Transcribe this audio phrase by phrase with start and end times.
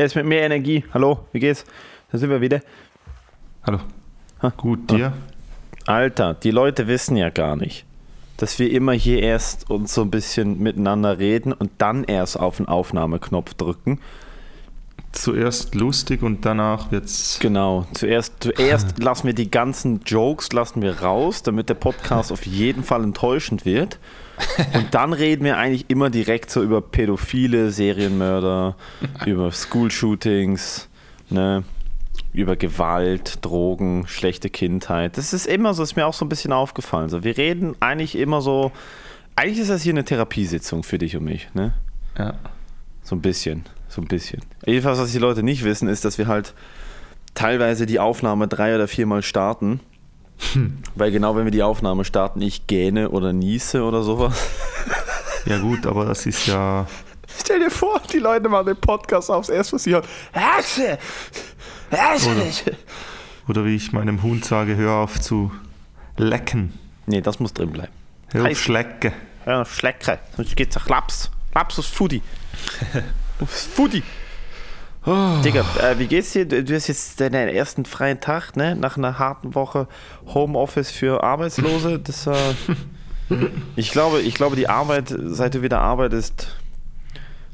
[0.00, 0.82] Jetzt mit mehr Energie.
[0.94, 1.66] Hallo, wie geht's?
[2.10, 2.62] Da sind wir wieder.
[3.64, 3.80] Hallo.
[4.40, 4.48] Ha?
[4.56, 5.12] Gut, dir?
[5.84, 7.84] Alter, die Leute wissen ja gar nicht,
[8.38, 12.56] dass wir immer hier erst uns so ein bisschen miteinander reden und dann erst auf
[12.56, 14.00] den Aufnahmeknopf drücken.
[15.12, 17.38] Zuerst lustig und danach wird's.
[17.38, 17.86] Genau.
[17.92, 22.84] Zuerst, zuerst lassen wir die ganzen Jokes lassen wir raus, damit der Podcast auf jeden
[22.84, 23.98] Fall enttäuschend wird.
[24.74, 28.76] Und dann reden wir eigentlich immer direkt so über Pädophile, Serienmörder,
[29.26, 30.88] über School-Shootings,
[31.30, 31.64] ne,
[32.32, 35.16] über Gewalt, Drogen, schlechte Kindheit.
[35.16, 37.08] Das ist immer so, ist mir auch so ein bisschen aufgefallen.
[37.08, 38.72] So, wir reden eigentlich immer so.
[39.36, 41.72] Eigentlich ist das hier eine Therapiesitzung für dich und mich, ne?
[42.18, 42.34] Ja.
[43.02, 43.64] So ein bisschen.
[43.88, 44.42] So ein bisschen.
[44.66, 46.54] Jedenfalls, was die Leute nicht wissen, ist, dass wir halt
[47.34, 49.80] teilweise die Aufnahme drei oder viermal starten.
[50.94, 54.34] Weil genau wenn wir die Aufnahme starten, ich gähne oder niese oder sowas.
[55.46, 56.86] Ja, gut, aber das ist ja.
[57.38, 60.04] Stell dir vor, die Leute machen den Podcast aufs erste, was sie hören.
[60.32, 60.98] Hexe!
[61.90, 62.76] Hexe!
[63.48, 65.50] Oder wie ich meinem Hund sage, hör auf zu
[66.16, 66.78] lecken.
[67.06, 67.92] Nee, das muss drin bleiben.
[68.32, 69.12] Hör auf schlecken.
[69.46, 70.18] Ja, Schlecke.
[70.36, 71.30] Sonst geht's nach Laps.
[71.54, 72.22] Laps aufs Fudi.
[73.40, 73.68] aufs
[75.02, 75.42] Fudi.
[75.42, 76.46] Digga, äh, wie geht's dir?
[76.46, 78.76] Du hast jetzt deinen ersten freien Tag, ne?
[78.76, 79.88] Nach einer harten Woche
[80.26, 81.98] Homeoffice für Arbeitslose.
[81.98, 82.54] Das, äh,
[83.76, 86.54] ich, glaube, ich glaube, die Arbeit, seit du wieder arbeitest,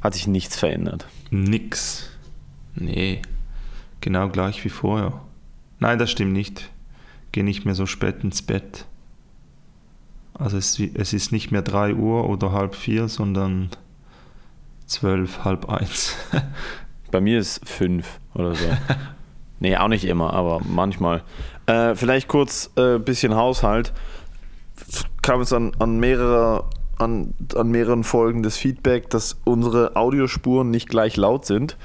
[0.00, 1.06] hat sich nichts verändert.
[1.30, 2.10] Nix.
[2.74, 3.22] Nee.
[4.00, 5.20] Genau gleich wie vorher.
[5.78, 6.70] Nein, das stimmt nicht.
[7.32, 8.86] Geh nicht mehr so spät ins Bett.
[10.34, 13.70] Also es, es ist nicht mehr 3 Uhr oder halb vier, sondern
[14.86, 16.14] zwölf, halb eins.
[17.10, 18.64] Bei mir ist fünf oder so.
[19.60, 21.22] nee, auch nicht immer, aber manchmal.
[21.66, 23.92] Äh, vielleicht kurz ein äh, bisschen Haushalt.
[25.22, 26.64] Kam es an, an, mehrere,
[26.98, 31.76] an, an mehreren Folgen das Feedback, dass unsere Audiospuren nicht gleich laut sind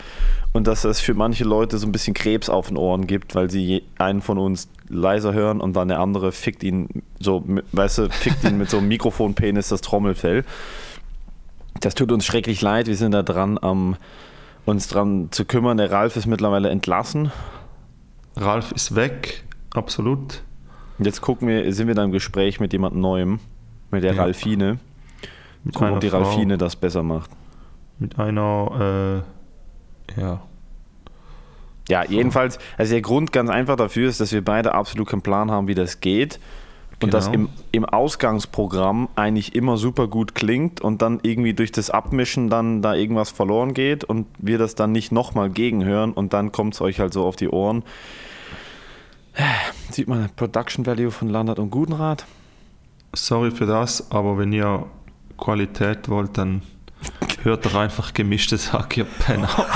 [0.54, 3.50] und dass es für manche Leute so ein bisschen Krebs auf den Ohren gibt, weil
[3.50, 8.10] sie einen von uns leiser hören und dann der andere fickt ihn so, weißt du,
[8.10, 10.44] fickt ihn mit so einem Mikrofonpenis das Trommelfell.
[11.80, 12.88] Das tut uns schrecklich leid.
[12.88, 13.96] Wir sind da dran, am,
[14.66, 15.78] uns dran zu kümmern.
[15.78, 17.32] Der Ralf ist mittlerweile entlassen.
[18.36, 20.44] Ralf ist weg, absolut.
[21.00, 23.40] Jetzt gucken wir, sind wir da im Gespräch mit jemand Neuem,
[23.90, 24.22] mit der Ja.
[24.24, 24.78] Ralfine.
[25.64, 27.30] Mit Gucken, ob die Frau, Ralfine das besser macht.
[28.00, 29.24] Mit einer,
[30.18, 30.42] äh, ja,
[31.90, 35.52] Ja, jedenfalls, also der Grund ganz einfach dafür ist, dass wir beide absolut keinen Plan
[35.52, 36.40] haben, wie das geht.
[37.02, 37.46] Und das Genau.
[37.46, 42.82] im, im Ausgangsprogramm eigentlich immer super gut klingt und dann irgendwie durch das Abmischen dann
[42.82, 46.82] da irgendwas verloren geht und wir das dann nicht nochmal gegenhören und dann kommt es
[46.82, 47.84] euch halt so auf die Ohren.
[49.90, 52.26] Sieht man Production Value von Landert und Gutenrat?
[53.14, 54.86] sorry für das, aber wenn ihr
[55.38, 56.62] Qualität wollt, dann
[57.44, 59.50] hört doch einfach gemischtes Hack, ihr Penner.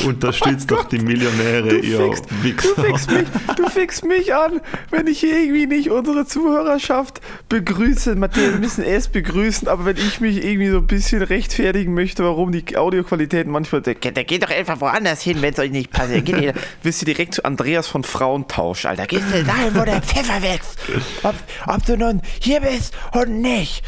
[0.06, 2.82] Unterstützt doch die Millionäre, ihr Du Wichser.
[2.82, 3.26] fixst, mich,
[3.56, 4.60] du fixst mich an,
[4.90, 8.14] wenn ich hier irgendwie nicht unsere Zuhörerschaft begrüße.
[8.16, 12.24] Matthias, wir müssen erst begrüßen, aber wenn ich mich irgendwie so ein bisschen rechtfertigen möchte,
[12.24, 13.82] warum die Audioqualität manchmal.
[13.82, 16.12] Der, geht doch einfach woanders hin, wenn es euch nicht passt.
[16.24, 19.06] Geht wisst ihr direkt zu Andreas von Frauentausch, Alter.
[19.06, 20.78] Gehst du dahin, wo der Pfeffer wächst?
[21.22, 21.34] Ob,
[21.66, 23.82] ob du nun hier bist und nicht.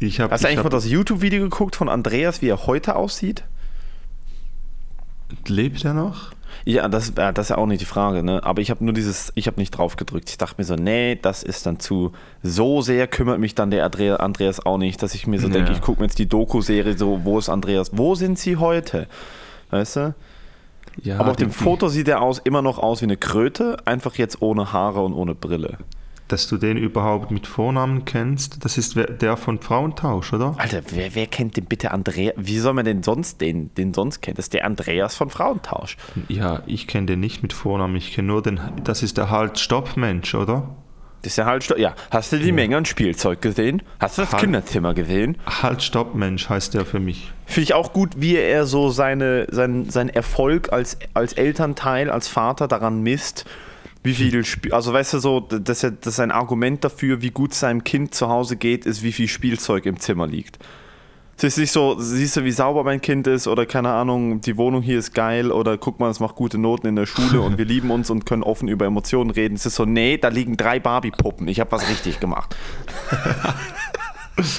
[0.00, 2.94] Ich habe Hast du eigentlich mal hab, das YouTube-Video geguckt von Andreas, wie er heute
[2.94, 3.44] aussieht?
[5.46, 6.32] Lebt er noch?
[6.64, 8.42] Ja, das, äh, das ist ja auch nicht die Frage, ne?
[8.42, 10.30] Aber ich habe nur dieses, ich habe nicht drauf gedrückt.
[10.30, 12.12] Ich dachte mir so, nee, das ist dann zu,
[12.42, 15.54] so sehr kümmert mich dann der Andre, Andreas auch nicht, dass ich mir so Ja.
[15.54, 19.06] denke, ich gucke mir jetzt die Doku-Serie so, wo ist Andreas, wo sind sie heute?
[19.70, 20.14] Weißt du?
[21.02, 24.16] Ja, Aber auf dem Foto sieht er aus, immer noch aus wie eine Kröte, einfach
[24.16, 25.78] jetzt ohne Haare und ohne Brille.
[26.28, 30.54] Dass du den überhaupt mit Vornamen kennst, das ist der von Frauentausch, oder?
[30.58, 32.34] Alter, wer, wer kennt den bitte Andreas?
[32.36, 34.36] Wie soll man denn sonst den, den sonst kennen?
[34.36, 35.96] Das ist der Andreas von Frauentausch.
[36.28, 40.34] Ja, ich kenne den nicht mit Vornamen, ich kenne nur den, das ist der Halt-Stopp-Mensch,
[40.34, 40.76] oder?
[41.22, 41.94] Das ist ja halt, ja.
[42.10, 43.82] Hast du die Menge an Spielzeug gesehen?
[43.98, 44.42] Hast du das Halt.
[44.42, 45.36] Kinderzimmer gesehen?
[45.46, 47.32] Halt-Stopp-Mensch heißt der für mich.
[47.44, 52.28] Finde ich auch gut, wie er so seine, sein, sein Erfolg als, als Elternteil, als
[52.28, 53.46] Vater daran misst,
[54.02, 57.52] wie viel Spiel, also weißt du so, dass er, dass sein Argument dafür, wie gut
[57.52, 60.58] es seinem Kind zu Hause geht, ist, wie viel Spielzeug im Zimmer liegt.
[61.36, 64.56] Es ist nicht so, siehst du, wie sauber mein Kind ist oder keine Ahnung, die
[64.56, 67.58] Wohnung hier ist geil oder guck mal, es macht gute Noten in der Schule und
[67.58, 69.54] wir lieben uns und können offen über Emotionen reden.
[69.54, 72.56] Es ist so, nee, da liegen drei Barbie-Puppen, ich habe was richtig gemacht.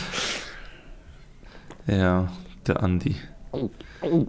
[1.88, 2.31] Ja,
[2.68, 3.15] der Andi.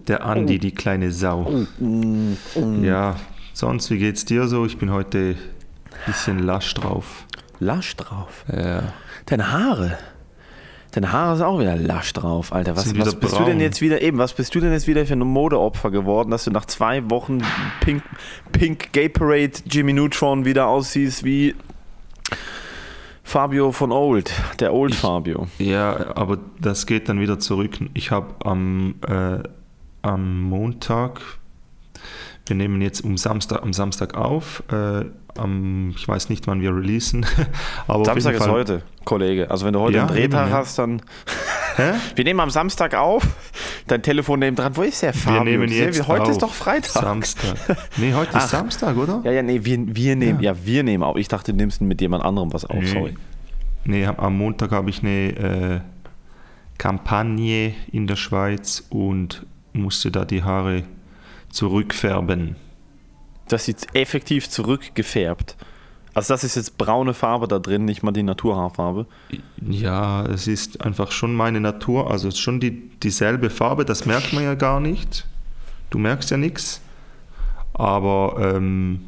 [0.07, 1.65] Der Andi, die kleine Sau.
[2.81, 3.17] Ja,
[3.53, 4.65] sonst, wie geht's dir so?
[4.65, 5.35] Ich bin heute
[5.91, 7.25] ein bisschen lasch drauf.
[7.59, 8.45] Lasch drauf.
[8.51, 8.93] Ja.
[9.25, 9.97] Deine Haare.
[10.91, 12.75] Deine Haare sind auch wieder lasch drauf, Alter.
[12.75, 13.45] Was, was bist du braun.
[13.45, 14.17] denn jetzt wieder eben?
[14.17, 17.41] Was bist du denn jetzt wieder für ein Modeopfer geworden, dass du nach zwei Wochen
[17.79, 18.03] Pink,
[18.51, 21.55] Pink Gay Parade Jimmy Neutron wieder aussiehst wie
[23.23, 25.47] Fabio von Old, der Old Fabio.
[25.57, 27.79] Ja, aber das geht dann wieder zurück.
[27.93, 29.37] Ich habe am, äh,
[30.01, 31.21] am Montag,
[32.51, 35.05] wir nehmen jetzt um Samstag, am Samstag auf, äh,
[35.37, 37.25] am, ich weiß nicht, wann wir releasen,
[37.87, 39.49] aber Samstag ist heute, Kollege.
[39.49, 40.57] Also wenn du heute Ja, einen Drehtag eben, ja.
[40.57, 41.01] hast, dann.
[41.77, 41.93] Hä?
[42.15, 43.25] Wir nehmen am Samstag auf.
[43.87, 44.75] Dein Telefon neben dran.
[44.75, 45.45] Wo ist der Fabio?
[45.45, 46.29] Wir nehmen jetzt heute auf.
[46.31, 46.91] ist doch Freitag.
[46.91, 47.55] Samstag.
[47.95, 48.43] Nee, heute Ach.
[48.43, 49.21] ist Samstag, oder?
[49.23, 50.53] Ja, ja, nee, wir, wir nehmen, ja.
[50.65, 51.15] wir nehmen auf.
[51.15, 52.81] Ich dachte, du nimmst mit jemand anderem was auf.
[52.81, 52.87] Nee.
[52.87, 53.15] Sorry.
[53.85, 55.79] Nee, am Montag habe ich eine äh,
[56.77, 60.83] Kampagne in der Schweiz und musste da die Haare
[61.51, 62.55] zurückfärben.
[63.47, 65.57] Das sieht effektiv zurückgefärbt.
[66.13, 69.05] Also das ist jetzt braune Farbe da drin, nicht mal die Naturhaarfarbe.
[69.65, 74.05] Ja, es ist einfach schon meine Natur, also es ist schon die, dieselbe Farbe, das
[74.05, 75.25] merkt man ja gar nicht.
[75.89, 76.81] Du merkst ja nichts.
[77.73, 79.05] Aber ähm,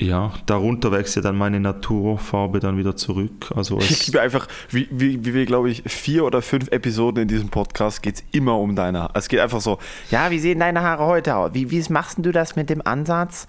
[0.00, 3.50] ja, darunter wächst ja dann meine Naturfarbe dann wieder zurück.
[3.54, 7.28] Also Ich liebe einfach, wie, wie, wie wir, glaube ich, vier oder fünf Episoden in
[7.28, 9.12] diesem Podcast geht es immer um deine Haare.
[9.14, 9.78] Es geht einfach so,
[10.10, 11.50] ja, wie sehen deine Haare heute aus?
[11.54, 13.46] Wie, wie machst du das mit dem Ansatz?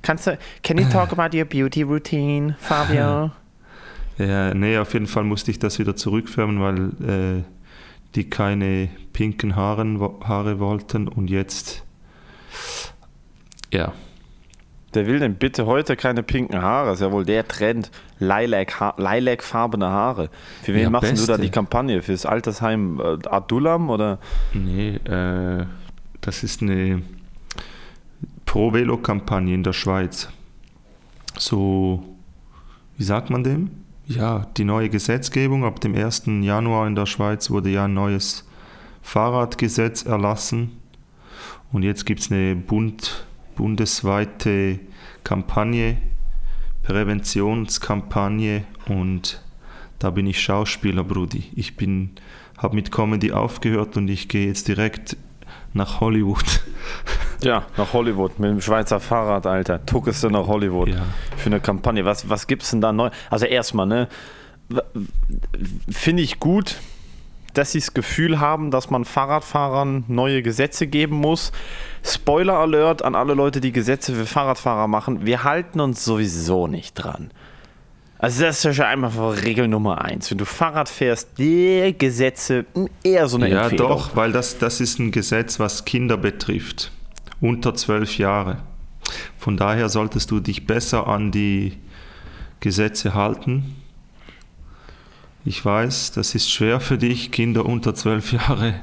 [0.00, 3.30] Kannst du, can you talk about your beauty routine, Fabio?
[4.18, 7.42] ja, nee, auf jeden Fall musste ich das wieder zurückfärben, weil äh,
[8.14, 11.84] die keine pinken Haaren, Haare wollten und jetzt,
[13.70, 13.92] ja,
[14.94, 16.88] Der will denn bitte heute keine pinken Haare?
[16.90, 17.90] Das ist ja wohl der Trend.
[18.18, 20.28] Lilac, ha Lilac-farbene Haare.
[20.62, 21.38] Für wen Ja, machst du da beste.
[21.40, 22.02] die Kampagne?
[22.02, 24.18] Fürs Altersheim äh, Adulam oder?
[24.52, 25.64] Nee, äh,
[26.20, 27.02] das ist eine
[28.44, 30.28] Pro-Velo-Kampagne in der Schweiz.
[31.38, 32.02] So,
[32.98, 33.70] wie sagt man dem?
[34.06, 36.24] Ja, die neue Gesetzgebung ab dem 1.
[36.42, 38.46] Januar in der Schweiz wurde ja ein neues
[39.00, 40.72] Fahrradgesetz erlassen.
[41.72, 44.78] Und jetzt gibt es eine bund, bundesweite
[45.24, 45.98] Kampagne,
[46.82, 49.40] Präventionskampagne und
[49.98, 51.44] da bin ich Schauspieler, Brudi.
[51.54, 52.10] Ich bin,
[52.58, 55.16] habe mit Comedy aufgehört und ich gehe jetzt direkt
[55.72, 56.60] nach Hollywood.
[57.44, 59.84] Ja, nach Hollywood mit dem Schweizer Fahrrad, Alter.
[59.84, 61.02] Tuckest du nach Hollywood Ja.
[61.36, 62.04] für eine Kampagne.
[62.04, 63.10] Was, was gibt's denn da neu?
[63.30, 64.06] Also erstmal, ne?
[65.90, 66.76] Finde ich gut,
[67.54, 71.52] dass sie das Gefühl haben, dass man Fahrradfahrern neue Gesetze geben muss.
[72.04, 75.26] Spoiler Alert an alle Leute, die Gesetze für Fahrradfahrer machen.
[75.26, 77.30] Wir halten uns sowieso nicht dran.
[78.18, 80.30] Also das ist ja schon einfach Regel Nummer eins.
[80.30, 83.88] Wenn du Fahrrad fährst, die Gesetze mh, eher so eine Ja, Empfehlung.
[83.88, 86.92] doch, weil das, das ist ein Gesetz, was Kinder betrifft.
[87.40, 88.58] Unter zwölf Jahre.
[89.38, 91.72] Von daher solltest du dich besser an die
[92.60, 93.81] Gesetze halten.
[95.44, 98.74] Ich weiß, das ist schwer für dich, Kinder unter zwölf Jahre.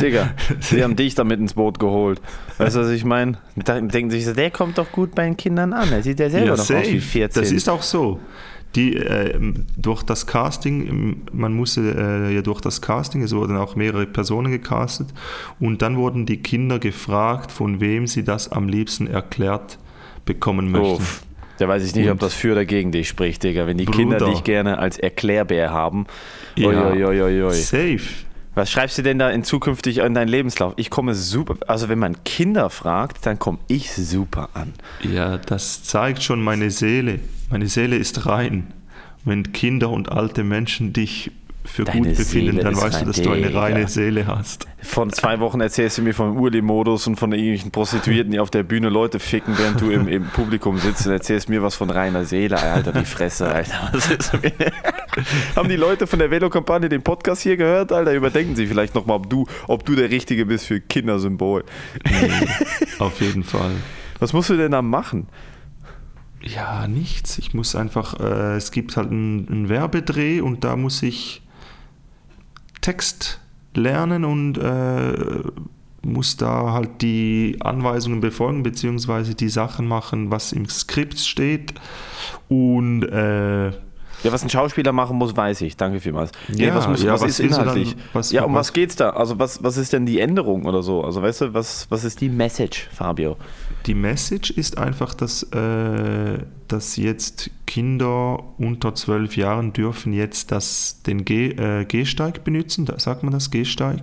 [0.00, 2.20] Digga, sie haben dich damit ins Boot geholt.
[2.58, 3.38] Weißt du, was ich meine?
[3.56, 5.90] Da denken sich so, der kommt doch gut bei den Kindern an.
[5.92, 7.42] Er sieht ja selber noch aus wie 14.
[7.42, 8.20] Das ist auch so.
[8.74, 13.56] Die, äh, durch das Casting, ähm, man musste äh, ja durch das Casting, es wurden
[13.56, 15.08] auch mehrere Personen gecastet
[15.60, 19.78] und dann wurden die Kinder gefragt, von wem sie das am liebsten erklärt
[20.26, 20.96] bekommen möchten.
[20.96, 21.25] Uff.
[21.58, 23.66] Da weiß ich nicht, ob Und- das für oder gegen dich spricht, Digga.
[23.66, 24.30] Wenn die Kinder Bruder.
[24.30, 26.06] dich gerne als Erklärbär haben.
[26.56, 26.92] Ja.
[27.50, 28.00] Safe.
[28.54, 30.72] Was schreibst du denn da in zukünftig in deinen Lebenslauf?
[30.76, 34.72] Ich komme super, also wenn man Kinder fragt, dann komme ich super an.
[35.02, 37.20] Ja, das zeigt schon meine Seele.
[37.50, 38.72] Meine Seele ist rein.
[39.26, 41.32] Wenn Kinder und alte Menschen dich
[41.66, 44.66] für Deine gut befinden, Seele dann weißt du, dass du eine reine Seele hast.
[44.82, 48.62] Vor zwei Wochen erzählst du mir vom Urli-Modus und von irgendwelchen Prostituierten, die auf der
[48.62, 52.24] Bühne Leute ficken, während du im, im Publikum sitzt und erzählst mir was von reiner
[52.24, 52.58] Seele.
[52.58, 53.90] Alter, die Fresse, Alter.
[53.92, 54.32] Was ist
[55.56, 57.92] Haben die Leute von der Velo-Kampagne den Podcast hier gehört?
[57.92, 61.64] Alter, überdenken sie vielleicht nochmal, ob du, ob du der Richtige bist für Kindersymbol.
[62.98, 63.72] Auf jeden Fall.
[64.18, 65.28] Was musst du denn da machen?
[66.42, 67.38] Ja, nichts.
[67.38, 71.42] Ich muss einfach, äh, es gibt halt einen, einen Werbedreh und da muss ich
[72.86, 73.40] Text
[73.74, 75.42] lernen und äh,
[76.02, 81.74] muss da halt die Anweisungen befolgen, beziehungsweise die Sachen machen, was im Skript steht.
[82.48, 83.72] Und äh,
[84.26, 85.76] Ja, was ein Schauspieler machen muss, weiß ich.
[85.76, 86.32] Danke vielmals.
[86.48, 87.96] Nee, Ja, was, muss, ja, was, was ist du dann- inhaltlich?
[88.12, 89.10] was- ja, um was, geht's da?
[89.10, 91.02] Also was, was ist denn die Änderung oder so?
[91.02, 93.36] Also weißt du, was, was ist die Message, Fabio?
[93.86, 101.02] Die Message ist einfach, dass, äh, dass jetzt Kinder unter zwölf Jahren dürfen jetzt das,
[101.02, 104.00] den Geh, äh, Gehsteig benutzen, da sagt man das, Gehsteig,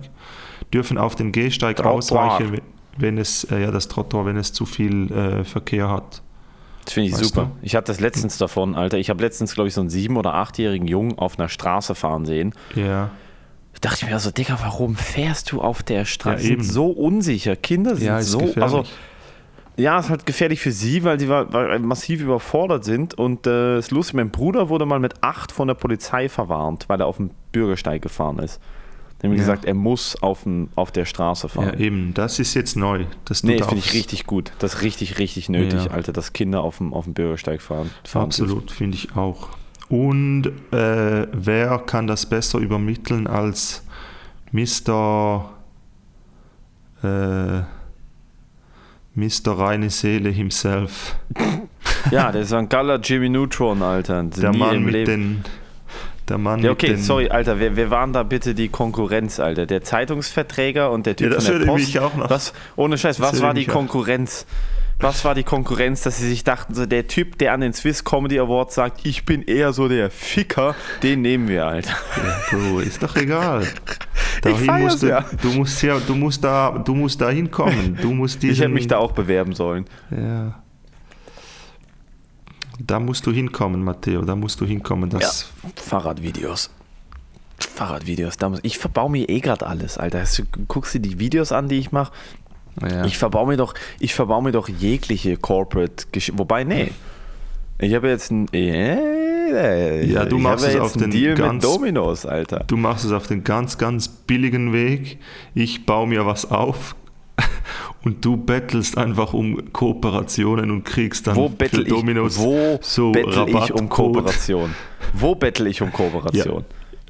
[0.72, 1.92] dürfen auf den Gehsteig Trottoir.
[1.94, 2.60] ausweichen,
[2.96, 6.22] wenn es, äh, ja das Trottoir, wenn es zu viel äh, Verkehr hat.
[6.84, 7.42] Das finde ich Weißt super.
[7.46, 7.58] du?
[7.62, 8.98] Ich hatte das letztens davon, Alter.
[8.98, 12.26] Ich habe letztens, glaube ich, so einen sieben- oder achtjährigen Jungen auf einer Straße fahren
[12.26, 12.52] sehen.
[12.74, 13.10] Ja.
[13.80, 16.36] Da dachte ich mir so, Digga, warum fährst du auf der Straße?
[16.36, 16.62] Ja, Die sind eben.
[16.64, 17.56] so unsicher.
[17.56, 18.38] Kinder sind Ja, so.
[18.38, 18.62] gefährlich.
[18.62, 18.84] Also,
[19.76, 23.14] ja, ist halt gefährlich für sie, weil sie weil massiv überfordert sind.
[23.14, 27.00] Und äh, ist lustig, mein Bruder wurde mal mit acht von der Polizei verwarnt, weil
[27.00, 28.60] er auf dem Bürgersteig gefahren ist.
[29.22, 29.38] Die haben Ja.
[29.38, 31.72] gesagt, er muss auf, dem, auf der Straße fahren.
[31.74, 32.12] ja, eben.
[32.14, 33.04] Das ist jetzt neu.
[33.24, 34.52] Dass du nee, finde ich richtig gut.
[34.58, 35.90] Das ist richtig, richtig nötig, Ja.
[35.92, 37.90] Alter, dass Kinder auf dem, auf dem Bürgersteig fahren.
[38.04, 39.48] fahren Absolut, finde ich auch.
[39.88, 43.82] Und äh, wer kann das besser übermitteln als
[44.52, 45.50] Mr.
[47.02, 47.62] Äh,
[49.14, 49.58] Mr.
[49.58, 51.16] Reine Seele himself?
[52.10, 52.68] Ja, der St.
[52.68, 54.22] Galler Jimmy Neutron, Alter.
[54.24, 55.06] Der Mann mit Leben.
[55.06, 55.44] den.
[56.28, 59.66] Der Mann Ja, okay, sorry, Alter, wer, wer waren da bitte die Konkurrenz, Alter?
[59.66, 61.84] Der Zeitungsverträger und der Typ Ja, das von der Post?
[61.86, 64.46] mich auch noch- Was, ohne Scheiß, was war die mich auch- Konkurrenz?
[65.00, 68.04] Was war die Konkurrenz, dass sie sich dachten, so der Typ, der an den Swiss
[68.04, 71.90] Comedy Awards sagt, ich bin eher so der Ficker, den nehmen wir, Alter.
[72.16, 73.66] Ja, Bro, ist doch egal.
[74.42, 75.24] Dahin musst du, ja.
[75.42, 77.98] du musst ja, du musst da, du musst da hinkommen.
[78.00, 79.84] Du musst diesen, Ich hätte mich da auch bewerben sollen.
[80.10, 80.62] Ja.
[82.86, 84.22] Da musst du hinkommen, Matteo.
[84.22, 85.10] Da musst du hinkommen.
[85.10, 86.70] Das, Fahrradvideos.
[87.58, 90.24] Fahrradvideos, da muss, ich verbau mir eh gerade alles, Alter.
[90.24, 92.12] Du- Guckst du die Videos an, die ich mache?
[92.82, 93.04] ja.
[93.04, 96.90] Ich verbau mir doch, ich verbau mir doch jegliche Corporate Gesch Wobei, nee.
[97.78, 98.48] Ich habe jetzt ein.
[98.52, 102.64] Äh, Ja, du machst es auf den Deal ganz- mit Dominos, Alter.
[102.66, 105.18] Du machst es auf den ganz, ganz billigen Weg.
[105.54, 106.96] Ich baue mir was auf
[108.04, 112.78] und du bettelst einfach um Kooperationen und kriegst dann Wo für bettel ich, Dominos wo
[112.82, 113.88] so bettel ich um.
[113.88, 114.74] Kooperation?
[115.12, 116.64] Wo bettel ich um Kooperation?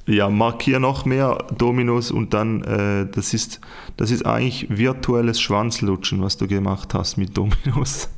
[0.06, 3.60] Ja, markier noch mehr Dominos und dann, äh, das, ist,
[3.96, 8.10] das ist eigentlich virtuelles Schwanzlutschen, was du gemacht hast mit Dominos.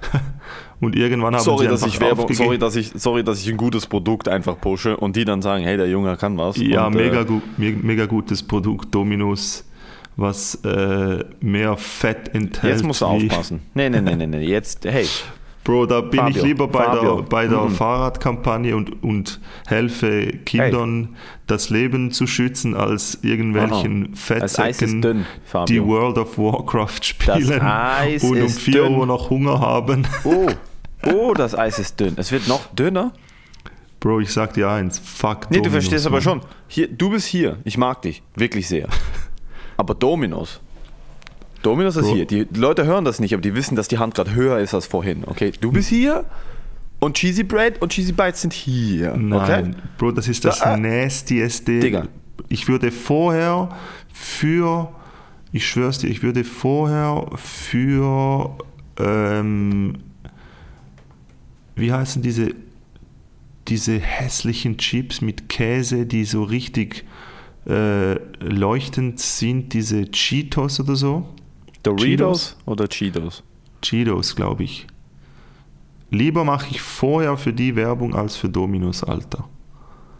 [0.80, 3.56] und irgendwann haben Sorry sie dass, ich Werbung, sorry, dass ich, sorry, dass ich ein
[3.56, 6.56] gutes Produkt einfach pushe und die dann sagen, hey, der Junge kann was.
[6.58, 9.64] Ja, und, mega, Äh, gut, me- mega gutes Produkt, Dominos,
[10.16, 12.74] was äh, mehr Fett enthält.
[12.74, 13.60] jetzt musst du aufpassen.
[13.74, 14.44] Nee, nee, nee, nee, nee.
[14.46, 15.06] Jetzt, hey,
[15.64, 17.16] Bro, da bin ich Fabio, lieber bei Fabio.
[17.18, 17.70] der, bei der Mhm.
[17.70, 21.14] Fahrradkampagne und, und helfe Kindern
[21.46, 25.26] das Leben zu schützen, als irgendwelchen ist Fettsäcken, dünn,
[25.68, 25.80] die.
[25.84, 27.60] World of Warcraft spielen
[28.22, 28.94] und um ist 4 dünn.
[28.96, 30.04] Uhr noch Hunger haben.
[30.24, 30.48] Oh,
[31.06, 32.14] oh, das Eis ist dünn.
[32.16, 33.12] Es wird noch dünner.
[34.00, 36.22] Bro, ich sag dir eins, fuck Nee, du Dominos, verstehst aber Mann.
[36.24, 36.40] schon.
[36.66, 37.58] Hier, du bist hier.
[37.62, 38.24] Ich mag dich.
[38.34, 38.88] Wirklich sehr.
[39.82, 40.60] Aber Dominos.
[41.62, 42.14] Dominos ist Bro.
[42.14, 42.24] hier.
[42.24, 44.86] Die Leute hören das nicht, aber die wissen, dass die Hand gerade höher ist als
[44.86, 45.24] vorhin.
[45.26, 45.50] Okay?
[45.60, 46.24] Du bist hier
[47.00, 49.16] und Cheesy Bread und Cheesy Bites sind hier.
[49.16, 49.70] Nein, Okay?
[49.98, 51.80] Bro, das ist das Da, äh, nastieste.
[51.80, 52.06] Digga.
[52.48, 53.76] Ich würde vorher
[54.12, 54.92] für,
[55.50, 58.56] ich schwör's dir, ich würde vorher für,
[59.00, 59.94] ähm,
[61.74, 62.54] wie heißen diese,
[63.66, 67.04] diese hässlichen Chips mit Käse, die so richtig
[67.66, 71.28] äh, leuchtend sind, diese Cheetos oder so?
[71.82, 73.42] Doritos oder Cheetos?
[73.82, 74.86] Cheetos, glaube ich.
[76.10, 79.44] Lieber mache ich vorher für die Werbung als für Dominos, Alter.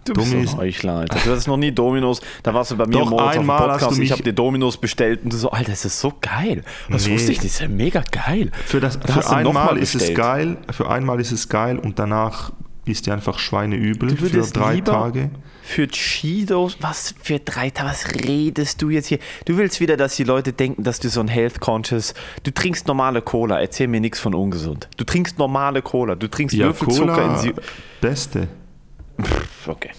[0.05, 1.19] Du bist Dominos- so ein Heuchler, Alter.
[1.25, 2.21] Du hattest noch nie Dominos.
[2.43, 3.99] Da warst du bei mir Doch, morgens auf dem einmal hast Podcast.
[3.99, 6.65] du ich habe dir Dominos bestellt und du so, Alter, das ist so geil.
[6.91, 7.15] Das Nee.
[7.15, 7.39] wusste ich.
[7.39, 8.51] Das ist ja mega geil.
[8.65, 11.79] Für, das, Da für hast einmal mal ist es geil, für einmal ist es geil
[11.79, 12.53] und danach
[12.85, 15.31] ist die einfach schweineübel für drei Tage.
[15.65, 19.19] Für Cheetos, was für drei Tage, was redest du jetzt hier?
[19.45, 22.89] Du willst wieder, dass die Leute denken, dass du so ein Health Conscious, du trinkst
[22.89, 24.89] normale Cola, erzähl mir nichts von ungesund.
[24.97, 27.55] Du trinkst normale Cola, du trinkst Ja, Würfelzucker in sie.
[28.01, 28.49] beste.
[29.67, 29.91] Okay.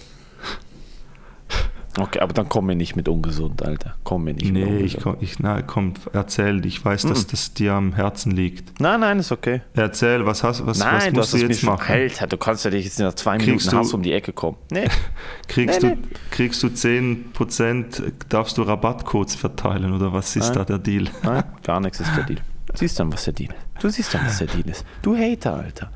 [1.98, 3.94] Okay, aber dann komm mir nicht mit ungesund, Alter.
[4.02, 4.84] Komm mir nicht mit Nee, ungesund.
[4.84, 8.80] ich, komm- ich na, komm, erzähl, ich weiß, dass das dir am Herzen liegt.
[8.80, 9.60] Nein, nein, ist okay.
[9.74, 11.68] Erzähl, was, hast, was, was Nein, du musst hast du es mir jetzt schon.
[11.70, 11.92] machen?
[11.92, 14.32] Alter, du kannst ja nicht jetzt nach zwei Kriegst Minuten Hass du- um die Ecke
[14.32, 14.56] kommen.
[14.72, 14.88] Nee.
[15.48, 15.96] Kriegst, Nee, du,
[16.30, 20.54] kriegst du 10%, darfst du Rabattcodes verteilen oder was ist Nein.
[20.54, 21.04] da der Deal?
[21.22, 22.40] Nein, gar nichts ist der Deal.
[22.74, 23.84] Siehst dann, was der Deal ist.
[23.84, 24.84] Du siehst dann, was der Deal ist.
[25.02, 25.90] Du Hater, Alter.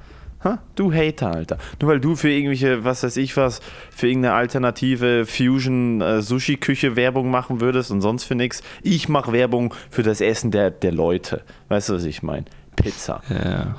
[0.44, 0.60] Ha?
[0.76, 1.58] Du Hater, Alter.
[1.80, 7.60] Nur weil du für irgendwelche, was weiß ich was, für irgendeine alternative Fusion-Sushi-Küche Werbung machen
[7.60, 8.62] würdest und sonst für nichts.
[8.82, 11.42] Ich mache Werbung für das Essen der, der Leute.
[11.68, 12.44] Weißt du, was ich meine?
[12.76, 13.76] Pizza, Ja.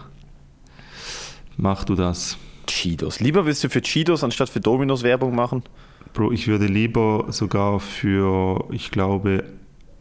[1.56, 2.38] Mach du das.
[2.68, 3.20] Cheetos.
[3.20, 5.64] Lieber willst du für Cheetos anstatt für Dominos Werbung machen?
[6.14, 9.44] Bro, ich würde lieber sogar für, ich glaube,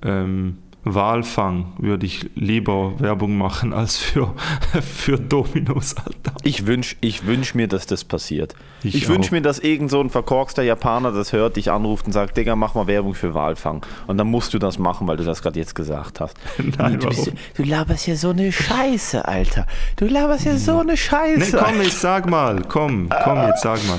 [0.02, 4.32] ähm, Walfang würde ich lieber Werbung machen als für,
[4.82, 6.32] für Dominos, Alter.
[6.44, 8.54] Ich wünsche ich wünsch mir, dass das passiert.
[8.82, 12.12] Ich Ich, wünsche mir, dass irgend so ein verkorkster Japaner das hört, dich anruft und
[12.12, 13.84] sagt, Digga, mach mal Werbung für Walfang.
[14.06, 16.36] Und dann musst du das machen, weil du das gerade jetzt gesagt hast.
[16.78, 19.66] Nein, du, bist, du laberst hier so eine Scheiße, Alter.
[19.96, 21.56] Du laberst hier so eine Nee, Scheiße.
[21.58, 23.98] komm, jetzt sag mal, komm, komm, jetzt sag mal.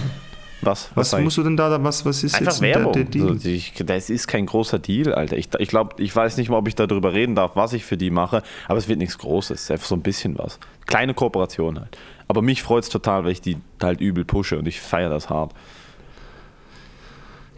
[0.62, 0.90] Was?
[0.96, 1.20] Was ich?
[1.20, 2.94] musst du denn da, was, was ist Einfach jetzt der, Werbung.
[2.94, 3.40] der Deal?
[3.40, 5.38] So, ich, das ist kein großer Deal, Alter.
[5.38, 7.98] Ich, ich glaube, ich weiß nicht mal, ob ich darüber reden darf, was ich für
[7.98, 9.52] die mache, aber es wird nichts Großes.
[9.52, 10.60] Es ist einfach so ein bisschen was.
[10.86, 11.98] Kleine Kooperation halt.
[12.28, 15.30] Aber mich freut es total, weil ich die halt übel pushe und ich feiere das
[15.30, 15.54] hart.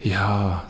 [0.00, 0.64] Ja,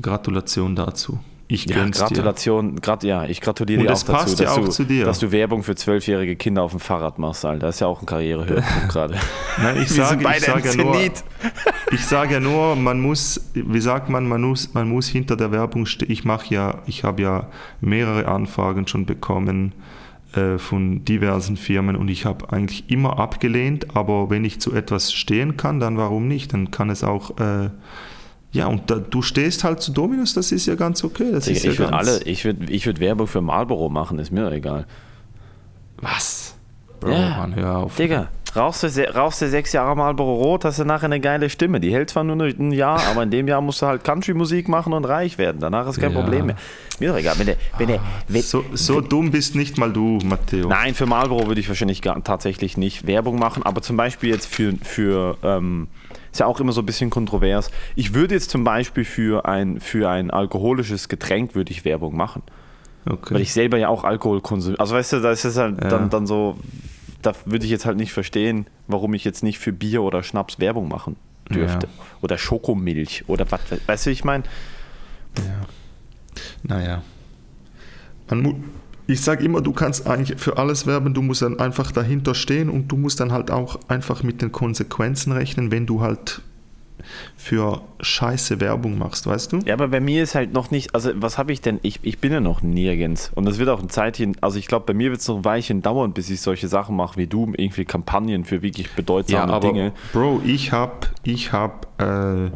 [0.00, 1.18] Gratulation dazu.
[1.48, 1.88] Ich Ja.
[1.88, 5.04] Gratulation, grat, ja, ich gratuliere Und dir auch dazu, ja dass, auch du, zu dir.
[5.04, 7.66] dass du Werbung für zwölfjährige Kinder auf dem Fahrrad machst, Alter.
[7.66, 9.14] Das ist ja auch ein Karrierehöhepunkt gerade.
[9.62, 10.96] Nein, ich sage ich sag im ja nur,
[11.92, 15.52] ich sage ja nur, man muss, wie sagt man, man muss, man muss hinter der
[15.52, 16.10] Werbung stehen.
[16.10, 17.48] Ich mache ja, ich habe ja
[17.80, 19.72] mehrere Anfragen schon bekommen
[20.34, 25.12] äh, von diversen Firmen und ich habe eigentlich immer abgelehnt, aber wenn ich zu etwas
[25.12, 26.52] stehen kann, dann warum nicht?
[26.52, 27.70] Dann kann es auch, äh,
[28.56, 31.30] ja, und da, du stehst halt zu Dominus, das ist ja ganz okay.
[31.32, 34.32] Das ist ja ich würde alle, ich würde ich würd Werbung für Marlboro machen, ist
[34.32, 34.86] mir doch egal.
[35.98, 36.54] Was?
[37.00, 37.36] Bro, Ja.
[37.38, 37.96] Mann, hör auf.
[37.96, 41.80] Digga, rauchst du, rauchst du sechs Jahre Marlboro Rot, hast du nachher eine geile Stimme.
[41.80, 44.92] Die hält zwar nur ein Jahr, aber in dem Jahr musst du halt Country-Musik machen
[44.92, 45.58] und reich werden.
[45.60, 46.20] Danach ist kein Ja.
[46.20, 46.56] Problem mehr.
[46.98, 47.34] Mir doch egal.
[47.38, 50.68] Wenn der, wenn der, wenn, So, so dumm bist nicht mal du, Matteo.
[50.68, 54.46] Nein, für Marlboro würde ich wahrscheinlich gar, tatsächlich nicht Werbung machen, aber zum Beispiel jetzt
[54.46, 55.88] für, für ähm,
[56.36, 57.70] ist ja auch immer so ein bisschen kontrovers.
[57.94, 62.42] Ich würde jetzt zum Beispiel für ein, für ein alkoholisches Getränk würde ich Werbung machen.
[63.08, 63.34] Okay.
[63.34, 64.78] Weil ich selber ja auch Alkohol konsumiere.
[64.80, 65.88] Also weißt du, da ist es halt Ja.
[65.88, 66.58] dann, dann so,
[67.22, 70.58] da würde ich jetzt halt nicht verstehen, warum ich jetzt nicht für Bier oder Schnaps
[70.58, 71.16] Werbung machen
[71.50, 71.86] dürfte.
[71.86, 72.04] Ja.
[72.20, 74.44] Oder Schokomilch oder was, weißt du, ich meine?
[76.62, 77.02] Naja.
[78.28, 78.54] Man mu
[79.06, 82.68] ich sage immer, du kannst eigentlich für alles werben, du musst dann einfach dahinter stehen
[82.68, 86.42] und du musst dann halt auch einfach mit den Konsequenzen rechnen, wenn du halt
[87.36, 89.58] für scheiße Werbung machst, weißt du?
[89.64, 91.78] Ja, aber bei mir ist halt noch nicht, also was habe ich denn?
[91.82, 93.30] Ich, ich bin ja noch nirgends.
[93.34, 95.44] Und das wird auch ein Zeitchen, also ich glaube, bei mir wird es noch ein
[95.44, 99.92] Weilchen dauern, bis ich solche Sachen mache wie du, irgendwie Kampagnen für wirklich bedeutsame Dinge.
[100.12, 102.50] Bro, ich habe ich hab, äh,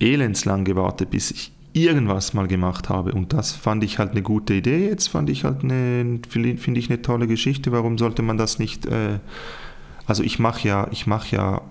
[0.00, 3.12] elendslang gewartet, bis ich irgendwas mal gemacht habe.
[3.12, 4.88] Und das fand ich halt eine gute Idee.
[4.88, 7.72] Jetzt fand ich halt eine, finde ich eine tolle Geschichte.
[7.72, 8.86] Warum sollte man das nicht?
[8.86, 9.20] Äh,
[10.06, 11.62] also ich mache ja, ich mache ja,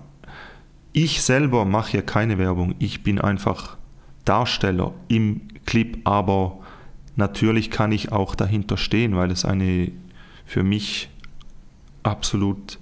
[0.92, 2.74] ich selber mache ja keine Werbung.
[2.78, 3.76] Ich bin einfach
[4.24, 6.58] Darsteller im Clip, aber
[7.16, 9.92] natürlich kann ich auch dahinter stehen, weil es eine
[10.46, 11.10] für mich
[12.02, 12.78] absolut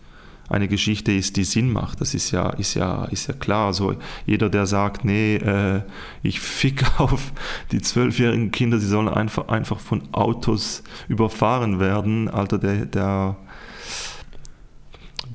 [0.49, 2.01] eine Geschichte ist, die Sinn macht.
[2.01, 3.67] Das ist ja, ist ja, ist ja klar.
[3.67, 3.95] Also
[4.27, 5.83] jeder, der sagt, nee, äh,
[6.23, 7.33] ich fick auf
[7.73, 13.37] die zwölfjährigen Kinder, sie sollen einfach, einfach von Autos überfahren werden, Alter, der, der,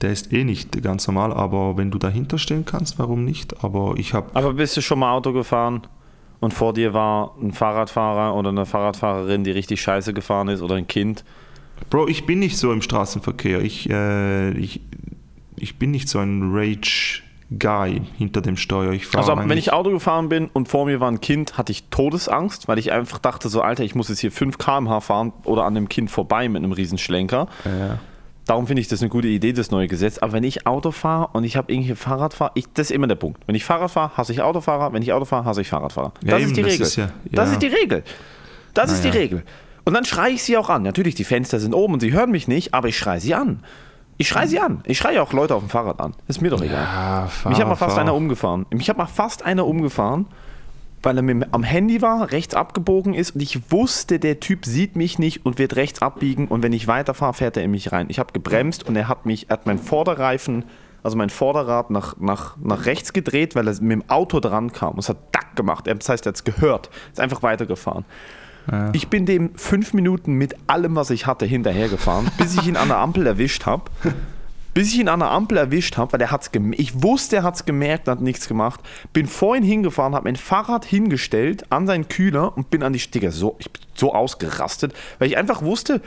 [0.02, 3.64] der ist eh nicht ganz normal, aber wenn du dahinter stehen kannst, warum nicht?
[3.64, 5.82] Aber ich habe Aber bist du schon mal Auto gefahren
[6.40, 10.76] und vor dir war ein Fahrradfahrer oder eine Fahrradfahrerin, die richtig scheiße gefahren ist oder
[10.76, 11.24] ein Kind?
[11.90, 13.62] Bro, ich bin nicht so im Straßenverkehr.
[13.62, 14.82] Ich, äh, ich,
[15.58, 18.92] ich bin nicht so ein Rage-Guy hinter dem Steuer.
[18.94, 21.84] Ich Also wenn ich Auto gefahren bin und vor mir war ein Kind, hatte ich
[21.90, 25.66] Todesangst, weil ich einfach dachte so, Alter, ich muss jetzt hier 5 km/h fahren oder
[25.66, 27.48] an dem Kind vorbei mit einem Riesenschlenker.
[27.66, 28.00] Ja.
[28.46, 30.18] Darum finde ich das eine gute Idee, das neue Gesetz.
[30.18, 33.16] Aber wenn ich Auto fahre und ich habe irgendwie Fahrradfahrer, ich, das ist immer der
[33.16, 33.40] Punkt.
[33.46, 34.92] Wenn ich Fahrrad fahre, hasse ich Autofahrer.
[34.92, 36.12] Wenn ich Auto fahre, hasse ich Fahrradfahrer.
[36.26, 36.86] Ja, das eben, ist die das Regel.
[36.88, 38.04] ist ja- Das ist die Regel.
[38.74, 39.10] Das ist die.
[39.10, 39.44] Regel.
[39.86, 40.84] Und dann schreie ich sie auch an.
[40.84, 43.64] Natürlich, die Fenster sind oben und sie hören mich nicht, aber ich schreie sie an.
[44.18, 44.82] Ich schreie sie an.
[44.86, 46.14] Ich schreie auch Leute auf dem Fahrrad an.
[46.28, 46.84] Ist mir doch egal.
[46.84, 48.02] Ja, fahr, Mich hat mal fast fahr.
[48.02, 48.66] einer umgefahren.
[48.70, 50.28] Mich hat mal fast einer umgefahren,
[51.02, 54.96] weil er mir am Handy war, rechts abgebogen ist und ich wusste, der Typ sieht
[54.96, 58.06] mich nicht und wird rechts abbiegen und wenn ich weiterfahre, fährt er in mich rein.
[58.10, 60.64] Ich habe gebremst und er hat mich, er hat meinen Vorderreifen,
[61.02, 64.98] also mein Vorderrad nach, nach, nach rechts gedreht, weil er mit dem Auto dran kam.
[65.00, 65.88] Es hat Dack gemacht.
[65.88, 66.90] Das heißt, er hat es gehört.
[67.12, 68.06] Ist einfach weitergefahren.
[68.94, 72.88] Ich bin dem fünf Minuten mit allem, was ich hatte, hinterhergefahren, bis ich ihn an
[72.88, 73.84] der Ampel erwischt habe.
[74.74, 76.82] Bis ich ihn an der Ampel erwischt habe, weil er hat's gemerkt.
[76.82, 78.80] Ich wusste, er hat es gemerkt, hat nichts gemacht.
[79.12, 83.00] Bin vor ihn hingefahren, habe mein Fahrrad hingestellt an seinen Kühler und bin an die
[83.00, 86.02] Sticker so, ich bin so ausgerastet, weil ich einfach wusste,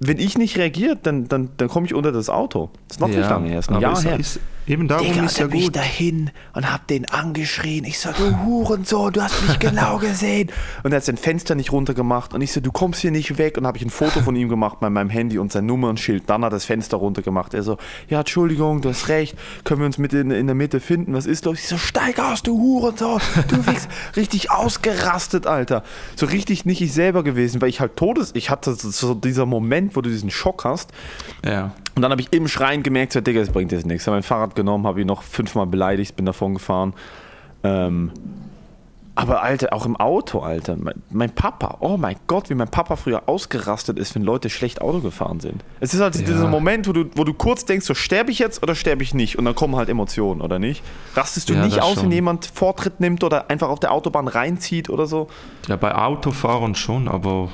[0.00, 2.70] wenn ich nicht reagiere, dann, dann, dann komme ich unter das Auto.
[2.88, 4.18] Das ist noch nicht lange her, ist ein Jahr es her.
[4.18, 5.76] Ist, Eben darum Digga, ist ja bin ich gut.
[5.76, 7.84] dahin und hab den angeschrien.
[7.84, 10.50] Ich so, du Hurensohn, du hast mich genau gesehen.
[10.82, 12.32] Und er hat sein Fenster nicht runtergemacht.
[12.32, 13.58] Und ich so, du kommst hier nicht weg.
[13.58, 16.24] Und habe ich ein Foto von ihm gemacht bei meinem Handy und sein Nummernschild.
[16.26, 17.52] Dann hat er das Fenster runtergemacht.
[17.52, 17.76] Er so,
[18.08, 19.36] ja, Entschuldigung, du hast recht.
[19.64, 21.12] Können wir uns mit in, in der Mitte finden?
[21.12, 21.58] Was ist los?
[21.58, 23.20] Ich so, steig aus, du Hurensohn.
[23.48, 23.88] Du wichst.
[24.16, 25.82] richtig ausgerastet, Alter.
[26.16, 28.30] So richtig nicht ich selber gewesen, weil ich halt todes...
[28.34, 30.90] Ich hatte so, so dieser Moment, wo du diesen Schock hast.
[31.44, 31.72] Ja.
[31.94, 34.06] Und dann habe ich im Schreien gemerkt, so, Digga, das bringt jetzt nichts.
[34.06, 36.94] Mein Fahrrad genommen, habe ihn noch fünfmal beleidigt, bin davon gefahren.
[37.62, 38.10] Ähm,
[39.16, 40.74] aber Alter, auch im Auto, Alter.
[40.76, 44.80] Mein, mein Papa, oh mein Gott, wie mein Papa früher ausgerastet ist, wenn Leute schlecht
[44.82, 45.62] Auto gefahren sind.
[45.78, 46.22] Es ist halt Ja.
[46.22, 49.14] dieser Moment, wo du, wo du kurz denkst, so sterbe ich jetzt oder sterbe ich
[49.14, 49.38] nicht?
[49.38, 50.82] Und dann kommen halt Emotionen, oder nicht?
[51.14, 52.10] Rastest du Ja, nicht aus, wenn schon.
[52.10, 55.28] jemand Vortritt nimmt oder einfach auf der Autobahn reinzieht oder so?
[55.68, 57.50] Ja, bei Autofahrern schon, aber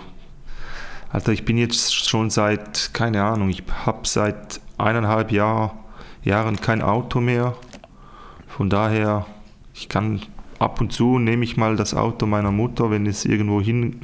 [1.12, 5.74] Alter, ich bin jetzt schon seit, keine Ahnung, ich habe seit eineinhalb Jahr,
[6.22, 7.54] Jahren kein Auto mehr.
[8.46, 9.26] Von daher,
[9.74, 10.20] ich kann
[10.58, 14.02] ab und zu nehme ich mal das Auto meiner Mutter, wenn es irgendwo hin,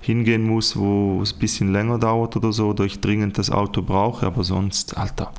[0.00, 3.82] hingehen muss, wo es ein bisschen länger dauert oder so, oder ich dringend das Auto
[3.82, 5.32] brauche, aber sonst, Alter,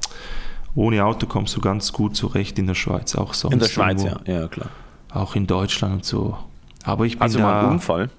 [0.76, 3.54] ohne Auto kommst du ganz gut zurecht in der Schweiz, auch sonst.
[3.54, 4.42] In der Schweiz, irgendwo, ja.
[4.42, 4.70] Ja, klar.
[5.14, 6.38] Auch in Deutschland und so.
[6.84, 8.10] Aber ich bin du mal einen Unfall?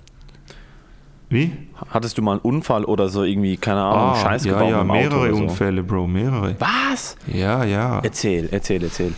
[1.30, 1.52] Wie?
[1.90, 4.80] Hattest du mal einen Unfall oder so irgendwie, keine Ahnung, Scheiße Ah, ja, gebaut ja,
[4.80, 5.42] Auto mehrere oder so?
[5.42, 6.56] Unfälle, Bro, mehrere.
[6.58, 7.16] Was?
[7.26, 8.00] Ja, ja.
[8.02, 9.12] Erzähl, erzähl, erzähl.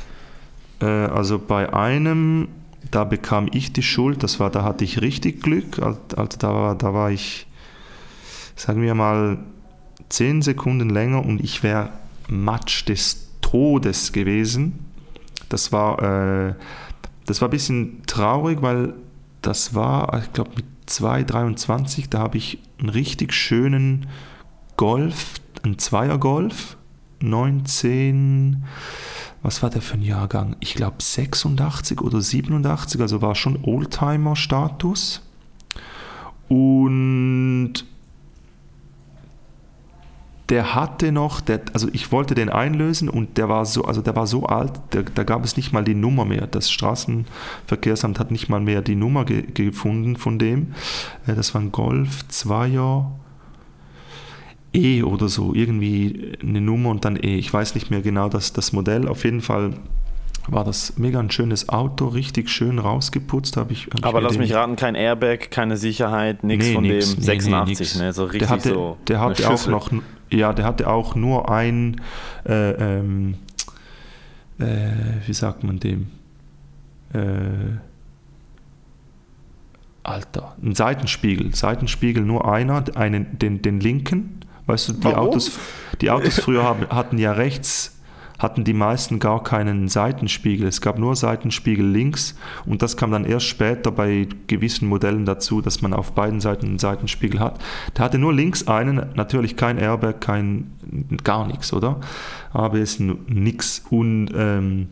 [0.81, 2.49] Äh, also bei einem,
[2.91, 5.79] da bekam ich die Schuld, das war, da hatte ich richtig Glück.
[5.79, 7.47] Also also da war, da war ich,
[8.57, 9.39] sagen wir mal,
[10.09, 11.91] zehn Sekunden länger und ich wäre
[12.29, 14.85] Matsch des Todes gewesen.
[15.49, 16.03] Das war,
[16.49, 16.55] äh,
[17.27, 18.95] das war ein bisschen traurig, weil
[19.43, 24.07] das war, ich glaube, mit 2,23, da habe ich einen richtig schönen
[24.77, 26.77] Golf, einen Zweier-Golf,
[27.21, 28.65] 19,
[29.43, 30.57] was war der für ein Jahrgang?
[30.61, 35.23] Ich glaube 86 oder 87, also war schon Oldtimer-Status.
[36.49, 37.75] Und
[40.51, 44.17] der hatte noch, der, also ich wollte den einlösen und der war so, also der
[44.17, 46.47] war so alt, der, da gab es nicht mal die Nummer mehr.
[46.49, 50.75] Das Straßenverkehrsamt hat nicht mal mehr die Nummer ge gefunden von dem.
[51.27, 53.07] Äh, Das war ein Golf 2er
[54.73, 57.37] E oder so, irgendwie eine Nummer und dann E.
[57.37, 59.09] Ich weiß nicht mehr genau das, das Modell.
[59.09, 59.73] Auf jeden Fall
[60.49, 63.57] war das mega ein schönes Auto, richtig schön rausgeputzt.
[63.57, 66.75] Hab ich, hab ich Aber mir lass mich raten, kein Airbag, keine Sicherheit, nichts Nee,
[66.75, 68.13] von nix, dem nee, 86, nee, ne?
[68.13, 68.97] So richtig der hatte, so.
[69.09, 69.91] der hatte auch noch,
[70.33, 72.01] ja, der hatte auch nur ein,
[72.47, 73.35] äh, ähm,
[74.59, 74.65] äh,
[75.27, 76.11] wie sagt man dem?
[77.13, 77.79] Äh,
[80.03, 84.41] Alter, ein Seitenspiegel, Seitenspiegel nur einer, einen, den, den linken.
[84.67, 85.29] Weißt du, die Warum?
[85.29, 85.59] Autos,
[86.01, 88.00] die Autos früher haben, hatten ja rechts,
[88.41, 90.67] hatten die meisten gar keinen Seitenspiegel.
[90.67, 92.35] Es gab nur Seitenspiegel links
[92.67, 96.67] und das kam dann erst später bei gewissen Modellen dazu, dass man auf beiden Seiten
[96.67, 97.61] einen Seitenspiegel hat.
[97.97, 100.73] Der hatte nur links einen, natürlich kein Airbag, kein
[101.23, 102.01] gar nichts, oder?
[102.53, 103.85] ABS n- nix.
[103.91, 104.89] Und ähm,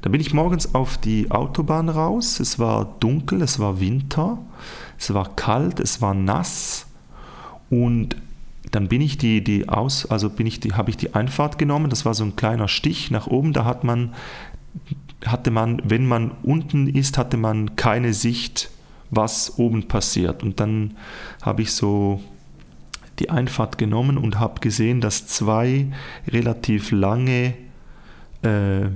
[0.00, 2.40] da bin ich morgens auf die Autobahn raus.
[2.40, 4.38] Es war dunkel, es war Winter,
[4.98, 6.86] es war kalt, es war nass
[7.68, 8.16] und
[8.76, 11.88] dann bin ich die, die aus, also bin ich die, habe ich die Einfahrt genommen.
[11.88, 13.54] Das war so ein kleiner Stich nach oben.
[13.54, 14.12] Da hat man,
[15.24, 18.68] hatte man, wenn man unten ist, hatte man keine Sicht,
[19.10, 20.42] was oben passiert.
[20.42, 20.94] Und dann
[21.40, 22.20] habe ich so
[23.18, 25.86] die Einfahrt genommen und habe gesehen, dass zwei
[26.28, 27.54] relativ lange
[28.42, 28.88] äh,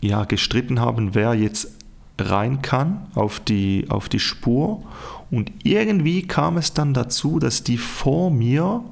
[0.00, 1.72] ja, gestritten haben, wer jetzt
[2.18, 4.82] rein kann auf die, auf die Spur.
[5.30, 8.84] Und irgendwie kam es dann dazu, dass die vor mir,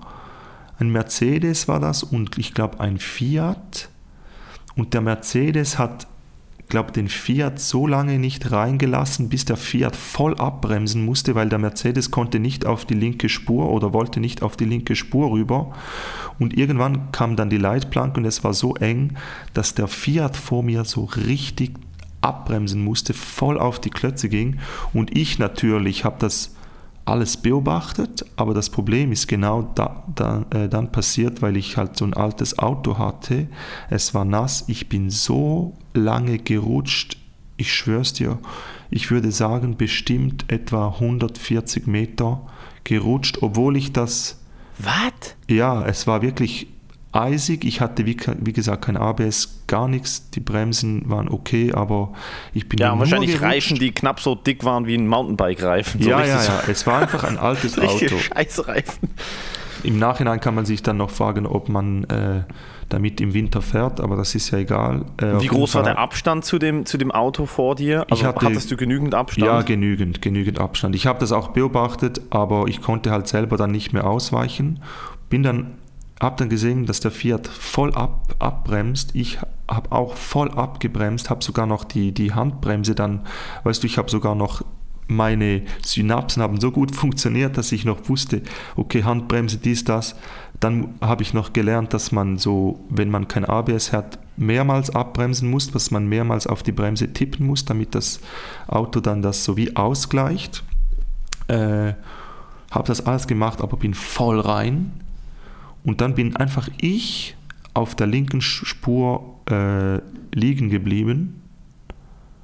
[0.79, 3.89] ein Mercedes war das und ich glaube ein Fiat,
[4.75, 6.07] und der Mercedes hat,
[6.69, 11.59] glaube den Fiat so lange nicht reingelassen, bis der Fiat voll abbremsen musste, weil der
[11.59, 15.75] Mercedes konnte nicht auf die linke Spur oder wollte nicht auf die linke Spur rüber.
[16.39, 19.19] Und irgendwann kam dann die Leitplanke und es war so eng,
[19.53, 21.75] dass der Fiat vor mir so richtig
[22.23, 24.59] abbremsen musste, voll auf die Klötze ging.
[24.95, 26.55] Und ich natürlich habe das
[27.05, 31.97] alles beobachtet, aber das Problem ist genau da, da, äh, dann passiert, weil ich halt
[31.97, 33.49] so ein altes Auto hatte.
[33.91, 37.17] Es war nass, ich bin so lange gerutscht,
[37.57, 38.39] ich schwör's dir,
[38.91, 42.47] ich würde sagen bestimmt etwa 140 Meter
[42.85, 44.41] gerutscht, obwohl ich das,
[44.79, 45.35] Was?
[45.49, 46.69] ja, es war wirklich
[47.13, 47.65] eisig.
[47.65, 50.31] Ich hatte, wie, wie gesagt, kein ABS, gar nichts.
[50.31, 52.13] Die Bremsen waren okay, aber
[52.55, 53.45] ich bin Ja, wahrscheinlich gerutscht.
[53.47, 56.03] Reifen, die knapp so dick waren wie ein Mountainbike-Reifen.
[56.03, 56.63] So ja, ja, ja.
[56.69, 58.19] Es war einfach ein altes Auto.
[58.19, 59.09] Scheißreifen.
[59.85, 62.43] Im Nachhinein kann man sich dann noch fragen, ob man äh,
[62.89, 65.07] damit im Winter fährt, aber das ist ja egal.
[65.17, 68.07] Äh, Wie groß war der Abstand zu dem, zu dem Auto vor dir?
[68.11, 69.47] Also hatte, hattest du genügend Abstand?
[69.47, 70.95] Ja, genügend, genügend Abstand.
[70.95, 74.81] Ich habe das auch beobachtet, aber ich konnte halt selber dann nicht mehr ausweichen.
[75.31, 75.73] Bin dann
[76.23, 79.11] habe dann gesehen, dass der Fiat voll ab, abbremst.
[79.15, 83.27] Ich habe auch voll abgebremst, habe sogar noch die, die Handbremse dann,
[83.65, 84.63] weißt du, ich habe sogar noch
[85.09, 88.43] meine Synapsen haben so gut funktioniert, dass ich noch wusste,
[88.77, 90.15] okay, Handbremse, dies, das.
[90.61, 95.51] Dann habe ich noch gelernt, dass man so, wenn man kein ABS hat, mehrmals abbremsen
[95.51, 98.21] muss, dass man mehrmals auf die Bremse tippen muss, damit das
[98.69, 100.63] Auto dann das so wie ausgleicht.
[101.49, 101.95] Äh,
[102.71, 105.02] habe das alles gemacht, aber bin voll rein.
[105.85, 107.37] Und dann bin einfach ich
[107.75, 109.99] auf der linken Spur äh,
[110.35, 111.43] liegen geblieben.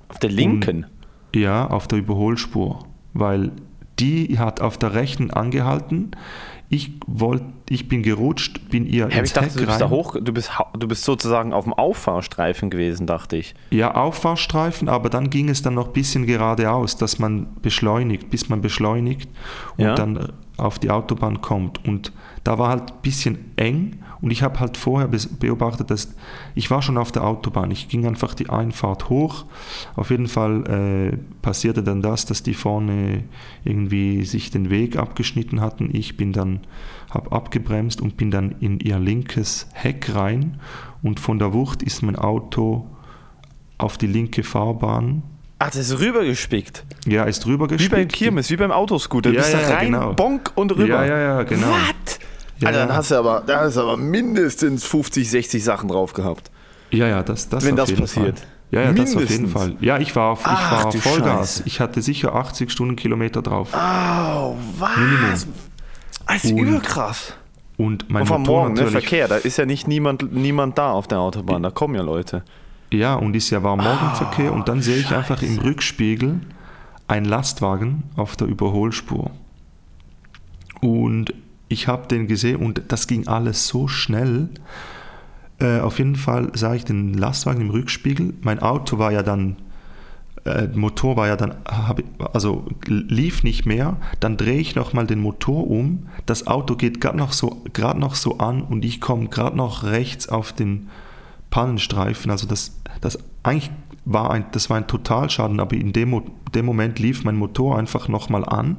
[0.09, 0.85] Auf der linken?
[0.85, 0.99] Und
[1.35, 3.53] ja, auf der Überholspur, weil
[3.99, 6.13] die hat auf der rechten angehalten.
[6.71, 9.79] Ich wollte, ich bin gerutscht, bin ihr ja, ins ich dachte, Heck du bist rein.
[9.81, 13.55] da hoch, du bist, du bist sozusagen auf dem Auffahrstreifen gewesen, dachte ich.
[13.71, 18.49] Ja, Auffahrstreifen, aber dann ging es dann noch ein bisschen geradeaus, dass man beschleunigt, bis
[18.49, 19.31] man beschleunigt
[19.77, 19.95] und ja.
[19.95, 21.87] dann auf die Autobahn kommt.
[21.87, 22.13] Und
[22.45, 26.15] da war halt ein bisschen eng und ich habe halt vorher beobachtet, dass
[26.55, 27.71] ich war schon auf der Autobahn.
[27.71, 29.45] Ich ging einfach die Einfahrt hoch.
[29.95, 33.25] Auf jeden Fall äh, passierte dann das, dass die vorne
[33.65, 35.91] irgendwie sich den Weg abgeschnitten hatten.
[35.93, 36.61] Ich bin dann,
[37.11, 40.61] habe abgebremst und bin dann in ihr linkes Heck rein
[41.03, 42.87] und von der Wucht ist mein Auto
[43.79, 45.23] auf die linke Fahrbahn
[45.61, 46.85] Ach, das ist rübergespickt.
[47.07, 47.93] Ja, ist rübergespickt.
[47.93, 49.31] Wie beim Kirmes, wie beim Autoscooter.
[49.31, 50.13] Du ja, bist ja, da rein, genau.
[50.13, 51.05] bonk und rüber.
[51.05, 51.69] Ja, ja, ja, genau.
[51.71, 52.19] Was?
[52.61, 56.13] Ja, Alter, dann hast du aber, da hast du aber mindestens 50, 60 Sachen drauf
[56.13, 56.51] gehabt.
[56.91, 58.39] Ja, ja, das, das Wenn das passiert.
[58.39, 58.49] Fall.
[58.71, 59.77] Ja, ja, das auf jeden Fall.
[59.81, 61.57] Ja, ich war, ich Ach, war Vollgas.
[61.57, 61.63] Scheiße.
[61.67, 63.69] Ich hatte sicher 80 Stundenkilometer drauf.
[63.73, 64.97] Oh, was?
[64.97, 65.55] Minimum.
[66.27, 67.35] Das ist überkrass.
[67.79, 71.07] Und mein und Motor morgen, ne, Verkehr, da ist ja nicht niemand, niemand da auf
[71.07, 72.43] der Autobahn, da kommen ja Leute.
[72.91, 76.41] Ja, und ist ja warm Morgenverkehr oh, und dann sehe ich einfach im Rückspiegel
[77.07, 79.31] ein Lastwagen auf der Überholspur.
[80.81, 81.35] Und
[81.69, 84.49] ich habe den gesehen und das ging alles so schnell.
[85.59, 88.35] Äh, auf jeden Fall sah ich den Lastwagen im Rückspiegel.
[88.41, 89.57] Mein Auto war ja dann,
[90.45, 91.57] äh, Motor war ja dann,
[92.33, 93.97] also lief nicht mehr.
[94.21, 96.09] Dann drehe ich nochmal den Motor um.
[96.25, 97.65] Das Auto geht gerade noch, so,
[97.97, 100.89] noch so an und ich komme gerade noch rechts auf den
[101.51, 102.31] Pannenstreifen.
[102.31, 103.71] Also das, das eigentlich
[104.05, 106.23] war ein, das war ein Totalschaden, aber in dem,
[106.55, 108.79] dem Moment lief mein Motor einfach nochmal an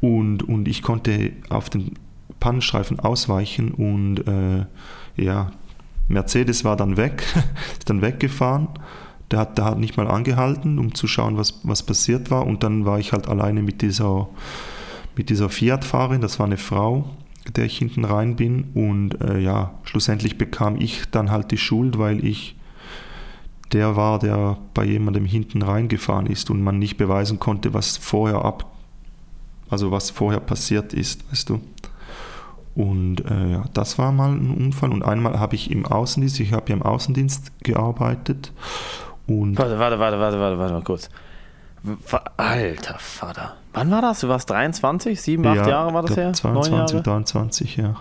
[0.00, 1.94] und, und ich konnte auf den
[2.40, 4.66] Pannenstreifen ausweichen und äh,
[5.16, 5.52] ja,
[6.08, 7.24] Mercedes war dann weg,
[7.78, 8.68] ist dann weggefahren.
[9.30, 12.46] Der hat, der hat nicht mal angehalten, um zu schauen, was, was passiert war.
[12.46, 14.28] Und dann war ich halt alleine mit dieser,
[15.16, 17.10] mit dieser Fiat-Fahrerin, das war eine Frau,
[17.48, 18.70] der ich hinten rein bin.
[18.74, 22.56] Und äh, ja, schlussendlich bekam ich dann halt die Schuld, weil ich
[23.72, 28.44] der war, der bei jemandem hinten reingefahren ist und man nicht beweisen konnte, was vorher
[28.44, 28.70] ab,
[29.68, 31.60] also was vorher passiert ist, weißt du.
[32.76, 34.90] Und äh, ja, das war mal ein Unfall.
[34.92, 38.52] Und einmal habe ich im Außendienst, ich habe ja im Außendienst gearbeitet.
[39.26, 41.08] Und warte, warte, warte, warte, warte, warte mal kurz.
[42.36, 43.56] Alter Vater.
[43.72, 44.20] Wann war das?
[44.20, 45.20] Du warst 23?
[45.20, 46.32] Sieben, acht ja, Jahre war das her?
[46.32, 47.96] 22, 23, ja.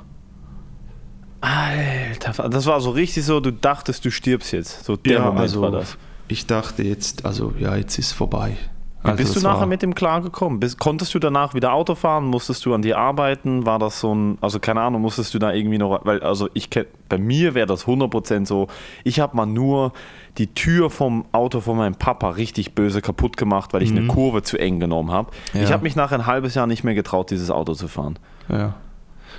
[1.41, 4.85] Alter, das war so richtig so, du dachtest, du stirbst jetzt.
[4.85, 5.97] So der ja, Moment also, war das.
[6.29, 8.55] Ich dachte jetzt, also ja, jetzt ist vorbei.
[9.03, 10.61] Also bist du nachher mit dem klargekommen?
[10.61, 12.25] Bist, konntest du danach wieder Auto fahren?
[12.25, 13.65] Musstest du an dir arbeiten?
[13.65, 16.69] War das so ein, also keine Ahnung, musstest du da irgendwie noch, weil also ich
[17.09, 18.67] bei mir wäre das 100% so,
[19.03, 19.91] ich habe mal nur
[20.37, 23.97] die Tür vom Auto von meinem Papa richtig böse kaputt gemacht, weil ich mhm.
[23.97, 25.31] eine Kurve zu eng genommen habe.
[25.53, 25.61] Ja.
[25.61, 28.17] Ich habe mich nach ein halbes Jahr nicht mehr getraut, dieses Auto zu fahren.
[28.49, 28.75] Ja.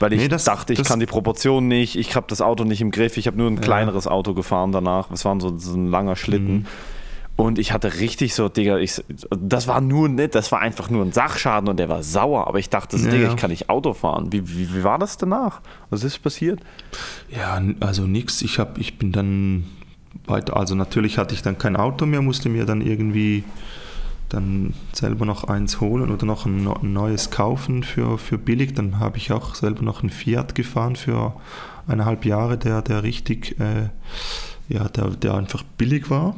[0.00, 2.80] Weil ich nee, das, dachte, ich kann die Proportionen nicht, ich habe das Auto nicht
[2.80, 5.10] im Griff, ich habe nur ein kleineres Auto gefahren danach.
[5.12, 6.54] Es war so, so ein langer Schlitten.
[6.54, 6.66] Mhm.
[7.36, 11.04] Und ich hatte richtig so, Digga, ich, das war nur nicht, das war einfach nur
[11.04, 12.46] ein Sachschaden und der war sauer.
[12.46, 14.32] Aber ich dachte, so, ja, Digga, ich kann nicht Auto fahren.
[14.32, 15.60] Wie, wie, wie, war das danach?
[15.90, 16.60] Was ist passiert?
[17.30, 18.40] Ja, also nichts.
[18.42, 19.64] Ich, ich bin dann
[20.26, 23.44] weiter, also natürlich hatte ich dann kein Auto mehr, musste mir dann irgendwie
[24.28, 28.74] dann selber noch eins holen oder noch ein, ein neues kaufen für, für billig.
[28.74, 31.34] Dann habe ich auch selber noch einen Fiat gefahren für
[31.86, 33.90] eineinhalb Jahre, der, der richtig, äh,
[34.68, 36.34] ja, der, der einfach billig war.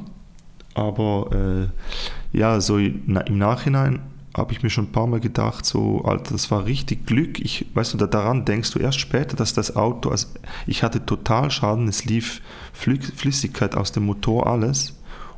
[0.75, 4.01] Aber äh, ja, so im Nachhinein
[4.37, 7.41] habe ich mir schon ein paar Mal gedacht, so, Alter, das war richtig Glück.
[7.41, 10.29] Ich, weißt du, daran denkst du erst später, dass das Auto, also
[10.67, 14.95] ich hatte Totalschaden, es lief Flüssigkeit aus dem Motor, alles.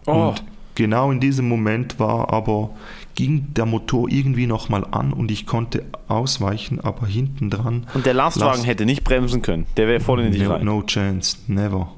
[0.07, 0.31] Oh.
[0.31, 0.43] Und
[0.75, 2.71] genau in diesem Moment war aber,
[3.15, 7.87] ging der Motor irgendwie nochmal an und ich konnte ausweichen, aber hinten dran.
[7.95, 9.67] Und der Lastwagen Last- hätte nicht bremsen können.
[9.77, 10.65] Der wäre voll in dich no, rein.
[10.65, 11.93] no chance, never.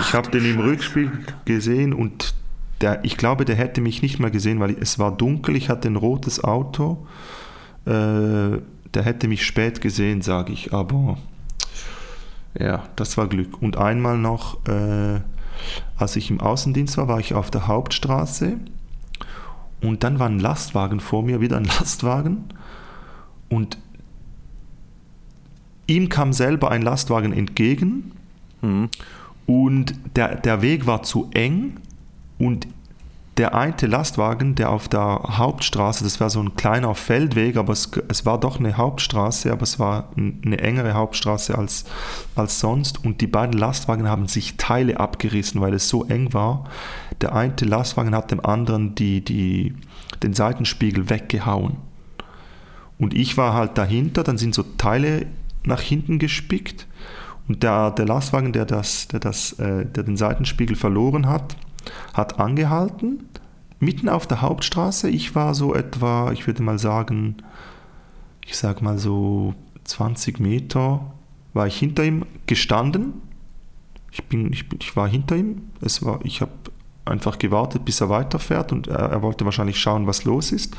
[0.00, 1.10] ich habe den im Rückspiel
[1.44, 2.34] gesehen und
[2.82, 5.88] der, ich glaube, der hätte mich nicht mehr gesehen, weil es war dunkel, ich hatte
[5.88, 7.06] ein rotes Auto.
[7.86, 7.90] Äh,
[8.94, 11.16] der hätte mich spät gesehen, sage ich, aber
[12.58, 13.62] ja, das war Glück.
[13.62, 15.20] Und einmal noch, äh,
[15.96, 18.58] als ich im Außendienst war, war ich auf der Hauptstraße
[19.80, 22.44] und dann war ein Lastwagen vor mir, wieder ein Lastwagen
[23.48, 23.78] und
[25.86, 28.12] ihm kam selber ein Lastwagen entgegen
[28.64, 28.90] Mhm.
[29.46, 31.78] und der, der Weg war zu eng
[32.42, 32.66] und
[33.36, 37.90] der eine Lastwagen, der auf der Hauptstraße, das war so ein kleiner Feldweg, aber es,
[38.08, 41.84] es war doch eine Hauptstraße, aber es war eine engere Hauptstraße als,
[42.34, 46.64] als sonst und die beiden Lastwagen haben sich Teile abgerissen, weil es so eng war.
[47.20, 49.76] Der eine Lastwagen hat dem anderen die, die,
[50.22, 51.76] den Seitenspiegel weggehauen.
[52.98, 55.26] Und ich war halt dahinter, dann sind so Teile
[55.64, 56.88] nach hinten gespickt
[57.46, 61.56] und der, der Lastwagen, der, das, der, das, äh, der den Seitenspiegel verloren hat,
[62.14, 63.28] hat angehalten,
[63.80, 65.08] mitten auf der Hauptstraße.
[65.08, 67.36] Ich war so etwa, ich würde mal sagen,
[68.46, 71.12] ich sag mal so 20 Meter,
[71.52, 73.14] war ich hinter ihm gestanden.
[74.10, 75.70] Ich, bin, ich, bin, ich war hinter ihm.
[75.80, 76.52] Es war, ich habe
[77.04, 80.76] einfach gewartet, bis er weiterfährt und er, er wollte wahrscheinlich schauen, was los ist.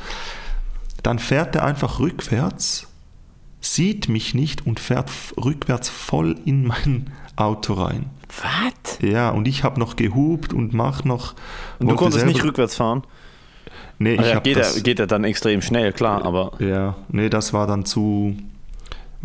[1.02, 2.86] Dann fährt er einfach rückwärts,
[3.60, 8.06] sieht mich nicht und fährt rückwärts voll in mein Auto rein.
[8.28, 8.98] Was?
[9.00, 11.34] Ja, und ich habe noch gehupt und mach noch.
[11.78, 13.02] Und du konntest nicht rückwärts fahren?
[13.98, 14.76] Nee, Also ich ja, habe geht, das.
[14.76, 16.52] er, geht er dann extrem schnell, klar, aber.
[16.58, 18.36] Ja, nee, das war dann zu.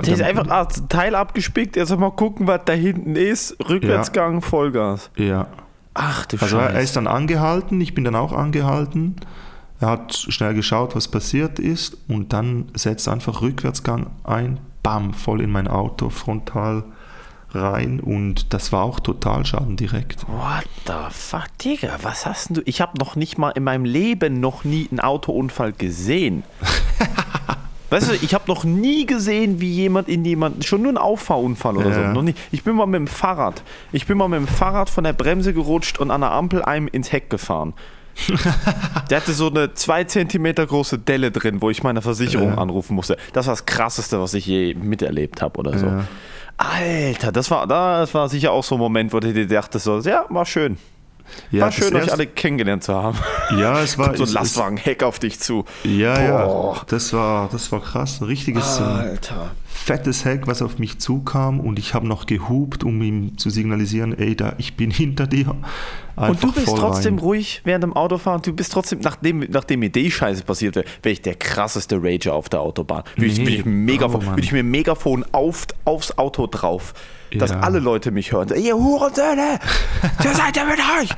[0.06, 3.58] Der ist einfach ah, Teil abgespickt, jetzt mal gucken, was da hinten ist.
[3.68, 5.10] Rückwärtsgang, Vollgas.
[5.18, 5.48] Ja.
[5.94, 6.84] Ach du Also er er Scheiße.
[6.84, 9.16] ist dann angehalten, ich bin dann auch angehalten.
[9.82, 15.14] Er hat schnell geschaut, was passiert ist und dann setzt er einfach Rückwärtsgang ein, bam,
[15.14, 16.84] voll in mein Auto, frontal
[17.52, 20.28] rein und das war auch Totalschaden direkt.
[20.28, 22.62] What the fuck, Digga, was hast denn du?
[22.66, 26.44] Ich habe noch nicht mal in meinem Leben noch nie einen Autounfall gesehen.
[27.90, 31.76] Weißt du, ich habe noch nie gesehen, wie jemand in jemanden, schon nur ein Auffahrunfall
[31.78, 32.00] oder so.
[32.00, 32.14] Ja.
[32.14, 32.36] Noch nie.
[32.52, 35.54] Ich bin mal mit dem Fahrrad, ich bin mal mit dem Fahrrad von der Bremse
[35.54, 37.74] gerutscht und an der Ampel einem ins Heck gefahren.
[39.10, 42.58] Der hatte so eine zwei Zentimeter große Delle drin, wo ich meine Versicherung Ja.
[42.58, 43.16] anrufen musste.
[43.32, 45.86] Das war das Krasseste, was ich je miterlebt habe oder so.
[45.86, 46.04] Ja.
[46.60, 50.00] Alter, das war, das war sicher auch so ein Moment, wo du dir dachtest, so,
[50.02, 50.78] ja, war schön.
[51.52, 53.18] Ja, war schön, euch alle kennengelernt zu haben.
[53.58, 55.64] Ja, es war Kommt so ein Lastwagen-Heck auf dich zu.
[55.86, 56.82] Ja, ja, Boah.
[56.88, 58.20] das war, das war krass.
[58.20, 59.52] Ein richtiges äh, Alter.
[59.86, 64.18] Fettes Heck, was auf mich zukam und ich habe noch gehupt, um ihm zu signalisieren,
[64.18, 65.50] ey, da, ich bin hinter dir.
[65.50, 67.24] Und du Einfach bist trotzdem rein.
[67.24, 68.42] ruhig während dem Autofahren.
[68.42, 72.34] Du bist trotzdem, nachdem, nachdem mir die Scheiße passiert wäre, wäre ich der krasseste Rager
[72.34, 73.04] auf der Autobahn.
[73.16, 73.56] Würde ich, Nee.
[73.56, 76.94] ich, mir Megafon, Oh, ich mir Megafon auf, aufs Auto drauf,
[77.32, 77.62] dass Ja.
[77.62, 78.50] alle Leute mich hören.
[78.62, 79.60] Ihr Hurensöhne!
[80.22, 81.10] zur Seite mit euch!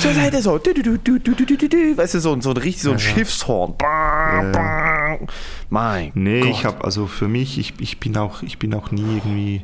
[0.00, 0.58] Zur Seite so.
[0.58, 1.96] Du, du, du, du, du, du, du, du.
[1.96, 3.74] Weißt du, so, so ein richtig so ein Schiffshorn.
[3.78, 5.18] Bam, bam.
[5.70, 6.50] Mein Nee, Gott.
[6.50, 9.62] ich habe also für mich, ich, ich, bin auch, ich bin auch nie irgendwie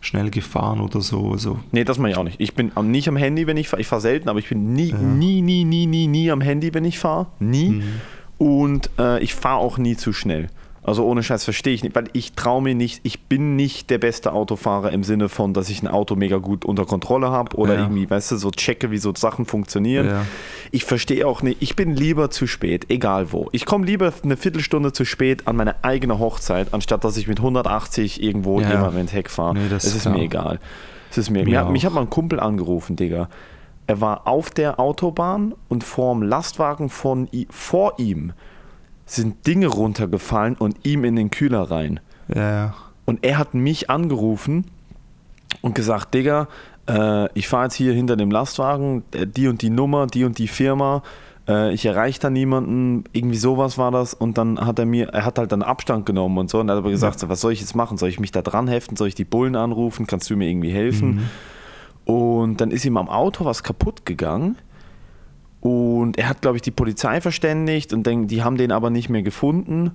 [0.00, 1.30] schnell gefahren oder so.
[1.32, 2.40] Also, Nee, das mache ich auch nicht.
[2.40, 3.80] Ich bin nicht am Handy, wenn ich fahre.
[3.80, 6.84] Ich fahre selten, aber ich bin nie, nie, nie, nie, nie, nie am Handy, wenn
[6.84, 7.26] ich fahre.
[7.38, 7.70] Nie.
[7.70, 7.82] Mhm.
[8.38, 10.48] Und äh, ich fahre auch nie zu schnell.
[10.86, 13.96] Also ohne Scheiß verstehe ich nicht, weil ich traue mir nicht, ich bin nicht der
[13.96, 17.74] beste Autofahrer im Sinne von, dass ich ein Auto mega gut unter Kontrolle habe oder
[17.74, 17.80] Ja.
[17.80, 20.06] irgendwie, weißt du, so checke, wie so Sachen funktionieren.
[20.06, 20.26] Ja.
[20.72, 23.48] Ich verstehe auch nicht, ich bin lieber zu spät, egal wo.
[23.52, 27.38] Ich komme lieber eine Viertelstunde zu spät an meine eigene Hochzeit, anstatt dass ich mit
[27.38, 28.70] 180 irgendwo Ja.
[28.70, 29.54] jemandem ins Heck fahre.
[29.54, 30.14] Nee, das es ist klar.
[30.14, 30.60] mir egal.
[31.10, 33.30] Es ist mir, Mir hat, mich hat mal ein Kumpel angerufen, Digga.
[33.86, 38.32] Er war auf der Autobahn und vorm Lastwagen von, vor ihm
[39.06, 42.00] sind Dinge runtergefallen und ihm in den Kühler rein.
[42.34, 42.74] ja, ja.
[43.06, 44.64] Und er hat mich angerufen
[45.60, 46.48] und gesagt, Digga,
[46.88, 50.38] äh, ich fahre jetzt hier hinter dem Lastwagen, äh, die und die Nummer, die und
[50.38, 51.02] die Firma,
[51.46, 54.14] äh, ich erreiche da niemanden, irgendwie sowas war das.
[54.14, 56.76] Und dann hat er mir, er hat halt dann Abstand genommen und so und er
[56.76, 57.98] hat aber gesagt, so, was soll ich jetzt machen?
[57.98, 58.96] Soll ich mich da dran heften?
[58.96, 60.06] Soll ich die Bullen anrufen?
[60.06, 61.28] Kannst du mir irgendwie helfen?
[62.04, 64.56] Und dann ist ihm am Auto was kaputt gegangen.
[65.64, 69.08] Und er hat, glaube ich, die Polizei verständigt und denk, die haben den aber nicht
[69.08, 69.92] mehr gefunden.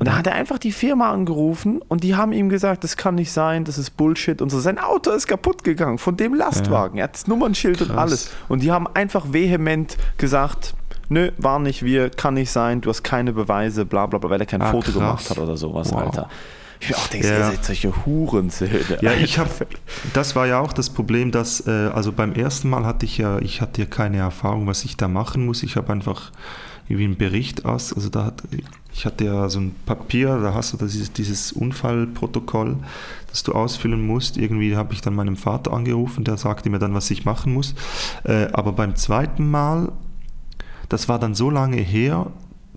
[0.00, 3.14] Und da hat er einfach die Firma angerufen und die haben ihm gesagt, das kann
[3.14, 4.58] nicht sein, das ist Bullshit und so.
[4.58, 6.98] Sein Auto ist kaputt gegangen von dem Lastwagen.
[6.98, 7.98] Er hat das Nummernschild und Krass.
[7.98, 8.30] alles.
[8.48, 10.74] Und die haben einfach vehement gesagt,
[11.08, 14.40] nö, war nicht wir, kann nicht sein, du hast keine Beweise, bla bla bla, weil
[14.40, 14.94] er kein Ah, Foto krass.
[14.94, 16.00] gemacht hat oder sowas, Wow.
[16.02, 16.28] Alter.
[16.88, 17.38] Ich auch denke, Ja.
[17.38, 18.98] ihr seid solche Hurensöhne.
[19.00, 19.50] Ja, ich habe,
[20.12, 23.38] das war ja auch das Problem, dass, äh, also beim ersten Mal hatte ich ja,
[23.38, 25.62] ich hatte ja keine Erfahrung, was ich da machen muss.
[25.62, 26.32] Ich habe einfach
[26.88, 28.42] irgendwie einen Bericht aus, also da hat,
[28.92, 32.76] ich hatte ja so ein Papier, da hast du das, dieses, dieses Unfallprotokoll,
[33.30, 34.36] das du ausfüllen musst.
[34.36, 37.74] Irgendwie habe ich dann meinem Vater angerufen, der sagte mir dann, was ich machen muss.
[38.24, 39.92] Äh, aber beim zweiten Mal,
[40.90, 42.26] das war dann so lange her,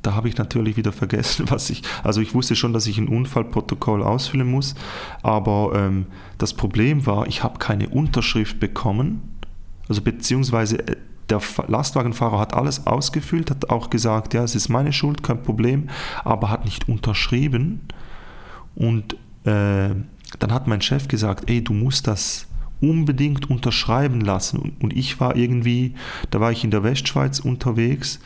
[0.02, 1.82] da habe ich natürlich wieder vergessen, was ich.
[2.04, 4.76] Also ich wusste schon, dass ich ein Unfallprotokoll ausfüllen muss,
[5.24, 6.06] aber ähm,
[6.38, 9.22] das Problem war, ich habe keine Unterschrift bekommen.
[9.90, 10.96] Also beziehungsweise äh,
[11.30, 15.44] der Fa- Lastwagenfahrer hat alles ausgefüllt, hat auch gesagt, ja, es ist meine Schuld, kein
[15.44, 15.90] Problem,
[16.24, 17.82] aber hat nicht unterschrieben.
[18.76, 19.90] Und äh,
[20.40, 22.48] dann hat mein Chef gesagt, ey, du musst das
[22.80, 24.60] unbedingt unterschreiben lassen.
[24.60, 25.96] Und, und ich war irgendwie,
[26.30, 28.20] da war ich in der Westschweiz unterwegs,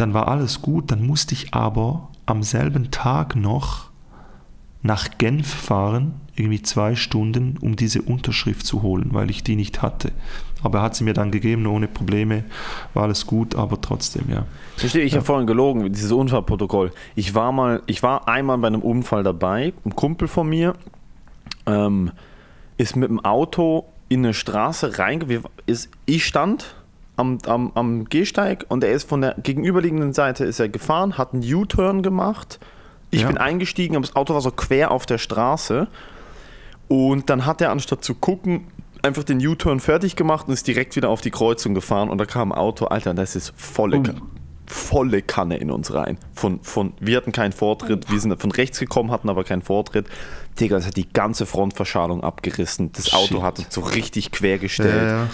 [0.00, 3.90] dann war alles gut, dann musste ich aber am selben Tag noch
[4.82, 9.82] nach Genf fahren, irgendwie zwei Stunden, um diese Unterschrift zu holen, weil ich die nicht
[9.82, 10.12] hatte.
[10.62, 12.44] Aber er hat sie mir dann gegeben, ohne Probleme,
[12.94, 14.46] war alles gut, aber trotzdem, ja.
[14.76, 16.92] Verstehe, ich habe vorhin gelogen, dieses Unfallprotokoll.
[17.14, 19.74] Ich war mal, ich war einmal bei einem Unfall dabei.
[19.84, 20.74] Ein Kumpel von mir
[21.66, 22.12] ähm,
[22.78, 25.44] ist mit dem Auto in eine Straße reingegangen.
[26.06, 26.74] Ich stand
[27.20, 31.34] am, am, am Gehsteig und er ist von der gegenüberliegenden Seite ist er gefahren, hat
[31.34, 32.58] einen U-Turn gemacht.
[33.10, 33.26] Ich Ja.
[33.28, 35.88] bin eingestiegen, aber das Auto war so quer auf der Straße.
[36.88, 38.66] Und dann hat er, anstatt zu gucken,
[39.02, 42.08] einfach den U-Turn fertig gemacht und ist direkt wieder auf die Kreuzung gefahren.
[42.10, 44.02] Und da kam ein Auto, Alter, das ist volle.
[44.02, 44.14] Ka-
[44.66, 46.16] volle Kanne in uns rein.
[46.32, 50.06] Von, von, wir hatten keinen Vortritt, wir sind von rechts gekommen, hatten aber keinen Vortritt.
[50.60, 52.92] Digga, das hat die ganze Frontverschalung abgerissen.
[52.92, 53.42] Das Auto Shit.
[53.42, 54.94] hat uns so richtig quergestellt.
[55.10, 55.26] Ja, ja.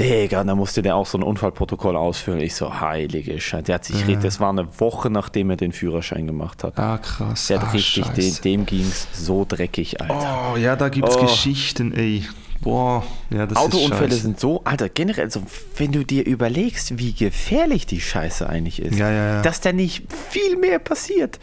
[0.00, 2.40] Digga, da musste der auch so ein Unfallprotokoll ausfüllen.
[2.40, 3.64] Ich so, heilige Scheiße.
[3.64, 4.16] Der hat sich, Ja.
[4.16, 6.78] das war eine Woche, nachdem er den Führerschein gemacht hat.
[6.78, 7.46] Ah, krass.
[7.48, 10.52] Der hat ah, richtig, dem, dem ging's so dreckig, Alter.
[10.54, 11.20] Oh, ja, da gibt es Oh.
[11.22, 12.24] Geschichten, ey.
[12.62, 14.22] Boah, ja, das Autounfälle ist scheiße.
[14.22, 15.42] sind so, Alter, generell, so,
[15.76, 20.04] wenn du dir überlegst, wie gefährlich die Scheiße eigentlich ist, Ja, ja, dass da nicht
[20.30, 21.38] viel mehr passiert.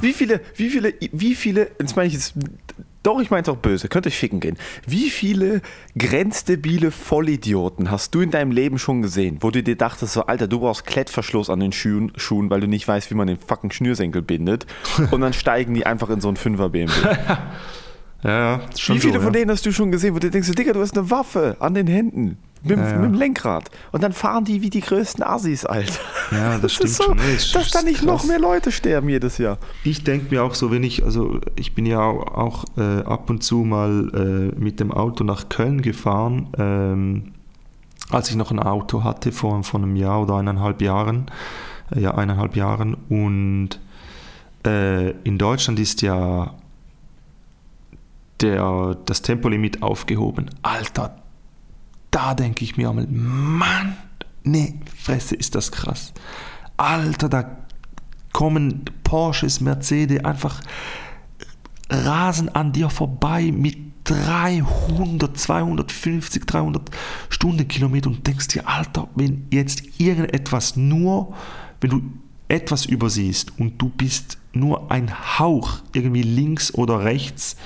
[0.00, 2.34] Wie viele, wie viele, wie viele, jetzt meine ich jetzt,
[3.02, 4.56] doch, ich meine es auch böse, könnt euch ficken gehen.
[4.86, 5.62] Wie viele
[5.96, 10.48] grenzdebile Vollidioten hast du in deinem Leben schon gesehen, wo du dir dachtest, so, Alter,
[10.48, 13.70] du brauchst Klettverschluss an den Schuhen, Schuhen weil du nicht weißt, wie man den fucking
[13.70, 14.66] Schnürsenkel bindet.
[15.10, 16.92] und dann steigen die einfach in so einen 5er BMW.
[18.22, 19.40] Ja, ja, schon Wie viele so, von ja.
[19.40, 21.86] denen hast du schon gesehen, wo du denkst, Digga, du hast eine Waffe an den
[21.86, 22.36] Händen.
[22.62, 22.96] Mit, dem- Ja, ja.
[22.98, 23.70] mit dem Lenkrad.
[23.92, 25.94] Und dann fahren die wie die größten Assis, Alter.
[26.30, 27.16] Ja, das stimmt ist so, schon.
[27.16, 29.58] Nee, ist- dass da nicht noch mehr Leute sterben jedes Jahr.
[29.84, 33.30] Ich denke mir auch so, wenn ich, also ich bin ja auch, auch äh, ab
[33.30, 37.32] und zu mal äh, mit dem Auto nach Köln gefahren, ähm,
[38.10, 41.26] als ich noch ein Auto hatte vor, vor einem Jahr oder eineinhalb Jahren,
[41.94, 43.78] äh, ja eineinhalb Jahren und
[44.66, 46.52] äh, in Deutschland ist ja
[48.40, 50.50] der, das Tempolimit aufgehoben.
[50.62, 51.16] Alter,
[52.10, 53.96] da denke ich mir einmal, Mann,
[54.42, 56.12] nee, Fresse, ist das krass.
[56.76, 57.56] Alter, da
[58.32, 60.60] kommen Porsches, Mercedes einfach
[61.88, 66.90] rasen an dir vorbei mit 300, 250, 300
[67.28, 71.34] Stundenkilometer und denkst dir, Alter, wenn jetzt irgendetwas nur,
[71.80, 72.02] wenn du
[72.48, 77.56] etwas übersiehst und du bist nur ein Hauch irgendwie links oder rechts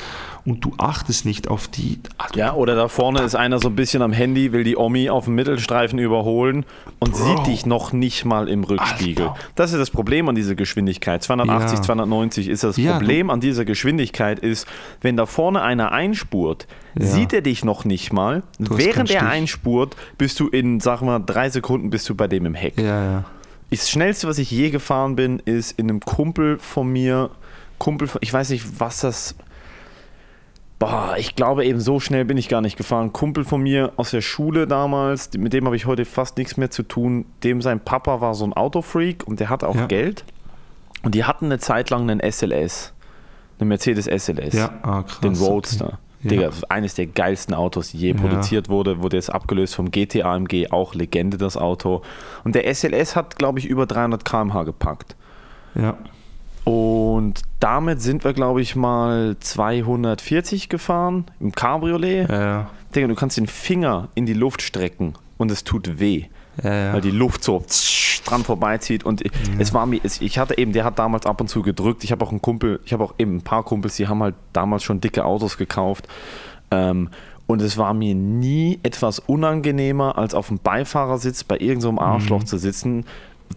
[0.47, 1.99] und du achtest nicht auf die.
[2.19, 5.09] Alter, Ja, oder da vorne ist einer so ein bisschen am Handy, will die Omi
[5.09, 6.67] auf dem Mittelstreifen überholen
[6.99, 7.25] und Bro.
[7.37, 9.29] sieht dich noch nicht mal im Rückspiegel.
[9.29, 9.39] Alter.
[9.55, 11.23] Das ist das Problem an dieser Geschwindigkeit.
[11.23, 11.83] 280, Ja.
[11.83, 14.67] 290 ist das Ja, Problem an dieser Geschwindigkeit ist,
[15.01, 16.67] wenn da vorne einer einspurt,
[16.99, 17.07] Ja.
[17.07, 18.43] sieht er dich noch nicht mal.
[18.59, 22.55] Während er einspurt, bist du in, sag mal, drei Sekunden bist du bei dem im
[22.55, 22.79] Heck.
[22.79, 23.25] Ja, ja.
[23.71, 27.31] Das schnellste, was ich je gefahren bin, ist in einem Kumpel von mir,
[27.79, 29.35] Kumpel von, ich weiß nicht, was das.
[30.79, 33.13] Boah, ich glaube eben so schnell bin ich gar nicht gefahren.
[33.13, 36.71] Kumpel von mir aus der Schule damals, mit dem habe ich heute fast nichts mehr
[36.71, 37.25] zu tun.
[37.45, 39.87] Dem sein Papa war so ein Autofreak und der hatte auch Ja.
[39.87, 40.25] Geld.
[41.03, 42.93] Und die hatten eine Zeit lang einen SLS,
[43.61, 45.21] einen Mercedes SLS, Ja, ah, krass.
[45.21, 45.45] den okay.
[45.45, 45.99] Roadster.
[46.23, 46.31] Ja.
[46.31, 48.17] Digga, das ist eines der geilsten Autos, die je Ja.
[48.21, 49.03] produziert wurde.
[49.03, 52.01] Wurde jetzt abgelöst vom GT AMG, auch Legende das Auto.
[52.45, 55.17] Und der SLS hat, glaube ich, über 300 km/h gepackt.
[55.75, 55.97] Ja.
[56.65, 62.29] Und damit sind wir, glaube ich, mal 240 gefahren im Cabriolet.
[62.29, 62.71] Ja, ja.
[62.95, 66.25] Digga, du kannst den Finger in die Luft strecken und es tut weh,
[66.63, 66.93] Ja, ja.
[66.95, 67.65] weil die Luft so
[68.25, 69.05] dran vorbeizieht.
[69.05, 69.23] Und
[69.59, 72.05] es war mir, ich hatte eben, der hat damals ab und zu gedrückt.
[72.05, 74.35] Ich habe auch einen Kumpel, ich habe auch eben ein paar Kumpels, die haben halt
[74.53, 76.09] damals schon dicke Autos gekauft.
[76.71, 77.11] Ähm,
[77.47, 81.99] und es war mir nie etwas unangenehmer, als auf dem Beifahrersitz bei irgendeinem so einem
[81.99, 83.05] Arschloch zu sitzen,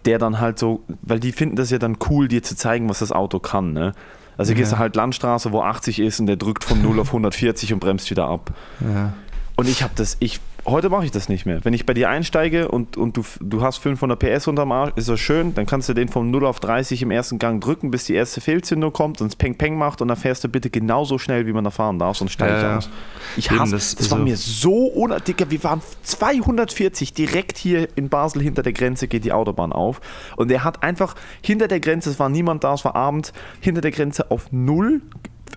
[0.04, 3.00] der dann halt so, weil die finden das ja dann cool, dir zu zeigen, was
[3.00, 3.92] das Auto kann, ne?
[4.36, 4.76] Also gehst Ja.
[4.76, 8.08] du halt Landstraße, wo 80 ist und der drückt von 0 auf 140 und bremst
[8.10, 8.52] wieder ab.
[8.80, 9.12] Ja.
[9.56, 11.64] Und ich habe das, ich, heute mache ich das nicht mehr.
[11.64, 15.08] Wenn ich bei dir einsteige und, und du, du hast 500 PS unterm Arsch, ist
[15.08, 18.04] das schön, dann kannst du den von 0 auf 30 im ersten Gang drücken, bis
[18.04, 21.18] die erste Fehlzündung kommt und es Peng Peng macht und dann fährst du bitte genauso
[21.18, 22.90] schnell, wie man da fahren darf, sonst steige ich Ja, aus.
[23.36, 25.44] Ich hasse, das das, war so- mir so unnötig.
[25.48, 30.00] Wir waren 240 direkt hier in Basel hinter der Grenze geht die Autobahn auf
[30.36, 33.80] und der hat einfach hinter der Grenze, es war niemand da, es war Abend, hinter
[33.80, 35.02] der Grenze auf null,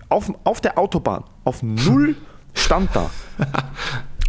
[0.08, 2.16] auf, auf der Autobahn, auf null
[2.54, 3.10] stand da.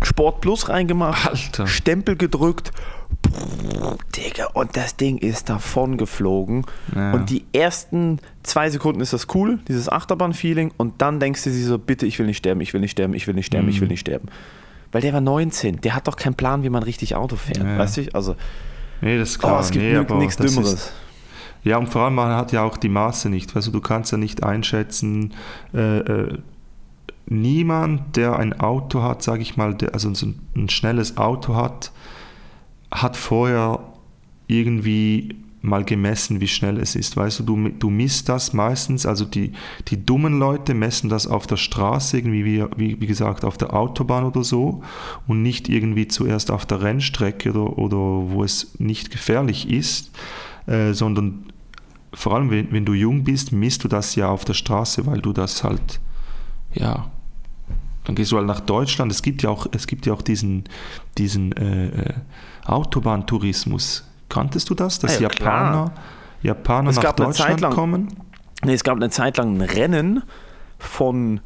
[0.04, 1.68] Sport Plus reingemacht, Alter.
[1.68, 2.72] Stempel gedrückt.
[4.16, 6.66] Digga, und das Ding ist davon geflogen.
[6.96, 7.14] Ja.
[7.14, 10.72] Und die ersten zwei Sekunden ist das cool, dieses Achterbahn-Feeling.
[10.78, 13.14] Und dann denkst du dir so, bitte, ich will nicht sterben, ich will nicht sterben,
[13.14, 13.82] ich will nicht sterben, ich Mhm.
[13.82, 14.28] will nicht sterben.
[14.92, 17.58] Weil der war 19, der hat doch keinen Plan, wie man richtig Auto fährt.
[17.58, 17.78] Ja.
[17.78, 18.04] Weißt du?
[18.14, 18.36] Also,
[19.02, 19.60] Nee, das ist oh, klar.
[19.60, 20.74] es gibt nee, nichts Dümmeres.
[20.74, 20.94] Ist,
[21.64, 23.56] ja, und vor allem, man hat ja auch die Maße nicht.
[23.56, 25.34] Also du kannst ja nicht einschätzen,
[25.74, 26.38] äh, äh,
[27.26, 31.92] niemand, der ein Auto hat, sage ich mal, der, also so ein, schnelles Auto hat,
[32.92, 33.80] hat vorher
[34.48, 37.16] irgendwie mal gemessen, wie schnell es ist.
[37.16, 39.54] Weißt du, du, du misst das meistens, also die,
[39.88, 43.74] die dummen Leute messen das auf der Straße, irgendwie wie, wie, wie gesagt auf der
[43.74, 44.84] Autobahn oder so
[45.26, 50.12] und nicht irgendwie zuerst auf der Rennstrecke oder, oder wo es nicht gefährlich ist,
[50.68, 51.46] äh, sondern
[52.14, 55.22] vor allem, wenn, wenn du jung bist, misst du das ja auf der Straße, weil
[55.22, 56.02] du das halt,
[56.74, 57.10] ja,
[58.06, 59.12] dann gehst du halt nach Deutschland.
[59.12, 60.66] Es gibt ja auch, es gibt ja auch diesen,
[61.18, 62.14] diesen äh, äh,
[62.66, 64.10] Autobahntourismus.
[64.30, 65.92] Kanntest du das, dass Ja, Japaner, klar.
[66.42, 68.08] Japaner Es nach gab eine Zeit Deutschland lang- kommen?
[68.64, 70.24] Nee, es gab eine Zeit lang ein Rennen
[70.80, 71.40] von,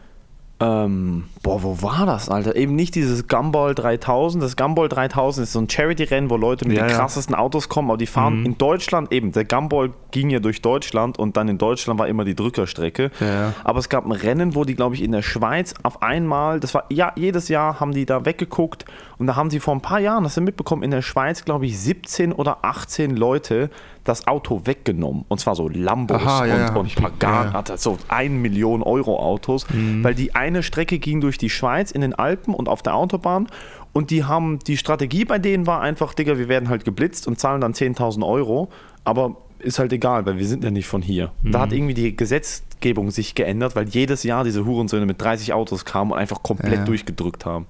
[0.59, 2.55] ähm, boah, wo war das, Alter?
[2.55, 4.43] Eben nicht dieses Gumball 3000.
[4.43, 6.97] Das Gumball 3000 ist so ein Charity-Rennen, wo Leute mit Ja, den ja.
[6.97, 8.45] krassesten Autos kommen, aber die fahren Mhm.
[8.45, 9.31] in Deutschland eben.
[9.31, 13.11] Der Gumball ging ja durch Deutschland und dann in Deutschland war immer die Drückerstrecke.
[13.19, 13.53] Ja.
[13.63, 16.73] Aber es gab ein Rennen, wo die, glaube ich, in der Schweiz auf einmal, das
[16.73, 18.85] war ja jedes Jahr haben die da weggeguckt
[19.17, 21.65] und da haben sie vor ein paar Jahren, das haben mitbekommen, in der Schweiz, glaube
[21.65, 23.69] ich, 17 oder 18 Leute
[24.03, 25.25] das Auto weggenommen.
[25.27, 29.65] Und zwar so Lambos Aha, und, und Pagan, so 1 Million Euro Autos,
[30.01, 33.47] weil die eine Strecke ging durch die Schweiz in den Alpen und auf der Autobahn
[33.91, 37.39] und die haben, die Strategie bei denen war einfach, Digga, wir werden halt geblitzt und
[37.39, 38.69] zahlen dann 10.000 Euro,
[39.03, 41.31] aber ist halt egal, weil wir sind ja nicht von hier.
[41.43, 45.83] Da hat irgendwie die Gesetzgebung sich geändert, weil jedes Jahr diese Hurensöhne mit 30 Autos
[45.83, 46.85] kamen und einfach komplett Ja.
[46.85, 47.65] durchgedrückt haben.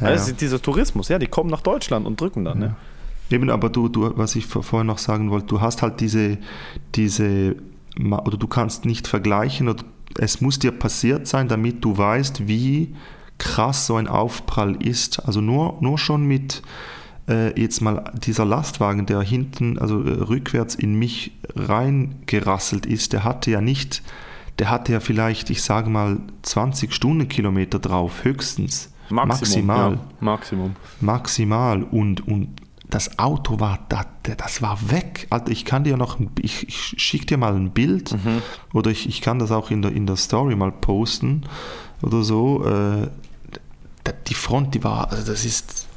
[0.00, 0.10] Ja.
[0.10, 2.76] Das ist dieser Tourismus, ja, die kommen nach Deutschland und drücken dann, ne?
[3.30, 6.36] Eben, aber du, du, was ich vor- vorhin noch sagen wollte, du hast halt diese,
[6.94, 7.56] diese,
[7.98, 9.82] oder du kannst nicht vergleichen, oder
[10.18, 12.94] es muss dir passiert sein, damit du weißt, wie
[13.38, 15.24] krass so ein Aufprall ist.
[15.26, 16.62] Also nur, nur schon mit
[17.28, 23.24] äh, jetzt mal dieser Lastwagen, der hinten, also äh, rückwärts in mich reingerasselt ist, der
[23.24, 24.02] hatte ja nicht,
[24.58, 28.90] der hatte ja vielleicht, ich sage mal, 20 Stundenkilometer drauf, höchstens.
[29.10, 30.76] Maximal Ja, Maximum.
[31.00, 32.48] maximal und, und
[32.94, 35.26] das Auto war, das, das war weg.
[35.30, 38.40] Alter, ich kann dir noch, ich, ich schicke dir mal ein Bild Mhm.
[38.72, 41.42] oder ich, ich kann das auch in der, in der Story mal posten
[42.02, 42.64] oder so.
[42.64, 43.08] Äh,
[44.28, 45.88] die Front, die war, also das ist.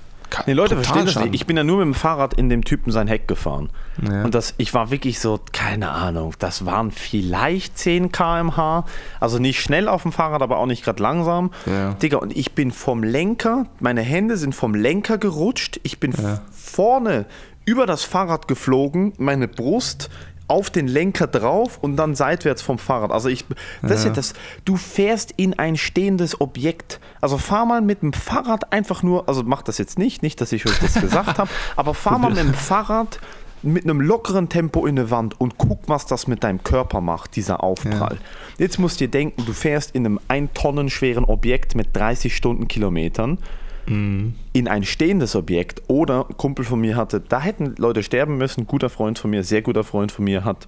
[0.46, 1.36] Nee, Leute verstehen das nicht.
[1.36, 3.70] Ich bin ja nur mit dem Fahrrad in dem Typen sein Heck gefahren.
[4.02, 4.24] Ja.
[4.26, 8.86] Und das, ich war wirklich so, keine Ahnung, das waren vielleicht 10 km/h.
[9.22, 11.52] Also nicht schnell auf dem Fahrrad, aber auch nicht gerade langsam.
[11.66, 11.94] Ja.
[11.94, 15.80] Digga, und ich bin vom Lenker, meine Hände sind vom Lenker gerutscht.
[15.84, 16.42] Ich bin Ja.
[16.78, 17.26] Vorne
[17.66, 20.12] über das Fahrrad geflogen, meine Brust
[20.48, 23.12] auf den Lenker drauf und dann seitwärts vom Fahrrad.
[23.12, 23.46] Also ich,
[23.82, 24.16] das ist ja Ja.
[24.16, 27.00] das, du fährst in ein stehendes Objekt.
[27.20, 30.52] Also fahr mal mit dem Fahrrad einfach nur, also mach das jetzt nicht, nicht, dass
[30.52, 33.20] ich euch das gesagt habe, aber fahr mal mit dem Fahrrad
[33.64, 37.36] mit einem lockeren Tempo in eine Wand und guck, was das mit deinem Körper macht,
[37.36, 38.18] dieser Aufprall.
[38.60, 42.36] Jetzt musst du dir denken, du fährst in einem ein Tonnen schweren Objekt mit 30
[42.36, 43.40] Stundenkilometern
[43.88, 48.68] in ein stehendes Objekt oder Kumpel von mir hatte, da hätten Leute sterben müssen, ein
[48.68, 50.68] guter Freund von mir, sehr guter Freund von mir hat,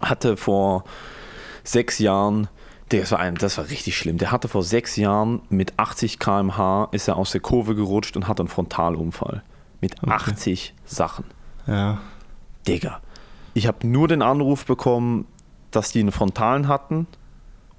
[0.00, 0.84] hatte vor
[1.64, 2.48] sechs Jahren,
[2.90, 6.88] das war, ein, das war richtig schlimm, der hatte vor sechs Jahren mit 80 km/h
[6.92, 9.42] ist er aus der Kurve gerutscht und hatte einen Frontalunfall.
[9.80, 11.24] Mit 80 Sachen.
[11.66, 12.00] Ja.
[12.66, 13.00] Digga.
[13.54, 15.26] Ich habe nur den Anruf bekommen,
[15.70, 17.06] dass die einen Frontalen hatten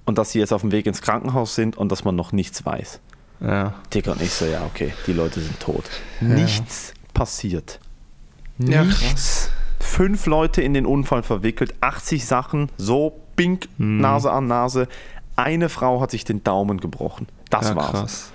[0.05, 2.65] und dass sie jetzt auf dem Weg ins Krankenhaus sind und dass man noch nichts
[2.65, 3.01] weiß.
[3.41, 3.73] Ja.
[3.93, 5.83] Digga, und ich so, ja, okay, die Leute sind tot.
[6.19, 7.79] Nichts passiert.
[8.57, 9.49] Ja, Nichts.
[9.79, 13.99] Fünf Leute in den Unfall verwickelt, 80 Sachen, so pink, Hm.
[14.01, 14.87] Nase an Nase.
[15.37, 17.27] Eine Frau hat sich den Daumen gebrochen.
[17.49, 17.91] Das ja, war's.
[17.91, 18.31] krass.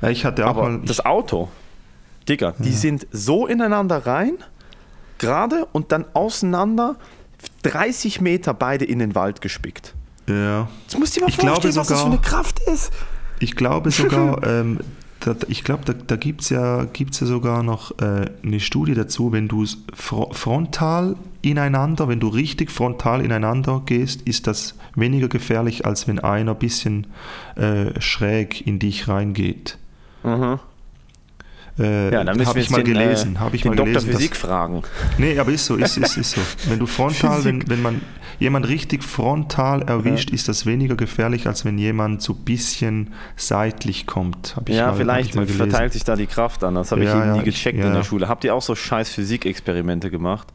[0.00, 0.80] Ja, ich hatte auch Aber mal.
[0.84, 1.48] das Auto,
[2.28, 4.38] Digga, die sind so ineinander rein,
[5.18, 6.96] gerade und dann auseinander,
[7.64, 9.94] 30 Meter beide in den Wald gespickt.
[10.26, 10.68] Ja.
[10.82, 12.92] Jetzt musst du dir mal Ich glaube vorstellen, was das für eine Kraft ist.
[13.40, 14.78] Ich glaube sogar, ähm,
[15.20, 18.94] da, ich glaube, da, da gibt es ja, gibt's ja sogar noch äh, eine Studie
[18.94, 19.64] dazu, wenn du
[19.94, 26.18] fro frontal ineinander, wenn du richtig frontal ineinander gehst, ist das weniger gefährlich, als wenn
[26.18, 27.06] einer ein bisschen
[27.56, 29.78] äh, schräg in dich reingeht.
[30.24, 30.58] Mhm.
[31.78, 33.36] Äh, Ja, dann müssen habe wir ich mal den, gelesen.
[33.36, 33.86] äh, habe ich den mal Dr.
[33.86, 34.06] gelesen.
[34.08, 34.82] dass- Physik fragen.
[35.16, 36.40] Nee, aber ist so, ist, ist, ist so.
[36.68, 38.00] Wenn du frontal, wenn, wenn man
[38.38, 44.06] jemand richtig frontal erwischt, ist das weniger gefährlich, als wenn jemand so ein bisschen seitlich
[44.06, 44.54] kommt.
[44.56, 46.74] Hab ich Ja, mal, vielleicht ich verteilt sich da die Kraft an.
[46.74, 47.86] Das habe ich Ja, eben nie ja, ich- gecheckt ja.
[47.86, 48.28] in der Schule.
[48.28, 50.48] Habt ihr auch so scheiß Physikexperimente gemacht?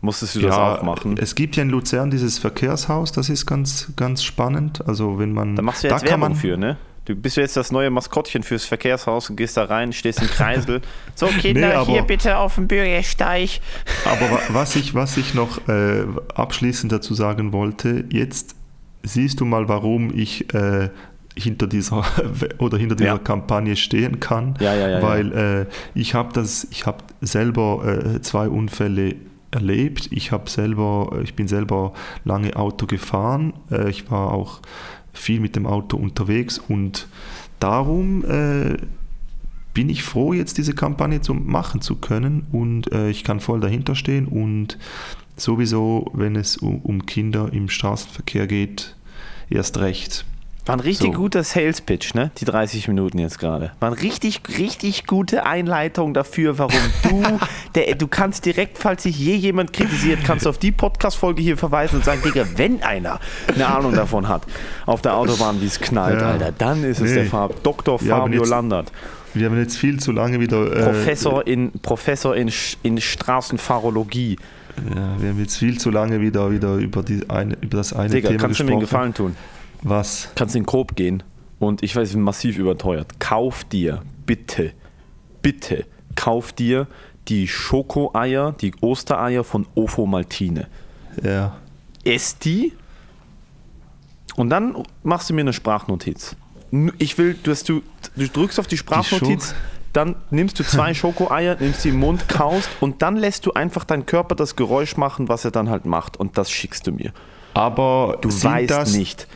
[0.00, 1.16] Musstest du das Ja, auch machen?
[1.18, 4.86] es gibt ja in Luzern dieses Verkehrshaus, das ist ganz, ganz spannend.
[4.86, 6.76] Also wenn man Da machst du da jetzt kann Werbung man, für, ne?
[7.08, 10.82] Du bist jetzt das neue Maskottchen fürs Verkehrshaus und gehst da rein, stehst im Kreisel.
[11.14, 13.60] So, Kinder, Nee, hier bitte auf dem Bürgersteig.
[14.04, 16.04] Aber wa- was ich, was ich noch äh,
[16.34, 18.54] abschließend dazu sagen wollte, jetzt
[19.02, 20.90] siehst du mal, warum ich äh,
[21.34, 22.04] hinter dieser
[22.58, 23.18] oder hinter dieser Ja.
[23.18, 27.84] Kampagne stehen kann, ja, ja, weil Äh, ich habe das, ich habe selber
[28.16, 29.14] äh, zwei Unfälle
[29.50, 30.08] erlebt.
[30.10, 31.94] Ich habe selber, ich bin selber
[32.24, 33.54] lange Auto gefahren.
[33.70, 34.60] Äh, ich war auch
[35.18, 37.08] viel mit dem Auto unterwegs und
[37.60, 38.76] darum äh,
[39.74, 43.60] bin ich froh, jetzt diese Kampagne zu machen zu können und äh, ich kann voll
[43.60, 44.78] dahinter stehen und
[45.36, 48.96] sowieso, wenn es um, um Kinder im Straßenverkehr geht,
[49.50, 50.24] erst recht.
[50.68, 51.18] War ein richtig So.
[51.18, 52.30] guter Sales-Pitch, ne?
[52.38, 53.72] Die 30 Minuten jetzt gerade.
[53.80, 57.22] War eine richtig, richtig gute Einleitung dafür, warum du,
[57.74, 61.56] der, du kannst direkt, falls sich je jemand kritisiert, kannst du auf die Podcast-Folge hier
[61.56, 63.18] verweisen und sagen, Digga, wenn einer
[63.52, 64.42] eine Ahnung davon hat,
[64.84, 66.32] auf der Autobahn, wie es knallt, Ja.
[66.32, 67.14] Alter, dann ist es Nee.
[67.14, 67.98] der Fab Dr.
[68.02, 68.92] Ja, Fabio jetzt- Landert.
[69.34, 70.70] Wir haben jetzt viel zu lange wieder.
[70.74, 72.50] Äh, Professor in, Professor in,
[72.82, 74.36] in Straßenfahrologie.
[74.94, 78.10] Ja, wir haben jetzt viel zu lange wieder, wieder über, die eine, über das eine
[78.10, 78.80] Digga, Thema kannst du mir einen.
[78.80, 79.36] Gefallen tun?
[79.82, 80.28] Was?
[80.34, 81.22] Kannst in Coop gehen
[81.58, 83.18] und ich weiß, massiv überteuert.
[83.20, 84.72] Kauf dir bitte,
[85.42, 86.86] bitte, kauf dir
[87.28, 90.66] die Schokoeier, die Ostereier von Ofo Maltine.
[91.22, 91.56] Ja.
[92.04, 92.72] Ess die
[94.36, 96.36] und dann machst du mir eine Sprachnotiz.
[96.98, 97.82] Ich will, dass du,
[98.16, 99.54] du drückst auf die Sprachnotiz, Scho-
[99.94, 103.84] dann nimmst du zwei Schokoeier, nimmst die im Mund, kaust und dann lässt du einfach
[103.84, 107.12] deinen Körper das Geräusch machen, was er dann halt macht und das schickst du mir.
[107.54, 109.26] Aber Du weißt das, nicht.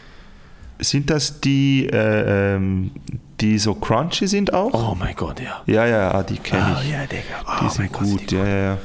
[0.82, 2.90] Sind das die, äh, ähm,
[3.40, 4.72] die so crunchy sind auch?
[4.72, 5.62] Oh mein Gott, ja.
[5.66, 6.90] Ja, ja, ah, die kenne Oh ich.
[6.90, 7.22] ja, Digga.
[7.46, 8.78] Oh die mein sind Gott, sind gut, die ja, ja, ja.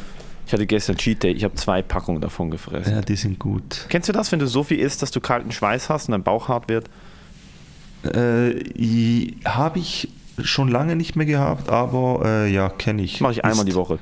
[0.46, 2.94] Ich hatte gestern Cheat Day, ich habe zwei Packungen davon gefressen.
[2.94, 3.86] Ja, die sind gut.
[3.90, 6.24] Kennst du das, wenn du so viel isst, dass du kalten Schweiß hast und dein
[6.24, 6.90] Bauch hart wird?
[8.04, 10.08] Äh, Habe ich
[10.42, 13.20] schon lange nicht mehr gehabt, aber äh, ja, kenne ich.
[13.22, 14.00] Mache ich einmal Ist die Woche.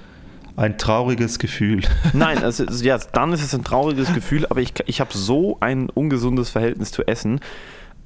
[0.57, 1.81] Ein trauriges Gefühl.
[2.13, 5.89] Nein, also, ja, dann ist es ein trauriges Gefühl, aber ich, ich habe so ein
[5.89, 7.39] ungesundes Verhältnis zu Essen,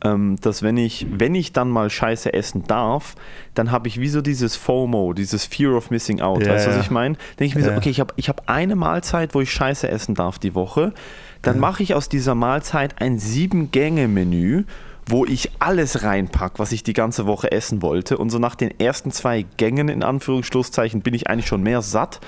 [0.01, 3.15] dass wenn ich, wenn ich dann mal Scheiße essen darf,
[3.53, 6.45] dann habe ich wie so dieses FOMO, dieses Fear of Missing Out.
[6.45, 6.81] Ja, weißt du, was ja.
[6.83, 7.15] ich meine?
[7.39, 7.77] Denke ich mir so, Ja.
[7.77, 10.93] okay, ich habe ich hab eine Mahlzeit, wo ich Scheiße essen darf die Woche.
[11.41, 14.63] Dann mache ich aus dieser Mahlzeit ein Sieben-Gänge-Menü,
[15.05, 18.17] wo ich alles reinpack, was ich die ganze Woche essen wollte.
[18.17, 22.19] Und so nach den ersten zwei Gängen, in Anführungsschlusszeichen, bin ich eigentlich schon mehr satt.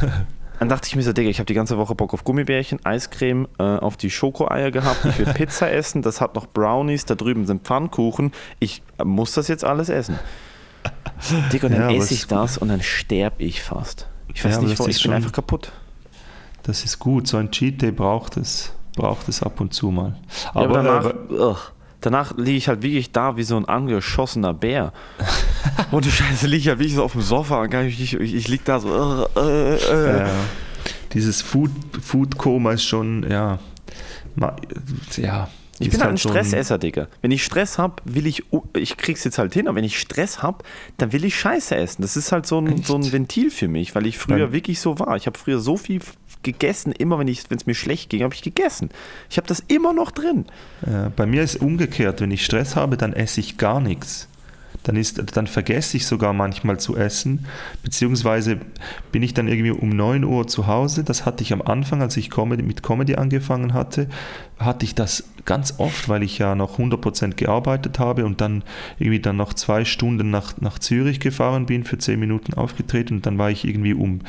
[0.58, 3.46] Dann dachte ich mir so, Digga, ich habe die ganze Woche Bock auf Gummibärchen, Eiscreme,
[3.58, 5.04] äh, auf die Schokoeier gehabt.
[5.04, 8.32] Ich will Pizza essen, das hat noch Brownies, da drüben sind Pfannkuchen.
[8.58, 10.18] Ich äh, muss das jetzt alles essen.
[11.52, 14.08] Digga, und dann Ja, aber esse es ich das und dann sterbe ich fast.
[14.34, 15.72] Ich weiß Ja, aber nicht, ist ich bin einfach kaputt.
[16.64, 17.26] Das ist gut.
[17.28, 18.74] So ein Cheat Day braucht es.
[18.94, 20.16] Braucht es ab und zu mal.
[20.54, 24.54] Ja, aber danach, äh, ugh, danach liege ich halt wirklich da wie so ein angeschossener
[24.54, 24.92] Bär.
[25.90, 28.48] und die Scheiße liege ich halt wirklich so auf dem Sofa und ich, ich, ich
[28.48, 29.28] liege da so.
[29.36, 30.18] Äh, äh, äh.
[30.18, 30.30] Ja.
[31.12, 31.70] Dieses Food,
[32.02, 32.36] Food
[32.72, 33.58] ist schon, ja.
[35.16, 37.08] ja Ich bin halt ein Stressesser, Digga.
[37.22, 38.44] Wenn ich Stress habe, will ich,
[38.74, 40.64] ich krieg's jetzt halt hin, aber wenn ich Stress habe,
[40.98, 42.02] dann will ich Scheiße essen.
[42.02, 44.80] Das ist halt so ein, so ein Ventil für mich, weil ich früher Dann- wirklich
[44.80, 45.16] so war.
[45.16, 46.00] Ich habe früher so viel
[46.42, 48.90] gegessen, immer wenn es mir schlecht ging, habe ich gegessen.
[49.30, 50.46] Ich habe das immer noch drin.
[50.86, 52.20] Ja, bei mir ist umgekehrt.
[52.20, 54.28] Wenn ich Stress habe, dann esse ich gar nichts.
[54.84, 57.46] Dann, ist, dann vergesse ich sogar manchmal zu essen,
[57.82, 58.58] beziehungsweise
[59.12, 61.04] bin ich dann irgendwie um 9 Uhr zu Hause.
[61.04, 64.08] Das hatte ich am Anfang, als ich Comedy, mit Comedy angefangen hatte,
[64.58, 68.62] hatte ich das ganz oft, weil ich ja noch 100% gearbeitet habe und dann
[68.98, 73.26] irgendwie dann noch zwei Stunden nach, nach Zürich gefahren bin, für 10 Minuten aufgetreten und
[73.26, 74.20] dann war ich irgendwie um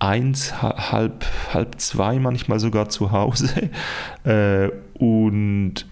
[0.00, 1.24] eins, ha- halb,
[1.54, 3.70] halb zwei manchmal sogar zu Hause.
[4.24, 5.86] Äh, und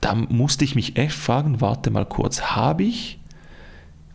[0.00, 3.18] da musste ich mich echt fragen, warte mal kurz, habe ich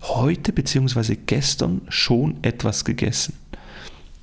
[0.01, 1.17] heute bzw.
[1.25, 3.33] gestern schon etwas gegessen?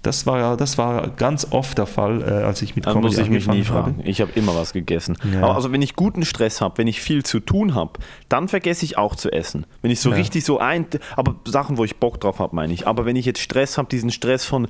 [0.03, 3.19] Das war, das war ganz oft der Fall, äh, als ich mit Dann Comedy muss
[3.25, 3.93] ich mich nie habe.
[3.93, 4.01] fragen.
[4.05, 5.17] Ich habe immer was gegessen.
[5.33, 5.43] Ja.
[5.45, 7.93] Aber also wenn ich guten Stress habe, wenn ich viel zu tun habe,
[8.29, 9.65] dann vergesse ich auch zu essen.
[9.81, 10.17] Wenn ich so Ja.
[10.17, 10.87] richtig so ein,
[11.17, 12.87] aber Sachen, wo ich Bock drauf habe, meine ich.
[12.89, 14.69] Aber wenn ich jetzt Stress habe, diesen Stress von, äh,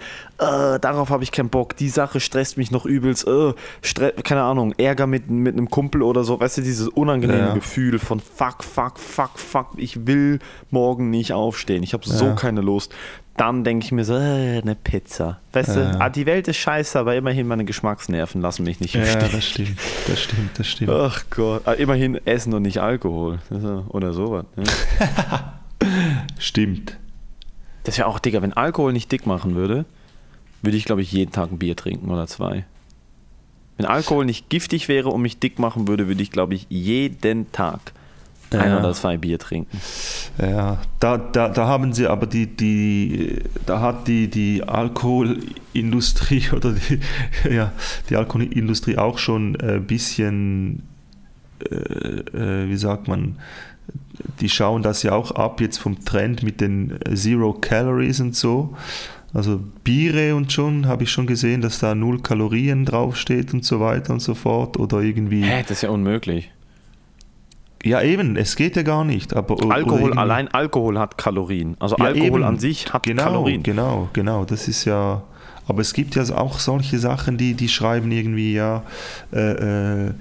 [0.79, 4.73] darauf habe ich keinen Bock, die Sache stresst mich noch übelst, äh, Stre keine Ahnung,
[4.77, 7.55] Ärger mit, mit einem Kumpel oder so, weißt du, dieses unangenehme Ja.
[7.55, 12.61] Gefühl von fuck, fuck, fuck, fuck, ich will morgen nicht aufstehen, ich habe so keine
[12.61, 12.93] Lust.
[13.37, 15.41] Dann denke ich mir so, äh, eine Pizza.
[15.55, 15.93] Weißt Ja.
[15.93, 19.15] du, ah, die Welt ist scheiße, aber immerhin meine Geschmacksnerven lassen mich nicht im Ja,
[19.29, 20.91] das stimmt, das stimmt, das stimmt.
[20.91, 23.39] Ach Gott, ah, immerhin Essen und nicht Alkohol.
[23.89, 24.45] Oder sowas.
[24.57, 24.65] Ne?
[26.39, 26.97] Stimmt.
[27.85, 29.85] Das wäre auch, Digga, wenn Alkohol nicht dick machen würde,
[30.63, 32.65] würde ich, glaube ich, jeden Tag ein Bier trinken oder zwei.
[33.77, 37.51] Wenn Alkohol nicht giftig wäre und mich dick machen würde, würde ich, glaube ich, jeden
[37.53, 37.81] Tag
[38.55, 38.79] ein Ja.
[38.79, 39.79] oder zwei Bier trinken.
[40.41, 46.73] Ja, da, da, da haben sie aber die, die da hat die, die Alkoholindustrie oder
[46.73, 47.01] die,
[47.53, 47.73] ja,
[48.09, 50.83] die Alkoholindustrie auch schon ein bisschen,
[51.71, 53.37] äh, äh, wie sagt man,
[54.41, 58.75] die schauen das ja auch ab jetzt vom Trend mit den Zero Calories und so.
[59.35, 63.81] Also Biere und schon habe ich schon gesehen, dass da null Kalorien draufsteht und so
[63.81, 64.79] weiter und so fort.
[64.79, 65.43] Oder irgendwie.
[65.43, 66.51] Hä, das ist ja unmöglich.
[67.85, 69.35] Ja, eben, es geht ja gar nicht.
[69.35, 71.77] Aber, Alkohol, allein Alkohol hat Kalorien.
[71.81, 72.43] Also Ja, Alkohol eben.
[72.45, 73.63] an sich hat genau, Kalorien.
[73.63, 74.45] Genau, genau.
[74.45, 75.23] Das ist ja.
[75.69, 78.83] Aber es gibt ja auch solche Sachen, die, die schreiben irgendwie ja
[79.33, 80.13] äh, äh,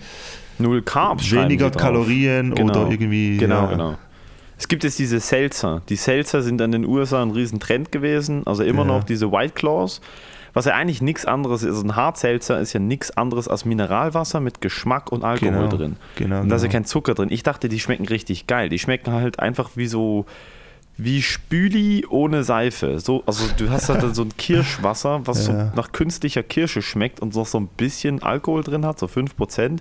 [0.59, 1.31] Null Carbs.
[1.31, 1.71] weniger.
[1.71, 2.71] Kalorien Genau.
[2.81, 3.37] oder irgendwie.
[3.37, 3.95] Genau, ja, genau.
[4.57, 5.81] Es gibt jetzt diese Seltzer.
[5.89, 8.43] Die Seltzer sind in den USA ein Riesentrend gewesen.
[8.45, 8.87] Also immer Ja.
[8.87, 10.01] noch diese White Claws.
[10.53, 11.81] Was ja eigentlich nichts anderes ist.
[11.83, 15.95] Ein Hartselzer ist ja nichts anderes als Mineralwasser mit Geschmack und Alkohol Genau, drin.
[16.15, 16.79] genau, Und da ist ja genau.
[16.79, 17.29] kein Zucker drin.
[17.31, 18.67] Ich dachte, die schmecken richtig geil.
[18.69, 20.25] Die schmecken halt einfach wie so
[20.97, 22.99] wie Spüli ohne Seife.
[22.99, 25.53] So, also du hast halt dann so ein Kirschwasser, was Ja.
[25.71, 29.79] so nach künstlicher Kirsche schmeckt und noch so ein bisschen Alkohol drin hat, so 5%.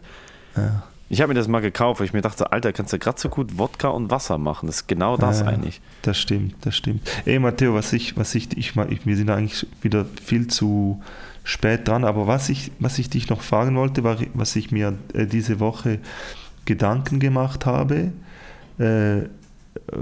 [0.56, 0.82] Ja.
[1.12, 3.28] Ich habe mir das mal gekauft, weil ich mir dachte, Alter, kannst du gerade so
[3.28, 4.68] gut Wodka und Wasser machen.
[4.68, 5.80] Das ist genau das Ja, eigentlich.
[6.02, 7.02] Das stimmt, das stimmt.
[7.24, 11.02] Ey, Matteo, was ich, was ich, ich, ich, wir sind eigentlich wieder viel zu
[11.42, 14.96] spät dran, aber was ich, was ich dich noch fragen wollte, war, was ich mir
[15.12, 15.98] äh, diese Woche
[16.64, 18.12] Gedanken gemacht habe
[18.78, 19.22] äh,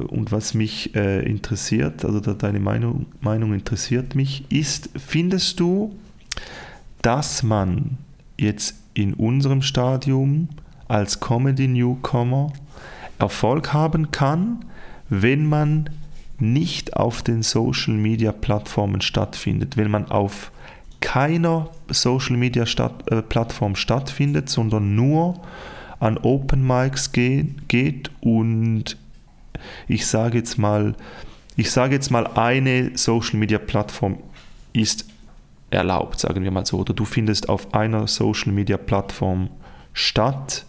[0.09, 5.97] und was mich äh, interessiert, also da deine Meinung, Meinung interessiert mich, ist, findest du,
[7.01, 7.97] dass man
[8.37, 10.49] jetzt in unserem Stadium
[10.89, 12.53] als Comedy-Newcomer
[13.19, 14.65] Erfolg haben kann,
[15.09, 15.91] wenn man
[16.39, 20.53] nicht auf den Social-Media-Plattformen stattfindet, wenn man auf
[21.01, 25.41] keiner Social-Media-Plattform stattfindet, sondern nur
[26.01, 28.97] an Open Mics ge geht und
[29.89, 30.95] ich sage jetzt mal,
[31.57, 34.19] ich sage jetzt mal, eine Social-Media-Plattform
[34.73, 35.07] ist
[35.71, 39.51] erlaubt, sagen wir mal so, oder du findest auf einer Social-Media-Plattform
[39.93, 40.65] statt.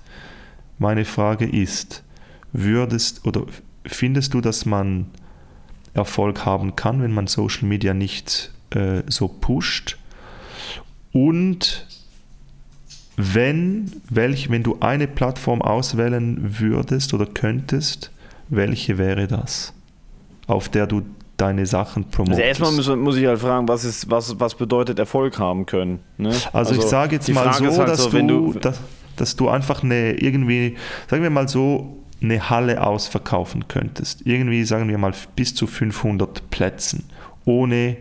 [0.80, 2.04] Meine Frage ist,
[2.52, 3.44] würdest oder
[3.86, 5.08] findest du, dass man
[5.94, 9.98] Erfolg haben kann, wenn man Social Media nicht äh, so pusht?
[11.12, 11.86] Und
[13.18, 18.12] wenn, welch, wenn du eine Plattform auswählen würdest oder könntest,
[18.48, 19.74] welche wäre das,
[20.48, 21.02] auf der du
[21.36, 22.40] deine Sachen promotest?
[22.40, 26.00] Also erstmal muss, muss ich halt fragen, was, ist, was, was bedeutet Erfolg haben können?
[26.18, 26.34] Ne?
[26.54, 28.74] Also, ich sage jetzt mal so, halt dass, so, wenn du, du
[29.20, 30.76] dass, du einfach eine irgendwie,
[31.08, 34.26] sagen wir mal so, eine Halle ausverkaufen könntest.
[34.26, 37.06] Irgendwie, sagen wir mal, bis zu 500 Plätzen,
[37.46, 37.98] ohne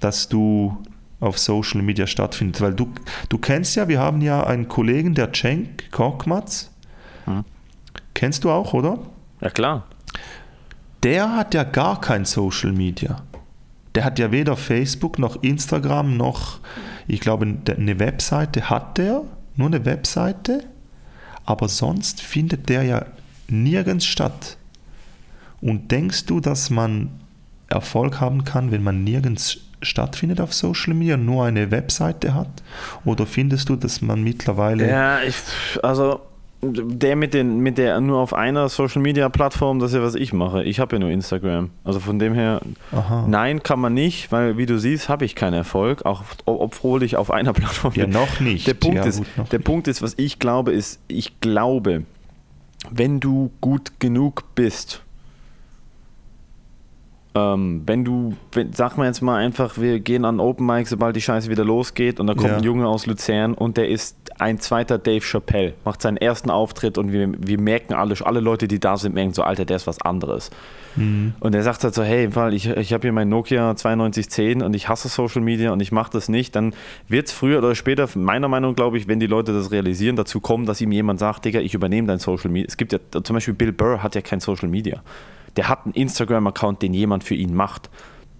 [0.00, 0.76] dass du
[1.20, 2.60] auf Social Media stattfindest.
[2.62, 2.92] Weil du,
[3.28, 6.70] du kennst ja, wir haben ja einen Kollegen, der Cenk Korkmaz.
[7.24, 7.44] Hm.
[8.14, 8.98] Kennst du auch, oder?
[9.40, 9.86] Ja klar.
[11.02, 13.22] Der hat ja gar kein Social Media.
[13.94, 16.60] Der hat ja weder Facebook noch Instagram noch,
[17.06, 19.22] ich glaube, eine Webseite hat der,
[19.56, 20.64] nur eine Webseite,
[21.44, 23.06] aber sonst findet der ja
[23.48, 24.56] nirgends statt.
[25.60, 27.10] Und denkst du, dass man
[27.68, 32.62] Erfolg haben kann, wenn man nirgends stattfindet auf Social Media, nur eine Webseite hat?
[33.04, 34.88] Oder findest du, dass man mittlerweile...
[34.88, 35.36] Ja, ich,
[35.82, 36.20] also
[36.62, 40.14] der mit, den, mit der nur auf einer Social Media Plattform, das ist ja was
[40.14, 40.64] ich mache.
[40.64, 41.70] Ich habe ja nur Instagram.
[41.84, 42.60] Also von dem her,
[42.92, 43.26] Aha.
[43.28, 47.16] nein, kann man nicht, weil wie du siehst, habe ich keinen Erfolg, auch obwohl ich
[47.16, 48.12] auf einer Plattform Ja, bin.
[48.14, 48.66] noch nicht.
[48.66, 49.66] Der Punkt, Ja, ist, gut, der nicht.
[49.66, 52.04] Punkt ist, was ich glaube, ist, ich glaube,
[52.90, 55.02] wenn du gut genug bist,
[57.34, 61.16] ähm, wenn du, wenn, sag mal jetzt mal einfach, wir gehen an Open Mic, sobald
[61.16, 62.56] die Scheiße wieder losgeht und da kommt Ja.
[62.56, 66.98] ein Junge aus Luzern und der ist ein zweiter Dave Chappelle, macht seinen ersten Auftritt
[66.98, 69.86] und wir, wir merken alle, alle Leute, die da sind, merken so, Alter, der ist
[69.86, 70.50] was anderes.
[70.96, 71.34] Mhm.
[71.40, 74.88] Und er sagt halt so, hey, ich, ich habe hier mein Nokia 9210 und ich
[74.88, 76.74] hasse Social Media und ich mache das nicht, dann
[77.08, 80.16] wird es früher oder später, meiner Meinung nach, glaube ich, wenn die Leute das realisieren,
[80.16, 82.66] dazu kommen, dass ihm jemand sagt, Digga, ich übernehme dein Social Media.
[82.68, 85.02] Es gibt ja, zum Beispiel Bill Burr hat ja kein Social Media.
[85.56, 87.88] Der hat einen Instagram-Account, den jemand für ihn macht.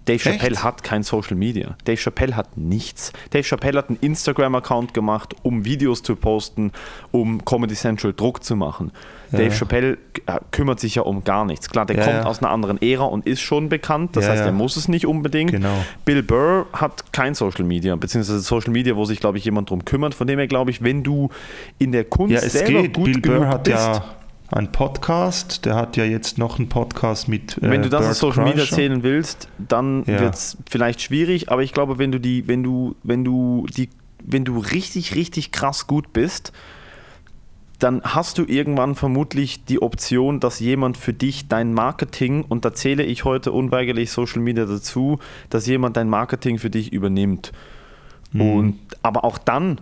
[0.07, 0.63] Dave Chappelle Echt?
[0.63, 1.75] hat kein Social Media.
[1.83, 3.11] Dave Chappelle hat nichts.
[3.31, 6.71] Dave Chappelle hat einen Instagram-Account gemacht, um Videos zu posten,
[7.11, 8.91] um Comedy Central Druck zu machen.
[9.31, 9.39] Ja.
[9.39, 11.69] Dave Chappelle äh, kümmert sich ja um gar nichts.
[11.69, 12.23] Klar, der ja, kommt ja.
[12.23, 15.51] aus einer anderen Ära und ist schon bekannt, das heißt, er muss es nicht unbedingt.
[15.51, 15.83] Genau.
[16.05, 19.83] Bill Burr hat kein Social Media, beziehungsweise Social Media, wo sich, glaube ich, jemand drum
[19.83, 20.15] kümmert.
[20.15, 21.29] Von dem her glaube ich, wenn du
[21.77, 22.93] in der Kunst ja, es selber geht.
[22.93, 24.03] gut Bill Burr hat bist, ja
[24.51, 25.65] ein Podcast.
[25.65, 27.57] Der hat ja jetzt noch einen Podcast mit.
[27.57, 30.19] Äh, wenn du das Bert Social Media zählen willst, dann ja.
[30.19, 33.89] wird es vielleicht schwierig, aber ich glaube, wenn du die, wenn du, wenn du die,
[34.23, 36.51] wenn du richtig, richtig krass gut bist,
[37.79, 42.73] dann hast du irgendwann vermutlich die Option, dass jemand für dich dein Marketing, und da
[42.73, 45.19] zähle ich heute unweigerlich Social Media dazu,
[45.49, 47.51] dass jemand dein Marketing für dich übernimmt.
[48.31, 48.41] Mhm.
[48.41, 49.79] Und, aber auch dann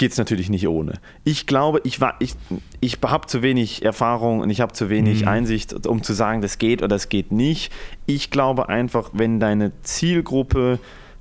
[0.00, 0.94] geht es natürlich nicht ohne.
[1.24, 2.34] Ich glaube, ich, ich,
[2.80, 5.28] ich habe zu wenig Erfahrung und ich habe zu wenig mhm.
[5.28, 7.70] Einsicht, um zu sagen, das geht oder das geht nicht.
[8.06, 10.78] Ich glaube einfach, wenn deine Zielgruppe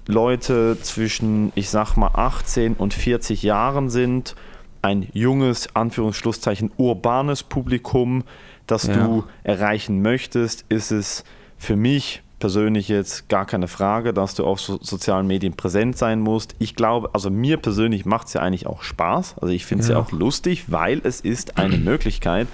[0.08, 4.38] Leute zwischen, ich sag mal, 18 und 40 Jahren sind,
[4.82, 8.24] ein junges, Anführungsschlusszeichen, urbanes Publikum,
[8.66, 8.94] das ja.
[8.94, 11.26] du erreichen möchtest, ist es
[11.58, 16.20] für mich persönlich jetzt gar keine Frage, dass du auf so sozialen Medien präsent sein
[16.20, 16.56] musst.
[16.60, 19.36] Ich glaube, also mir persönlich macht es ja eigentlich auch Spaß.
[19.40, 19.96] Also ich finde es ja.
[19.96, 20.02] ja.
[20.02, 22.48] auch lustig, weil es ist eine Möglichkeit,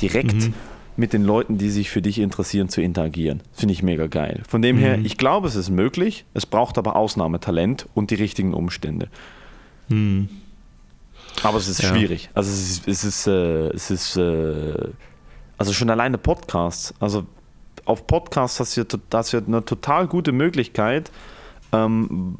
[0.00, 0.54] direkt mhm.
[0.96, 3.40] mit den Leuten, die sich für dich interessieren, zu interagieren.
[3.52, 4.42] Finde ich mega geil.
[4.48, 4.80] Von dem mhm.
[4.80, 6.24] her, ich glaube, es ist möglich.
[6.34, 9.08] Es braucht aber Ausnahmetalent und die richtigen Umstände.
[9.88, 10.28] Mhm.
[11.42, 11.88] Aber es ist ja.
[11.88, 12.30] schwierig.
[12.34, 14.74] Also es ist, es ist, äh, es ist äh,
[15.58, 16.94] also schon alleine Podcasts.
[17.00, 17.26] Also
[17.84, 21.10] auf Podcasts hast du, hast du eine total gute Möglichkeit,
[21.72, 22.36] ähm,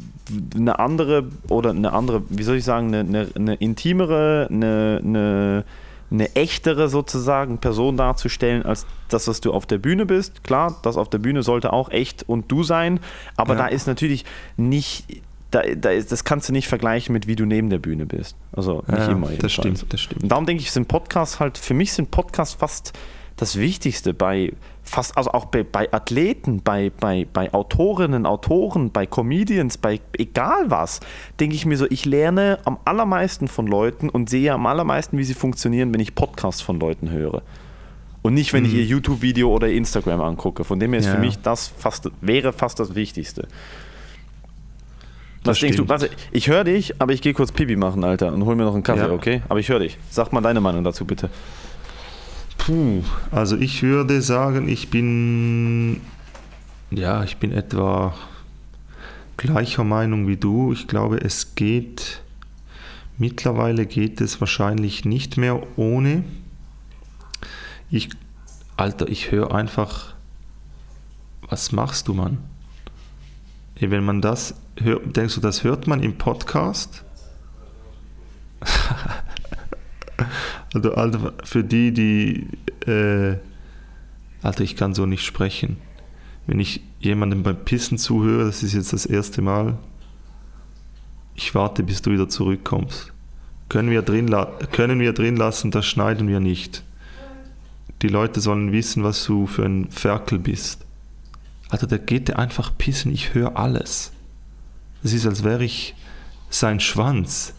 [0.54, 5.64] eine andere oder eine andere, wie soll ich sagen, eine, eine, eine intimere, eine, eine,
[6.10, 10.44] eine, echtere sozusagen Person darzustellen, als das, was du auf der Bühne bist.
[10.44, 13.00] Klar, das auf der Bühne sollte auch echt und du sein,
[13.36, 13.60] aber ja.
[13.60, 14.24] da ist natürlich
[14.56, 15.22] nicht.
[15.50, 18.36] Da, da ist, das kannst du nicht vergleichen mit wie du neben der Bühne bist.
[18.50, 19.30] Also nicht ja, immer.
[19.30, 19.38] Jedenfalls.
[19.38, 20.22] Das stimmt, das stimmt.
[20.24, 22.92] Und darum denke ich, sind Podcasts halt, für mich sind Podcasts fast
[23.36, 24.52] das Wichtigste bei
[24.84, 30.70] fast, also auch bei, bei Athleten, bei, bei, bei Autorinnen, Autoren, bei Comedians, bei egal
[30.70, 31.00] was,
[31.40, 35.24] denke ich mir so, ich lerne am allermeisten von Leuten und sehe am allermeisten, wie
[35.24, 37.42] sie funktionieren, wenn ich Podcasts von Leuten höre.
[38.22, 38.70] Und nicht, wenn mhm.
[38.70, 40.64] ich ihr YouTube-Video oder Instagram angucke.
[40.64, 41.14] Von dem her ist ja.
[41.14, 43.48] für mich das fast, wäre fast das Wichtigste.
[45.42, 45.90] Was das denkst stimmt.
[45.90, 45.92] du?
[45.92, 48.72] Warte, ich höre dich, aber ich gehe kurz Pipi machen, Alter, und hol mir noch
[48.72, 49.10] einen Kaffee, ja.
[49.10, 49.42] okay?
[49.50, 49.98] Aber ich höre dich.
[50.08, 51.28] Sag mal deine Meinung dazu, bitte.
[52.64, 56.00] Puh, also ich würde sagen, ich bin,
[56.90, 58.14] ja, ich bin etwa
[59.36, 60.72] gleicher Meinung wie du.
[60.72, 62.22] Ich glaube, es geht,
[63.18, 66.24] mittlerweile geht es wahrscheinlich nicht mehr ohne.
[67.90, 68.08] Ich,
[68.78, 70.14] Alter, ich höre einfach,
[71.42, 72.38] was machst du, Mann?
[73.78, 77.04] Wenn man das hört, denkst du, das hört man im Podcast?
[80.74, 82.46] Also, also für die, die,
[82.90, 83.36] äh,
[84.42, 85.78] Alter, ich kann so nicht sprechen.
[86.46, 89.78] Wenn ich jemandem beim Pissen zuhöre, das ist jetzt das erste Mal,
[91.34, 93.12] ich warte, bis du wieder zurückkommst.
[93.68, 94.34] Können wir drin,
[94.72, 96.84] können wir drin lassen, das schneiden wir nicht.
[98.02, 100.84] Die Leute sollen wissen, was du für ein Ferkel bist.
[101.70, 104.12] Also der geht einfach pissen, ich höre alles.
[105.02, 105.94] Es ist, als wäre ich
[106.50, 107.54] sein Schwanz.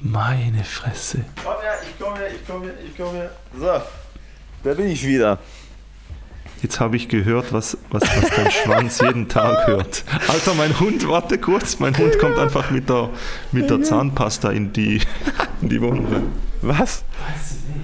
[0.00, 1.24] Meine Fresse.
[1.42, 3.30] Komm her, ich komme her, ich komme her, ich komme her.
[3.58, 3.82] So,
[4.64, 5.38] da bin ich wieder.
[6.62, 10.04] Jetzt habe ich gehört, was, was, was dein Schwanz jeden Tag hört.
[10.26, 13.10] Alter, mein Hund, warte kurz, mein Hund kommt einfach mit der,
[13.52, 15.00] mit der Zahnpasta in die,
[15.62, 16.32] in die Wohnung.
[16.62, 17.04] Was?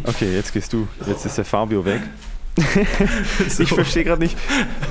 [0.05, 0.89] Okay, jetzt gehst du.
[1.07, 2.03] Jetzt ist der Fabio weg.
[3.59, 4.37] ich verstehe gerade nicht.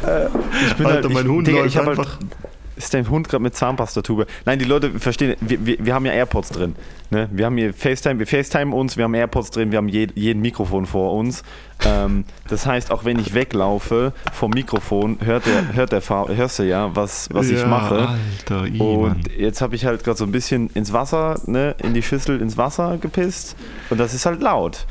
[0.05, 0.27] Äh,
[0.67, 2.19] ich bin Alter, halt, mein Hund Digga, läuft halt einfach.
[2.19, 4.27] Halt, ist dein Hund gerade mit Zahnpastatube?
[4.45, 6.75] Nein, die Leute verstehen, wir, wir, wir haben ja AirPods drin.
[7.09, 7.29] Ne?
[7.31, 10.41] Wir haben hier FaceTime, wir FaceTime uns, wir haben AirPods drin, wir haben je, jeden
[10.41, 11.43] Mikrofon vor uns.
[11.85, 16.63] Ähm, das heißt, auch wenn ich weglaufe vom Mikrofon, hört der, hört der hörst du
[16.63, 18.09] ja, was, was ja, ich mache.
[18.09, 21.93] Alter, I, und jetzt habe ich halt gerade so ein bisschen ins Wasser, ne, in
[21.93, 23.55] die Schüssel ins Wasser gepisst
[23.89, 24.85] und das ist halt laut.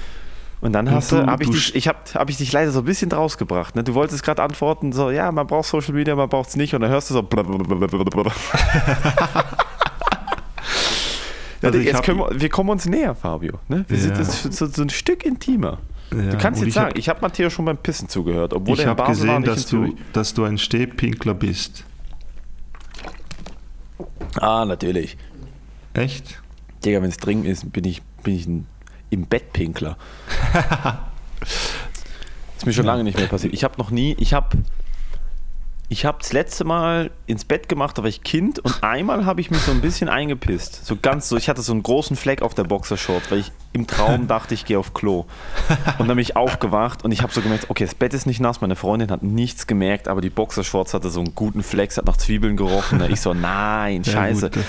[0.62, 2.70] Und dann Und hast du, du- habe ich dich, ich habe hab ich dich leider
[2.70, 3.74] so ein bisschen rausgebracht.
[3.76, 3.82] Ne?
[3.84, 6.72] Du wolltest gerade antworten, so, ja, man braucht Social Media, man braucht es nicht.
[6.74, 7.22] Und dann hörst du so.
[11.62, 13.60] Also jetzt hab- können wir, wir kommen uns näher, Fabio.
[13.68, 13.84] Ne?
[13.86, 14.22] Wir sind Ja.
[14.22, 15.78] jetzt so, so ein Stück intimer.
[16.12, 18.52] Ja, Du kannst und jetzt ich sagen, hab- ich habe Matteo schon beim Pissen zugehört,
[18.52, 21.84] obwohl Ich er in Basel war, gesehen, nicht dass du, dass du ein Stehpinkler bist.
[24.40, 25.16] Ah, natürlich.
[25.94, 26.42] Echt?
[26.84, 28.66] Digga, wenn es dringend ist, bin ich, bin ich ein
[29.12, 29.96] im Bett Pinkler.
[32.56, 33.52] ist mir schon lange nicht mehr passiert.
[33.52, 34.56] Ich habe noch nie, ich habe
[35.92, 39.42] ich habe das letzte Mal ins Bett gemacht, da war ich Kind und einmal habe
[39.42, 40.86] ich mich so ein bisschen eingepisst.
[40.86, 43.86] So ganz so, ich hatte so einen großen Fleck auf der Boxershort, weil ich im
[43.86, 45.26] Traum dachte, ich gehe auf Klo.
[45.98, 48.40] Und dann bin ich aufgewacht und ich habe so gemerkt, okay, das Bett ist nicht
[48.40, 51.98] nass, meine Freundin hat nichts gemerkt, aber die Boxershorts hatte so einen guten Fleck, es
[51.98, 53.02] hat nach Zwiebeln gerochen.
[53.10, 54.48] Ich so, nein, Ja, scheiße.
[54.48, 54.64] gut, das,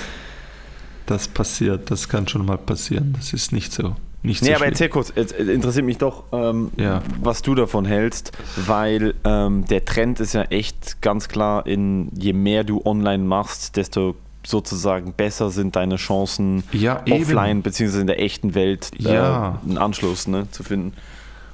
[1.05, 3.13] das passiert, das kann schon mal passieren.
[3.17, 3.95] Das ist nicht so.
[4.25, 7.01] Nicht Nee, so aber erzähl kurz, es es interessiert mich doch, ähm, Ja.
[7.21, 12.31] was du davon hältst, weil ähm, der Trend ist ja echt ganz klar, in je
[12.31, 14.15] mehr du online machst, desto
[14.45, 19.59] sozusagen besser sind deine Chancen Ja, offline beziehungsweise in der echten Welt äh, Ja.
[19.65, 20.93] einen Anschluss ne, zu finden.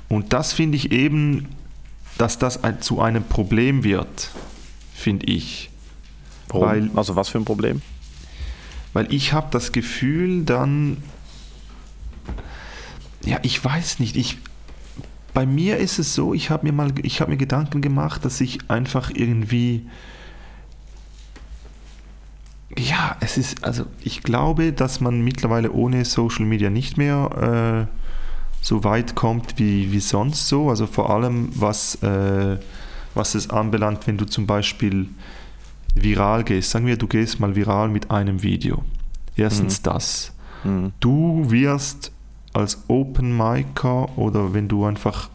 [0.08, 1.48] Und das finde ich eben,
[2.20, 4.30] dass das ein, zu einem Problem wird,
[4.94, 5.70] finde ich.
[6.50, 6.68] Warum?
[6.68, 7.82] Weil- also was für ein Problem?
[8.94, 10.98] Weil ich habe das Gefühl, dann,
[13.26, 14.38] ja, ich weiß nicht, ich,
[15.34, 18.42] bei mir ist es so, ich habe mir mal, ich habe mir Gedanken gemacht, dass
[18.42, 19.88] ich einfach irgendwie,
[22.78, 27.96] ja, es ist, also ich glaube, dass man mittlerweile ohne Social Media nicht mehr äh,
[28.62, 32.58] so weit kommt wie, wie sonst so, also vor allem was, äh,
[33.16, 35.08] was es anbelangt, wenn du zum Beispiel
[35.96, 36.72] viral gehst.
[36.72, 38.84] Sagen wir, du gehst mal viral mit einem Video.
[39.36, 40.34] Erstens das.
[40.64, 40.92] Mhm.
[41.00, 42.12] Du wirst
[42.54, 45.30] als Open Micer oder wenn du einfach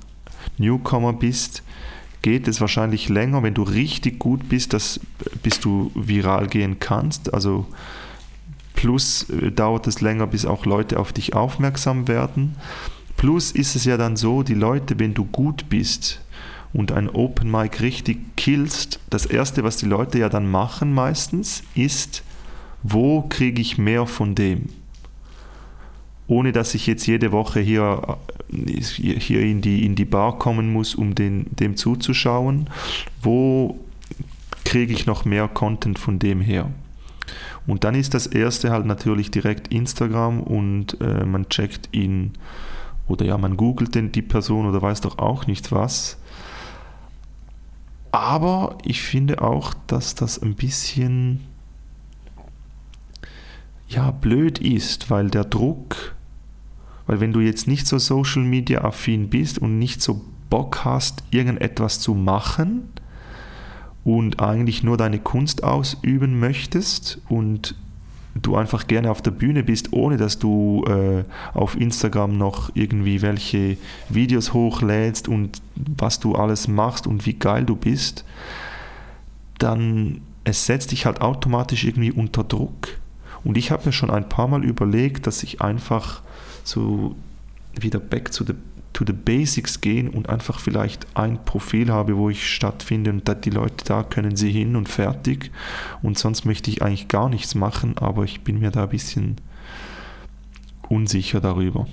[0.59, 1.62] Newcomer bist,
[2.23, 4.99] geht es wahrscheinlich länger, wenn du richtig gut bist, dass,
[5.43, 7.35] bis du viral gehen kannst.
[7.35, 7.67] Also
[8.75, 12.57] plus äh, dauert es länger, bis auch Leute auf dich aufmerksam werden.
[13.17, 16.21] Plus ist es ja dann so, die Leute, wenn du gut bist
[16.73, 21.62] und ein Open Mic richtig killst, das erste, was die Leute ja dann machen meistens,
[21.75, 22.23] ist,
[22.83, 24.71] wo kriege ich mehr von dem?
[26.27, 28.18] Ohne dass ich jetzt jede Woche hier,
[28.51, 32.70] hier in, die, in die Bar kommen muss, um den, dem zuzuschauen.
[33.20, 33.79] Wo
[34.64, 36.70] kriege ich noch mehr Content von dem her?
[37.66, 42.33] Und dann ist das erste halt natürlich direkt Instagram und äh, man checkt ihn
[43.07, 46.18] oder ja, man googelt den, die Person oder weiß doch auch nicht was.
[48.12, 51.41] Aber ich finde auch, dass das ein bisschen
[53.95, 56.14] ja, blöd ist, weil der Druck,
[57.07, 61.22] weil wenn du jetzt nicht so Social Media affin bist und nicht so Bock hast,
[61.30, 62.88] irgendetwas zu machen
[64.05, 67.74] und eigentlich nur deine Kunst ausüben möchtest und
[68.34, 71.24] du einfach gerne auf der Bühne bist, ohne dass du äh,
[71.57, 73.76] auf Instagram noch irgendwie welche
[74.09, 78.24] Videos hochlädst und was du alles machst und wie geil du bist,
[79.59, 82.88] dann es setzt dich halt automatisch irgendwie unter Druck.
[83.45, 86.22] Und ich habe mir schon ein paar Mal überlegt, dass ich einfach
[86.64, 87.14] so
[87.78, 88.55] wieder back to the,
[88.92, 93.51] to the basics gehen und einfach vielleicht ein Profil habe, wo ich stattfinde und die
[93.51, 95.51] Leute da können sie hin und fertig.
[96.03, 99.36] Und sonst möchte ich eigentlich gar nichts machen, aber ich bin mir da ein bisschen
[100.88, 101.86] unsicher darüber.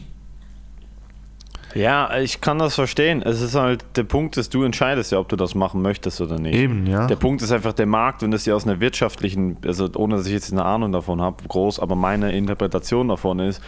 [1.76, 3.22] Ja, ich kann das verstehen.
[3.22, 6.38] Es ist halt der Punkt, dass du entscheidest ja, ob du das machen möchtest oder
[6.38, 6.56] nicht.
[6.56, 7.08] Eben, ja.
[7.08, 10.26] Der Punkt ist einfach der Markt und das ja aus einer wirtschaftlichen, also ohne dass
[10.26, 13.62] ich jetzt eine Ahnung davon habe, groß, aber meine Interpretation davon ist,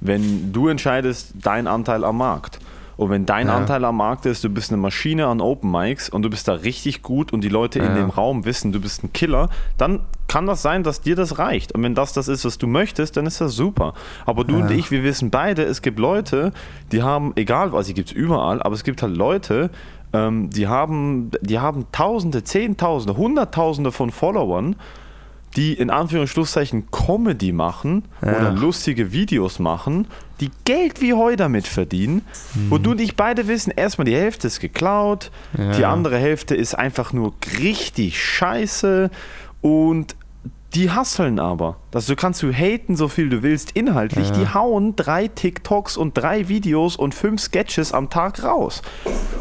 [0.00, 2.58] wenn du entscheidest, dein Anteil am Markt.
[2.98, 3.56] Und wenn dein Ja.
[3.56, 6.52] Anteil am Markt ist, du bist eine Maschine an Open Mics und du bist da
[6.54, 7.94] richtig gut und die Leute in Ja.
[7.94, 11.72] dem Raum wissen, du bist ein Killer, dann kann das sein, dass dir das reicht.
[11.72, 13.94] Und wenn das das ist, was du möchtest, dann ist das super.
[14.26, 14.64] Aber du Ja.
[14.64, 16.52] und ich, wir wissen beide, es gibt Leute,
[16.90, 19.70] die haben, egal was, die gibt es überall, aber es gibt halt Leute,
[20.12, 24.74] ähm, die, haben, die haben Tausende, Zehntausende, Hunderttausende von Followern,
[25.56, 30.08] die in Anführungsschlusszeichen Comedy machen oder lustige Videos machen,
[30.40, 32.22] die Geld wie Heu damit verdienen,
[32.68, 35.72] wo du und ich beide wissen, erstmal die Hälfte ist geklaut, Ja.
[35.72, 39.10] die andere Hälfte ist einfach nur richtig scheiße
[39.60, 40.14] und
[40.74, 41.76] Die hasseln aber.
[41.94, 44.28] Also du kannst du haten, so viel du willst, inhaltlich.
[44.28, 44.34] Ja.
[44.34, 48.82] Die hauen drei TikToks und drei Videos und fünf Sketches am Tag raus.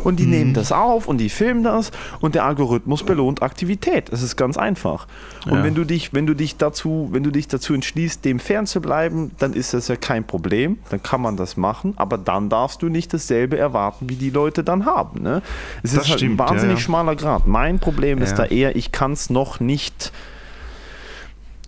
[0.05, 0.29] Und die Mhm.
[0.29, 4.09] nehmen das auf und die filmen das und der Algorithmus belohnt Aktivität.
[4.09, 5.05] Es ist ganz einfach.
[5.45, 5.63] Und Ja.
[5.65, 9.51] wenn du dich, wenn du dich dazu, wenn du dich dazu entschließt, dem fernzubleiben, dann
[9.51, 10.77] ist das ja kein Problem.
[10.91, 14.63] Dann kann man das machen, aber dann darfst du nicht dasselbe erwarten, wie die Leute
[14.63, 15.23] dann haben.
[15.23, 15.41] Ne?
[15.83, 17.47] Es Das ist halt stimmt, ein wahnsinnig ja, schmaler Grad.
[17.47, 20.13] Mein Problem ist da eher, ich kann es noch nicht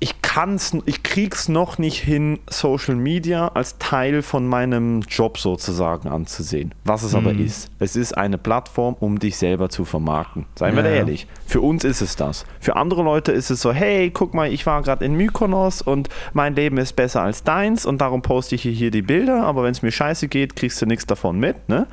[0.02, 6.08] ich kann's, ich krieg's noch nicht hin, Social Media als Teil von meinem Job sozusagen
[6.08, 6.74] anzusehen.
[6.86, 7.18] Was es Mhm.
[7.18, 7.70] aber ist.
[7.80, 10.46] Es ist eine Plattform, um dich selber zu vermarkten.
[10.56, 10.96] Seien wir Ja, da ja.
[11.02, 11.28] ehrlich.
[11.46, 12.46] Für uns ist es das.
[12.62, 16.08] Für andere Leute ist es so, hey, guck mal, ich war gerade in Mykonos und
[16.34, 19.72] mein Leben ist besser als deins und darum poste ich hier die Bilder, aber wenn
[19.72, 21.68] es mir scheiße geht, kriegst du nichts davon mit.
[21.68, 21.88] Ne?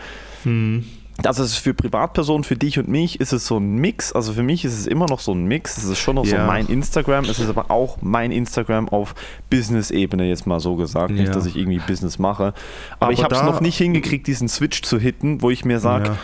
[1.22, 4.12] Das ist für Privatpersonen, für dich und mich, ist es so ein Mix.
[4.12, 5.78] Also für mich ist es immer noch so ein Mix.
[5.78, 6.46] Es ist schon noch so Ja.
[6.46, 7.24] mein Instagram.
[7.24, 9.14] Es ist aber auch mein Instagram auf
[9.50, 11.10] Business-Ebene, jetzt mal so gesagt.
[11.12, 11.32] Nicht, Ja.
[11.32, 12.44] dass ich irgendwie Business mache.
[12.44, 12.54] Aber,
[13.00, 16.08] Aber ich habe es noch nicht hingekriegt, diesen Switch zu hitten, wo ich mir sage,
[16.10, 16.16] Ja.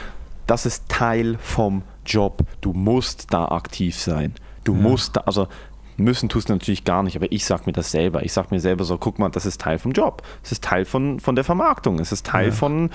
[0.46, 2.42] das ist Teil vom Job.
[2.60, 4.34] Du musst da aktiv sein.
[4.64, 5.48] Du musst da, also
[5.96, 8.22] müssen tust du natürlich gar nicht, aber ich sag mir das selber.
[8.24, 10.22] Ich sag mir selber so, guck mal, das ist Teil vom Job.
[10.42, 11.98] Es ist Teil von, von der Vermarktung.
[11.98, 12.52] Es ist Teil Ja.
[12.52, 12.90] von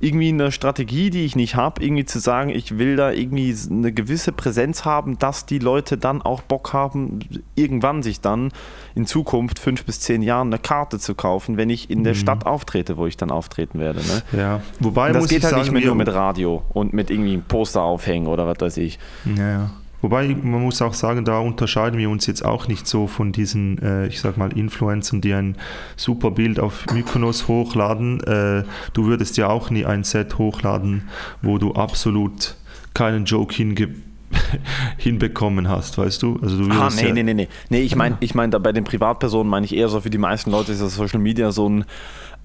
[0.00, 3.92] irgendwie einer Strategie, die ich nicht habe, irgendwie zu sagen, ich will da irgendwie eine
[3.92, 7.20] gewisse Präsenz haben, dass die Leute dann auch Bock haben,
[7.54, 8.52] irgendwann sich dann
[8.94, 12.46] in Zukunft, fünf bis zehn Jahren, eine Karte zu kaufen, wenn ich in der Stadt
[12.46, 14.00] auftrete, wo ich dann auftreten werde.
[14.00, 14.22] Ne?
[14.38, 16.92] Ja, wobei Und das muss geht ich halt sagen, nicht mehr nur mit Radio und
[16.92, 18.98] mit irgendwie einem Poster aufhängen oder was weiß ich.
[19.36, 19.70] Ja, ja.
[20.02, 23.80] Wobei man muss auch sagen, da unterscheiden wir uns jetzt auch nicht so von diesen,
[23.80, 25.56] äh, ich sag mal, Influencern, die ein
[25.96, 28.20] super Bild auf Mykonos hochladen.
[28.24, 31.08] Äh, du würdest ja auch nie ein Set hochladen,
[31.40, 32.56] wo du absolut
[32.94, 33.94] keinen Joke hinge
[34.96, 36.38] hinbekommen hast, weißt du?
[36.42, 37.48] Also du Ah, nee, ja, nee, nee, nee.
[37.68, 40.18] Nee, ich meine, ich mein, da bei den Privatpersonen meine ich eher so, für die
[40.18, 41.84] meisten Leute ist das Social Media so ein,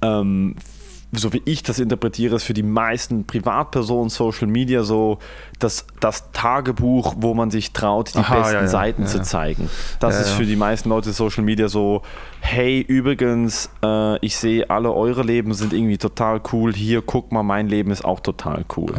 [0.02, 0.56] ähm,
[1.12, 5.20] so wie ich das interpretiere, ist für die meisten Privatpersonen Social Media so
[5.60, 9.22] das, das Tagebuch, wo man sich traut, die Aha, besten ja, ja, Seiten ja, zu
[9.22, 9.70] zeigen.
[10.00, 12.02] Das ist für die meisten Leute Social Media so,
[12.42, 17.44] hey, übrigens, äh, ich sehe alle eure Leben sind irgendwie total cool, hier, guck mal,
[17.44, 18.94] mein Leben ist auch total cool.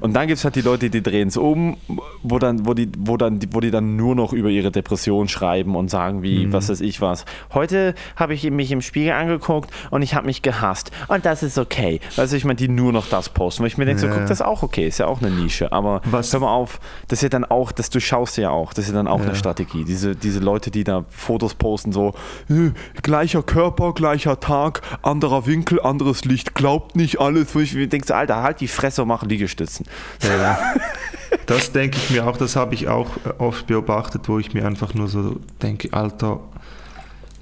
[0.00, 1.76] Und dann gibt es halt die Leute, die drehen es um,
[2.22, 5.76] wo dann, wo die, wo dann, wo die dann nur noch über ihre Depression schreiben
[5.76, 6.52] und sagen, wie, Mhm.
[6.52, 7.24] was weiß ich was.
[7.52, 10.90] Heute habe ich mich im Spiegel angeguckt und ich habe mich gehasst.
[11.08, 12.00] Und das ist okay.
[12.16, 13.62] Also ich meine, die nur noch das posten.
[13.62, 14.12] Weil ich mir denke, so, Ja.
[14.14, 15.72] guck, das ist auch okay, ist ja auch eine Nische.
[15.72, 18.72] Aber Was- hör mal auf, das ist ja dann auch, das du schaust ja auch,
[18.72, 19.26] das ist ja dann auch Ja.
[19.26, 19.84] eine Strategie.
[19.84, 22.14] Diese, diese Leute, die da Fotos posten, so,
[22.48, 22.70] äh,
[23.02, 27.54] gleicher Körper, gleicher Tag, anderer Winkel, anderes Licht, glaubt nicht alles.
[27.54, 29.86] Wo ich mir denke, so, Alter, halt die Fresse und mach Liegestützen.
[30.22, 30.58] Ja,
[31.46, 34.66] das denke ich mir auch, das habe ich auch äh, oft beobachtet, wo ich mir
[34.66, 36.40] einfach nur so denke, Alter,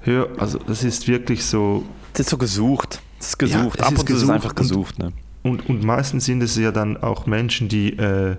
[0.01, 1.83] hör, also das ist wirklich so,
[2.13, 3.01] Das ist so gesucht.
[3.19, 3.79] Das ist gesucht.
[3.79, 4.99] Ja, Ab ist und zu ist es gesucht einfach und- gesucht.
[4.99, 5.11] Ne?
[5.43, 8.35] und, und meistens sind es ja dann auch Menschen, die äh,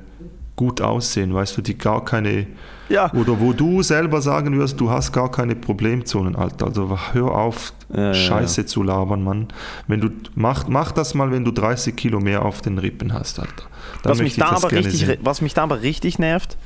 [0.56, 2.46] gut aussehen, weißt du, die gar keine,
[2.90, 3.10] Ja.
[3.14, 7.72] oder wo du selber sagen wirst, du hast gar keine Problemzonen, Alter, also hör auf,
[7.94, 9.48] Ja, ja, Scheiße zu labern, Mann.
[9.88, 13.38] Wenn du, mach, mach das mal, wenn du 30 Kilo mehr auf den Rippen hast,
[13.40, 13.64] Alter.
[14.02, 15.18] Dann Was mich, da aber richtig, sehen.
[15.22, 16.56] was mich da aber richtig nervt,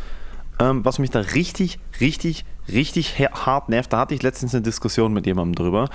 [0.58, 5.12] ähm, was mich da richtig, richtig, richtig hart nervt, da hatte ich letztens eine Diskussion
[5.12, 5.88] mit jemandem drüber,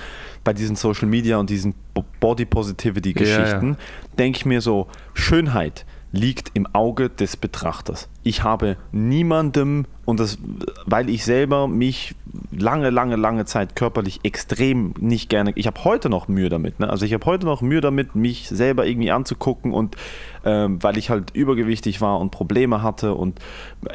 [0.44, 3.76] bei diesen Social Media und diesen Bo- Body Positivity Geschichten, Ja,
[4.18, 8.08] denke ich mir so, Schönheit liegt im Auge des Betrachters.
[8.24, 10.38] Ich habe niemandem, und das,
[10.84, 12.14] weil ich selber mich
[12.50, 16.88] lange, lange, lange Zeit körperlich extrem nicht gerne, ich habe heute noch Mühe damit, ne?
[16.88, 19.96] also ich habe heute noch Mühe damit, mich selber irgendwie anzugucken und
[20.44, 23.38] ähm, weil ich halt übergewichtig war und Probleme hatte und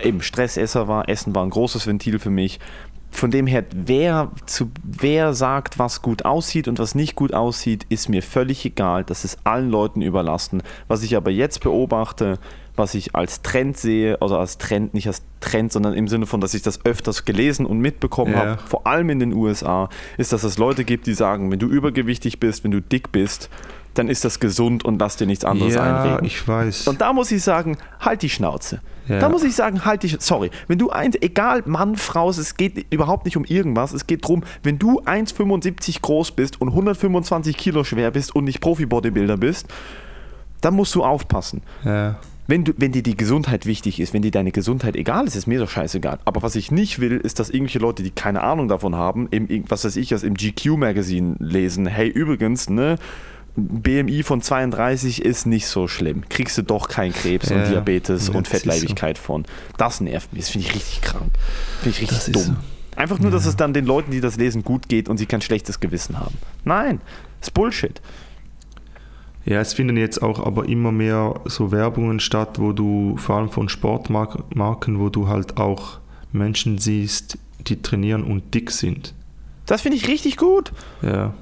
[0.02, 2.60] eben Stressesser war, Essen war ein großes Ventil für mich.
[3.12, 7.86] Von dem her, wer, zu, wer sagt, was gut aussieht und was nicht gut aussieht,
[7.88, 9.06] ist mir völlig egal.
[9.06, 10.62] Das ist allen Leuten überlassen.
[10.90, 12.40] Was ich aber jetzt beobachte,
[12.78, 16.42] was ich als Trend sehe, also als Trend, nicht als Trend, sondern im Sinne von,
[16.42, 18.40] dass ich das öfters gelesen und mitbekommen Ja.
[18.40, 21.68] habe, vor allem in den USA, ist, dass es Leute gibt, die sagen, wenn du
[21.68, 23.50] übergewichtig bist, wenn du dick bist,
[23.94, 26.26] dann ist das gesund und lass dir nichts anderes ja, einreden.
[26.26, 26.88] ich weiß.
[26.90, 28.82] Und da muss ich sagen, halt die Schnauze.
[29.08, 29.20] Ja.
[29.20, 32.58] Da muss ich sagen, halt die Sch- Sorry, wenn du eins, egal Mann, Frau, es
[32.58, 33.94] geht überhaupt nicht um irgendwas.
[33.94, 38.60] Es geht darum, wenn du 1,75 groß bist und 125 Kilo schwer bist und nicht
[38.60, 39.68] Profi-Bodybuilder bist,
[40.60, 41.62] dann musst du aufpassen.
[41.86, 42.18] ja.
[42.48, 45.48] Wenn, du, wenn dir die Gesundheit wichtig ist, wenn dir deine Gesundheit egal ist, ist
[45.48, 46.20] mir doch scheißegal.
[46.26, 49.66] Aber was ich nicht will, ist, dass irgendwelche Leute, die keine Ahnung davon haben, im,
[49.68, 52.98] was weiß ich, was im GQ-Magazin lesen, hey, übrigens, ne,
[53.56, 56.24] BMI von 32 ist nicht so schlimm.
[56.30, 59.46] Kriegst du doch keinen Krebs Ja, und Diabetes ja, und das Fettleibigkeit von.
[59.78, 60.44] Das nervt mich.
[60.44, 61.32] Das finde ich richtig krank.
[61.82, 62.44] Finde ich richtig Das dumm.
[62.44, 62.56] so.
[62.98, 65.42] Einfach nur, dass es dann den Leuten, die das lesen, gut geht und sie kein
[65.42, 66.36] schlechtes Gewissen haben.
[66.64, 67.02] Nein,
[67.42, 68.02] ist Bullshit.
[69.46, 73.50] Ja, es finden jetzt auch aber immer mehr so Werbungen statt, wo du vor allem
[73.50, 76.00] von Sportmarken, wo du halt auch
[76.32, 79.14] Menschen siehst, die trainieren und dick sind.
[79.68, 80.72] Das finde ich richtig gut.
[81.02, 81.34] Ja.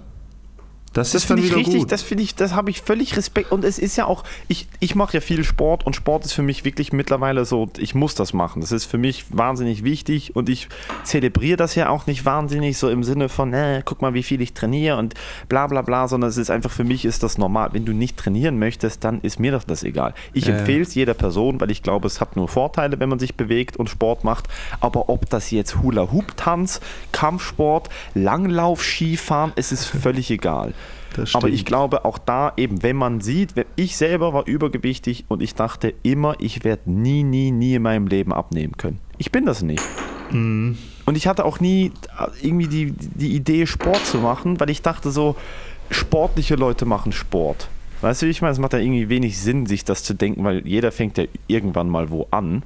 [0.94, 1.92] Das, das finde ich richtig, gut.
[1.92, 3.52] das finde ich, das habe ich völlig Respekt.
[3.52, 6.44] Und es ist ja auch, ich, ich mache ja viel Sport und Sport ist für
[6.44, 8.62] mich wirklich mittlerweile so, ich muss das machen.
[8.62, 10.70] Das ist für mich wahnsinnig wichtig und ich
[11.04, 14.40] zelebriere das ja auch nicht wahnsinnig so im Sinne von, äh, guck mal, wie viel
[14.42, 15.16] ich trainiere und
[15.50, 17.70] bla bla bla, sondern es ist einfach für mich ist das normal.
[17.74, 20.14] Wenn du nicht trainieren möchtest, dann ist mir doch das egal.
[20.32, 20.52] Ich äh.
[20.52, 23.78] empfehle es jeder Person, weil ich glaube, es hat nur Vorteile, wenn man sich bewegt
[23.78, 24.48] und Sport macht.
[24.80, 30.74] Aber ob das jetzt Hula-Hoop-Tanz, Kampfsport, Langlauf, Skifahren, es ist völlig egal.
[31.34, 35.56] Aber ich glaube auch da eben, wenn man sieht, ich selber war übergewichtig und ich
[35.56, 39.00] dachte immer, ich werde nie, nie, nie in meinem Leben abnehmen können.
[39.18, 39.84] Ich bin das nicht.
[40.32, 40.78] Mhm.
[41.06, 44.82] Und ich hatte auch nie äh, irgendwie die, die Idee, Sport zu machen, weil ich
[44.82, 45.36] dachte so,
[45.90, 47.68] sportliche Leute machen Sport.
[48.02, 50.44] Weißt du, wie ich meine, es macht ja irgendwie wenig Sinn, sich das zu denken,
[50.44, 52.64] weil jeder fängt ja irgendwann mal wo an.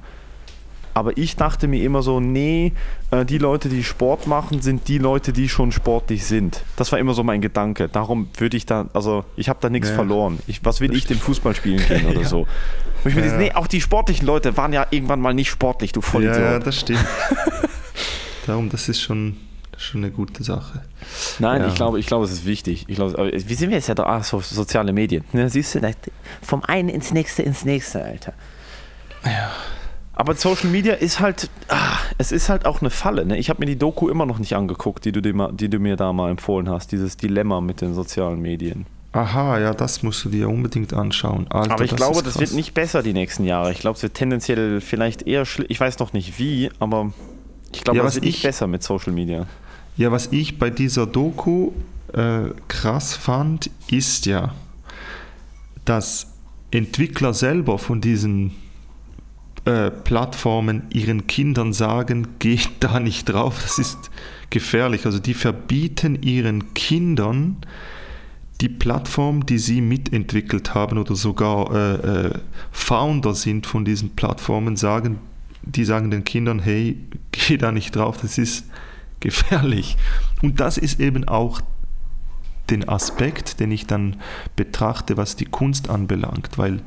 [0.98, 2.72] Aber ich dachte mir immer so, nee,
[3.12, 6.64] äh, die Leute, die Sport machen, sind die Leute, die schon sportlich sind.
[6.74, 7.88] Das war immer so mein Gedanke.
[7.88, 9.94] Darum würde ich da, also ich habe da nichts ja.
[9.94, 10.40] verloren.
[10.48, 12.26] Ich, was will ich dem Fußball spielen können oder ja.
[12.26, 12.48] so?
[13.04, 13.22] Und ich ja.
[13.22, 16.36] Dieses, nee, auch die sportlichen Leute waren ja irgendwann mal nicht sportlich, du Vollidiot.
[16.36, 17.06] Ja, das stimmt.
[18.48, 19.36] Darum, das ist schon,
[19.76, 20.82] schon eine gute Sache.
[21.38, 21.68] Nein, ja.
[21.68, 22.86] ich glaube, ich glaube, es ist wichtig.
[22.88, 24.02] Ich glaube, wie sind wir jetzt ja da?
[24.02, 25.22] Ah, so, soziale Medien.
[25.32, 25.94] Ne, siehst du,
[26.42, 28.32] vom einen ins nächste, ins nächste, Alter.
[29.24, 29.52] Ja.
[30.18, 33.24] Aber Social Media ist halt, ah, es ist halt auch eine Falle.
[33.24, 33.38] Ne?
[33.38, 35.94] Ich habe mir die Doku immer noch nicht angeguckt, die du, dir, die du mir
[35.94, 38.86] da mal empfohlen hast, dieses Dilemma mit den sozialen Medien.
[39.12, 41.46] Aha, ja, das musst du dir unbedingt anschauen.
[41.50, 43.70] Alter, aber ich das glaube, das wird nicht besser die nächsten Jahre.
[43.70, 45.68] Ich glaube, es wird tendenziell vielleicht eher schlimm.
[45.70, 47.12] Ich weiß noch nicht wie, aber
[47.72, 49.46] ich glaube, ja, es wird ich, nicht besser mit Social Media.
[49.96, 51.70] Ja, was ich bei dieser Doku
[52.12, 54.52] äh, krass fand, ist ja,
[55.84, 56.32] dass
[56.72, 58.52] Entwickler selber von diesen
[59.64, 64.10] Plattformen ihren Kindern sagen, geht da nicht drauf, das ist
[64.50, 65.04] gefährlich.
[65.04, 67.58] Also die verbieten ihren Kindern
[68.60, 72.38] die Plattform, die sie mitentwickelt haben oder sogar äh, äh,
[72.72, 75.18] Founder sind von diesen Plattformen, sagen,
[75.62, 76.98] die sagen den Kindern, hey,
[77.32, 78.64] geh da nicht drauf, das ist
[79.20, 79.96] gefährlich.
[80.42, 81.60] Und das ist eben auch
[82.70, 84.16] den Aspekt, den ich dann
[84.56, 86.80] betrachte, was die Kunst anbelangt, weil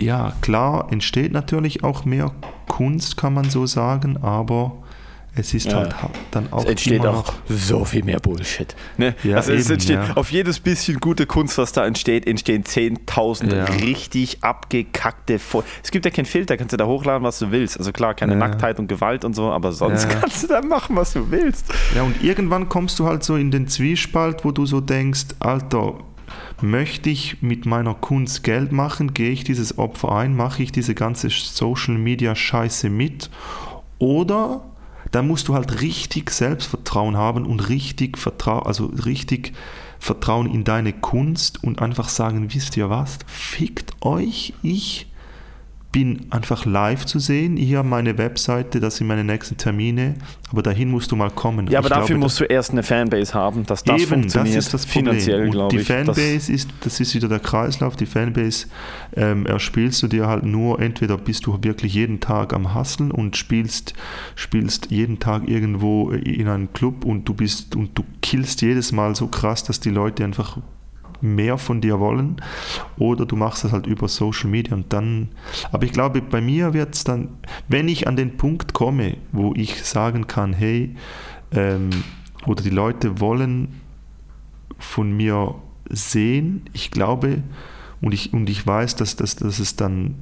[0.00, 2.32] ja, klar entsteht natürlich auch mehr
[2.68, 4.82] Kunst, kann man so sagen, aber
[5.38, 5.76] es ist ja.
[5.76, 5.94] halt
[6.30, 6.64] dann auch.
[6.64, 8.74] Es entsteht auch so viel mehr Bullshit.
[8.96, 9.14] Ne?
[9.22, 10.16] Ja, also es entsteht ja.
[10.16, 13.64] auf jedes bisschen gute Kunst, was da entsteht, entstehen 10.000 ja.
[13.64, 15.38] richtig abgekackte.
[15.38, 17.78] Fo es gibt ja keinen Filter, kannst du da hochladen, was du willst.
[17.78, 21.12] Also klar, keine Nacktheit und Gewalt und so, aber sonst kannst du da machen, was
[21.12, 21.66] du willst.
[21.94, 25.98] Ja, und irgendwann kommst du halt so in den Zwiespalt, wo du so denkst, Alter,
[26.62, 29.12] Möchte ich mit meiner Kunst Geld machen?
[29.12, 30.34] Gehe ich dieses Opfer ein?
[30.34, 33.30] Mache ich diese ganze Social Media Scheiße mit?
[33.98, 34.62] Oder
[35.10, 39.52] da musst du halt richtig Selbstvertrauen haben und richtig Vertrauen, also richtig
[39.98, 43.18] Vertrauen in deine Kunst und einfach sagen, wisst ihr was?
[43.26, 45.06] Fickt euch, ich
[45.96, 47.56] bin einfach live zu sehen.
[47.56, 50.16] Hier meine Webseite, das sind meine nächsten Termine,
[50.52, 51.68] aber dahin musst du mal kommen.
[51.68, 54.58] Ja, aber ich dafür glaube, musst du erst eine Fanbase haben, dass das eben, funktioniert.
[54.58, 55.86] Das ist das finanziell, glaube ich.
[55.86, 57.96] Die Fanbase ist, das ist wieder der Kreislauf.
[57.96, 58.66] Die Fanbase
[59.16, 63.38] ähm, erspielst du dir halt nur, entweder bist du wirklich jeden Tag am Hasseln und
[63.38, 63.94] spielst,
[64.34, 69.16] spielst jeden Tag irgendwo in einem Club und du bist und du killst jedes Mal
[69.16, 70.58] so krass, dass die Leute einfach
[71.34, 72.36] mehr von dir wollen
[72.98, 75.28] oder du machst es halt über Social Media und dann,
[75.72, 77.28] aber ich glaube, bei mir wird es dann,
[77.68, 80.94] wenn ich an den Punkt komme, wo ich sagen kann, hey,
[81.52, 81.90] ähm,
[82.46, 83.80] oder die Leute wollen
[84.78, 85.54] von mir
[85.88, 87.42] sehen, ich glaube,
[88.00, 90.16] und ich, und ich weiß, dass, dass, dass es dann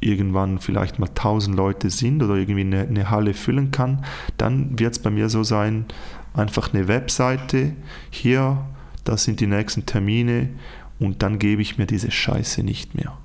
[0.00, 4.04] irgendwann vielleicht mal tausend Leute sind oder irgendwie eine, eine Halle füllen kann,
[4.36, 5.86] dann wird es bei mir so sein,
[6.34, 7.72] einfach eine Webseite,
[8.10, 8.64] hier
[9.08, 10.50] das sind die nächsten Termine
[10.98, 13.16] und dann gebe ich mir diese Scheiße nicht mehr.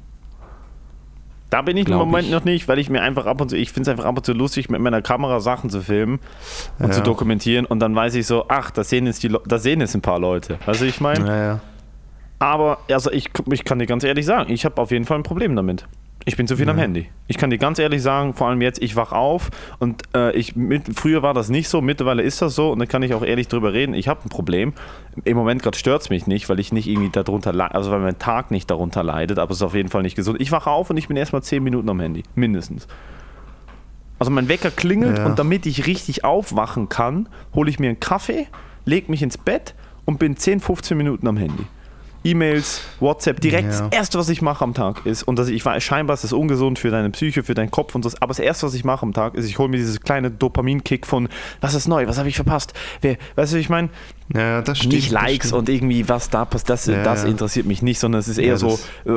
[1.50, 2.34] Da bin ich Glaub im Moment ich.
[2.34, 4.26] noch nicht, weil ich mir einfach ab und zu, ich finde es einfach ab und
[4.26, 6.20] zu lustig, mit meiner Kamera Sachen zu filmen
[6.80, 6.92] und ja.
[6.94, 9.94] zu dokumentieren und dann weiß ich so, ach, da sehen jetzt, die, da sehen jetzt
[9.94, 10.58] ein paar Leute.
[10.66, 11.28] Weißt du, ich meine?
[11.28, 11.60] Ja, ja.
[12.40, 15.24] Aber also ich, ich kann dir ganz ehrlich sagen, ich habe auf jeden Fall ein
[15.24, 15.86] Problem damit.
[16.26, 16.72] Ich bin zu viel ja.
[16.72, 17.10] am Handy.
[17.28, 20.56] Ich kann dir ganz ehrlich sagen, vor allem jetzt, ich wach auf und äh, ich
[20.56, 23.24] mit, früher war das nicht so, mittlerweile ist das so und dann kann ich auch
[23.24, 23.94] ehrlich drüber reden.
[23.94, 24.74] Ich habe ein Problem.
[25.26, 28.00] Im Moment gerade stört es mich nicht, weil ich nicht irgendwie darunter leide, also weil
[28.00, 30.40] mein Tag nicht darunter leidet, aber es ist auf jeden Fall nicht gesund.
[30.40, 32.88] Ich wache auf und ich bin erstmal 10 Minuten am Handy, mindestens.
[34.20, 35.26] Also mein Wecker klingelt Ja.
[35.26, 38.48] und damit ich richtig aufwachen kann, hole ich mir einen Kaffee,
[38.86, 39.76] lege mich ins Bett
[40.06, 41.66] und bin 10, 15 Minuten am Handy.
[42.24, 43.82] E-Mails, WhatsApp, direkt Ja.
[43.82, 46.34] das Erste, was ich mache am Tag ist, und das, ich weiß, scheinbar ist das
[46.34, 49.04] ungesund für deine Psyche, für deinen Kopf und so, aber das Erste, was ich mache
[49.04, 51.30] am Tag ist, ich hole mir dieses kleine Dopaminkick von,
[51.62, 53.90] was ist neu, was habe ich verpasst, Wer, weißt du, ich meine?
[54.34, 54.94] Ja, das stimmt.
[54.94, 58.28] Nicht Likes und irgendwie, was da passiert, das, Ja, das interessiert mich nicht, sondern es
[58.30, 59.10] ist eher so, äh,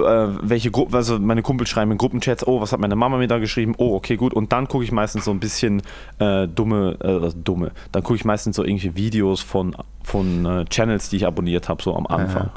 [0.42, 3.38] welche Gruppen, also meine Kumpel schreiben in Gruppenchats, oh, was hat meine Mama mir da
[3.38, 5.80] geschrieben, oh, okay, gut, und dann gucke ich meistens so ein bisschen
[6.18, 11.08] äh, dumme, äh, dumme, dann gucke ich meistens so irgendwelche Videos von, von äh, Channels,
[11.08, 12.50] die ich abonniert habe, so am Anfang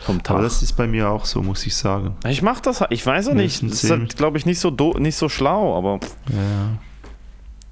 [0.00, 0.34] vom Tag.
[0.36, 2.14] Aber das ist bei mir auch so, muss ich sagen.
[2.28, 4.94] ich mache das, ich weiß auch nicht, das ist, halt, glaube ich, nicht so, do,
[4.98, 6.78] nicht so schlau, aber Ja.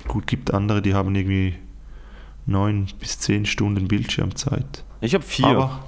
[0.09, 1.55] Gut, gibt andere, die haben irgendwie
[2.47, 4.85] neun bis zehn Stunden Bildschirmzeit.
[5.03, 5.85] ich habe vier, Aber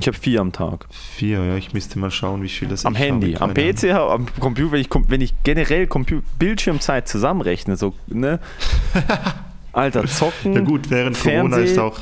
[0.00, 0.86] ich habe vier am Tag.
[0.90, 4.26] vier, ja, ich müsste mal schauen, wie viel das Am ich Handy, am PC, am
[4.40, 8.38] Computer, wenn ich, wenn ich generell Compu Bildschirmzeit zusammenrechne, so, ne?
[9.72, 10.54] Alter, zocken.
[10.54, 11.98] Ja gut, während Corona Fernseh- ist auch...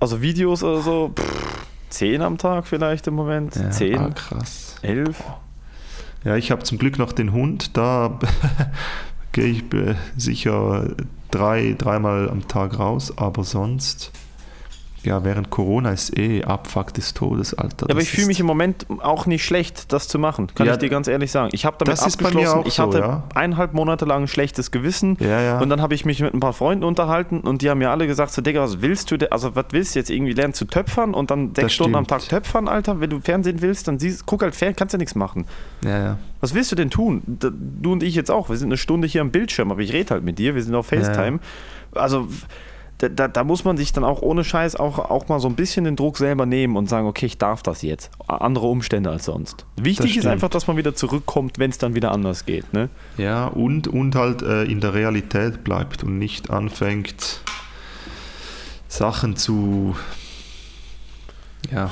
[0.00, 4.76] also Videos oder so, pff, 10 am Tag vielleicht im Moment, Ja, 10, ah, krass.
[4.82, 5.22] 11.
[6.24, 8.18] Ja, ich habe zum Glück noch den Hund, da
[9.32, 10.90] gehe ich äh, sicher
[11.30, 14.12] drei, dreimal am Tag raus, aber sonst...
[15.08, 17.86] Ja, während Corona ist eh Abfuck des Todes, Alter.
[17.88, 20.74] Ja, aber ich fühle mich im Moment auch nicht schlecht, das zu machen, kann Ja,
[20.74, 21.48] ich dir ganz ehrlich sagen.
[21.52, 23.24] Ich habe damit abgeschlossen, ich so, hatte ja.
[23.34, 25.60] eineinhalb Monate lang ein schlechtes Gewissen Ja, ja.
[25.60, 28.06] und dann habe ich mich mit ein paar Freunden unterhalten und die haben mir alle
[28.06, 29.32] gesagt, so Digga, was willst du, denn?
[29.32, 32.04] also was willst du jetzt irgendwie lernen zu töpfern und dann sechs Das Stunden am
[32.04, 32.20] stimmt.
[32.22, 35.14] Tag töpfern, Alter, wenn du Fernsehen willst, dann siehst, guck halt Fernsehen, kannst ja nichts
[35.14, 35.46] machen.
[35.82, 36.18] Ja, ja.
[36.42, 37.22] Was willst du denn tun?
[37.24, 38.50] Du und ich jetzt auch.
[38.50, 40.54] Wir sind eine Stunde hier am Bildschirm, aber ich rede halt mit dir.
[40.54, 41.40] Wir sind auf FaceTime.
[41.92, 42.28] Also
[42.98, 45.54] da, da, da muss man sich dann auch ohne Scheiß auch, auch mal so ein
[45.54, 48.10] bisschen den Druck selber nehmen und sagen, okay, ich darf das jetzt.
[48.26, 49.66] Andere Umstände als sonst.
[49.76, 52.72] Wichtig ist einfach, dass man wieder zurückkommt, wenn es dann wieder anders geht.
[52.72, 52.88] Ne?
[53.16, 57.40] Ja, und, und halt äh, in der Realität bleibt und nicht anfängt,
[58.88, 59.94] Sachen zu,
[61.70, 61.90] ja,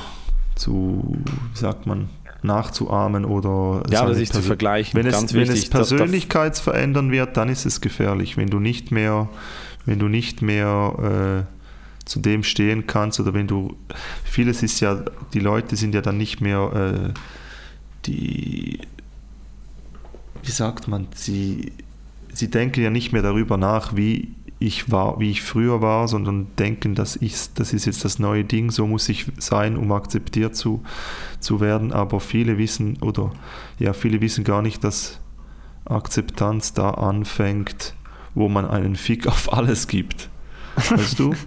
[0.55, 1.15] zu,
[1.53, 2.09] wie sagt man,
[2.43, 7.37] nachzuahmen oder Ja, oder sich zu Persö- vergleichen, Wenn es, wenn wichtig, es persönlichkeitsverändern wird,
[7.37, 8.37] dann ist es gefährlich.
[8.37, 9.27] Wenn du nicht mehr,
[9.87, 13.75] wenn du nicht mehr äh, zu dem stehen kannst oder wenn du,
[14.23, 15.03] vieles ist ja,
[15.33, 17.13] die Leute sind ja dann nicht mehr äh,
[18.05, 18.79] die,
[20.43, 21.71] wie sagt man, sie,
[22.31, 26.47] sie denken ja nicht mehr darüber nach, wie ich war, wie ich früher war, sondern
[26.57, 30.55] denken, dass ich, das ist jetzt das neue Ding, so muss ich sein, um akzeptiert
[30.55, 30.83] zu,
[31.39, 31.93] zu werden.
[31.93, 33.31] Aber viele wissen oder
[33.79, 35.19] ja, viele wissen gar nicht, dass
[35.85, 37.93] Akzeptanz da anfängt,
[38.37, 40.29] wo man einen Fick auf alles gibt.
[40.75, 41.33] Weißt du?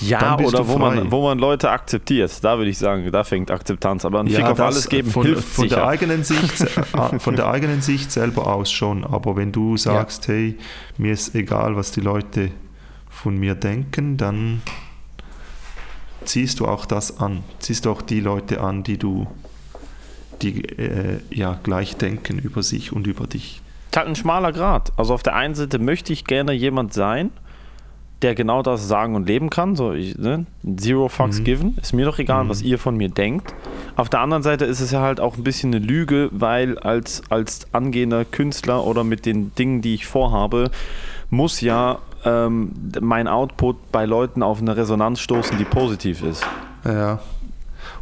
[0.00, 2.42] Ja, oder du wo man, wo man Leute akzeptiert.
[2.42, 4.04] Da würde ich sagen, da fängt Akzeptanz.
[4.04, 5.76] Aber ein Fick auf alles geben von, hilft von sicher.
[5.76, 6.58] der eigenen Sicht,
[7.18, 9.04] von der eigenen Sicht selber aus schon.
[9.04, 10.56] Aber wenn du sagst, hey,
[10.96, 12.50] mir ist egal, was die Leute
[13.10, 14.62] von mir denken, dann
[16.24, 17.44] ziehst du auch das an.
[17.58, 19.26] Ziehst du auch die Leute an, die du,
[20.40, 23.61] die äh, ja gleich denken über sich und über dich.
[23.92, 24.92] Ist halt ein schmaler Grad.
[24.96, 27.30] Also auf der einen Seite möchte ich gerne jemand sein,
[28.22, 29.76] der genau das sagen und leben kann.
[29.76, 30.46] So, ich, ne?
[30.76, 31.44] Zero fucks Mhm.
[31.44, 31.76] given.
[31.80, 33.52] Ist mir doch egal, was ihr von mir denkt.
[33.96, 37.22] Auf der anderen Seite ist es ja halt auch ein bisschen eine Lüge, weil als,
[37.30, 40.70] als angehender Künstler oder mit den Dingen, die ich vorhabe,
[41.28, 46.46] muss ja ähm, mein Output bei Leuten auf eine Resonanz stoßen, die positiv ist.
[46.86, 47.18] Ja.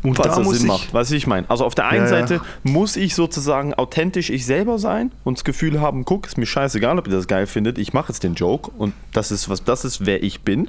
[0.03, 0.95] Und Falls da das muss Sinn ich, macht.
[0.95, 1.49] Weißt du, wie ich meine?
[1.51, 2.27] Also auf der einen Ja, ja.
[2.27, 6.47] Seite muss ich sozusagen authentisch ich selber sein und das Gefühl haben, guck, ist mir
[6.47, 9.63] scheißegal, ob ihr das geil findet, ich mache jetzt den Joke und das ist was,
[9.65, 10.69] das ist wer ich bin.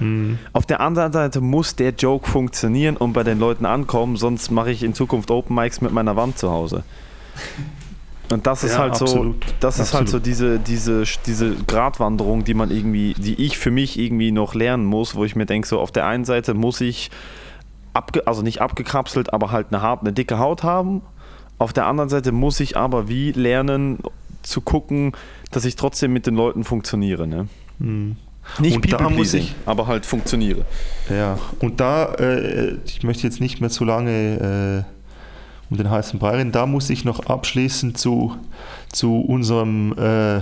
[0.00, 0.38] Mhm.
[0.52, 4.72] Auf der anderen Seite muss der Joke funktionieren und bei den Leuten ankommen, sonst mache
[4.72, 6.82] ich in Zukunft Open Mics mit meiner Wand zu Hause.
[8.30, 9.36] Und das ist Ja, halt so, absolut.
[9.60, 10.26] das ist halt so Absolut.
[10.26, 15.14] diese, diese, diese Gratwanderung, die man irgendwie, die ich für mich irgendwie noch lernen muss,
[15.14, 17.10] wo ich mir denke, so auf der einen Seite muss ich
[17.94, 21.02] abge, also nicht abgekapselt, aber halt eine, hart, eine dicke Haut haben.
[21.58, 23.98] Auf der anderen Seite muss ich aber wie lernen
[24.42, 25.12] zu gucken,
[25.50, 27.26] dass ich trotzdem mit den Leuten funktioniere.
[27.26, 27.48] Ne?
[27.78, 28.16] Mhm.
[28.58, 30.64] Nicht Und da muss ich- aber halt funktioniere.
[31.08, 34.92] Ja, und da, äh, ich möchte jetzt nicht mehr zu lange äh,
[35.70, 38.36] um den heißen Brei reden, da muss ich noch abschließend zu,
[38.90, 40.40] zu unserem, äh,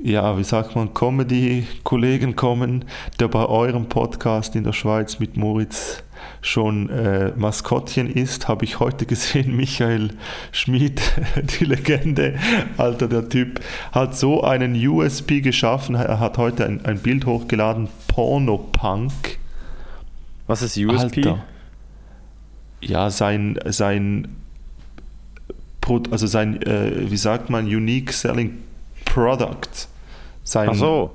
[0.00, 2.84] ja, wie sagt man, Comedy-Kollegen kommen,
[3.20, 6.02] der bei eurem Podcast in der Schweiz mit Moritz
[6.40, 10.10] schon äh, Maskottchen ist, habe ich heute gesehen, Michael
[10.50, 11.00] Schmid,
[11.58, 12.38] die Legende,
[12.76, 13.60] Alter, der Typ
[13.92, 19.38] hat so einen USP geschaffen, er hat heute ein, ein Bild hochgeladen, Pornopunk.
[20.46, 21.18] Was ist USP?
[21.18, 21.44] Alter.
[22.80, 24.28] Ja, sein, sein,
[26.10, 28.58] also sein, äh, wie sagt man, Unique Selling
[29.04, 29.88] Product.
[30.44, 30.68] sein.
[30.72, 31.10] Ach so.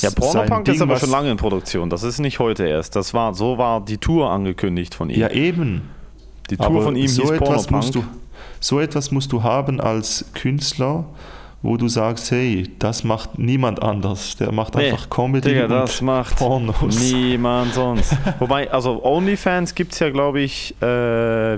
[0.00, 1.90] Ja, Pornopunk Ding, ist aber schon lange in Produktion.
[1.90, 2.96] Das ist nicht heute erst.
[2.96, 5.20] Das war, so war die Tour angekündigt von ihm.
[5.20, 5.82] Ja, eben.
[6.48, 7.70] die Tour Aber von ihm so hieß etwas, Pornopunk.
[7.72, 8.04] musst du,
[8.60, 11.04] so etwas musst du haben als Künstler,
[11.60, 14.36] wo du sagst, hey, das macht niemand anders.
[14.36, 16.98] Der macht Nee, einfach Comedy Digga, und das macht Pornos.
[16.98, 18.16] niemand sonst.
[18.38, 20.86] Wobei, also OnlyFans gibt es ja, glaube ich, äh,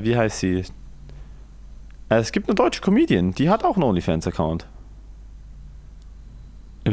[0.02, 0.64] wie heißt sie?
[2.09, 4.66] Äh, Es gibt eine deutsche Comedian, die hat auch einen OnlyFans-Account.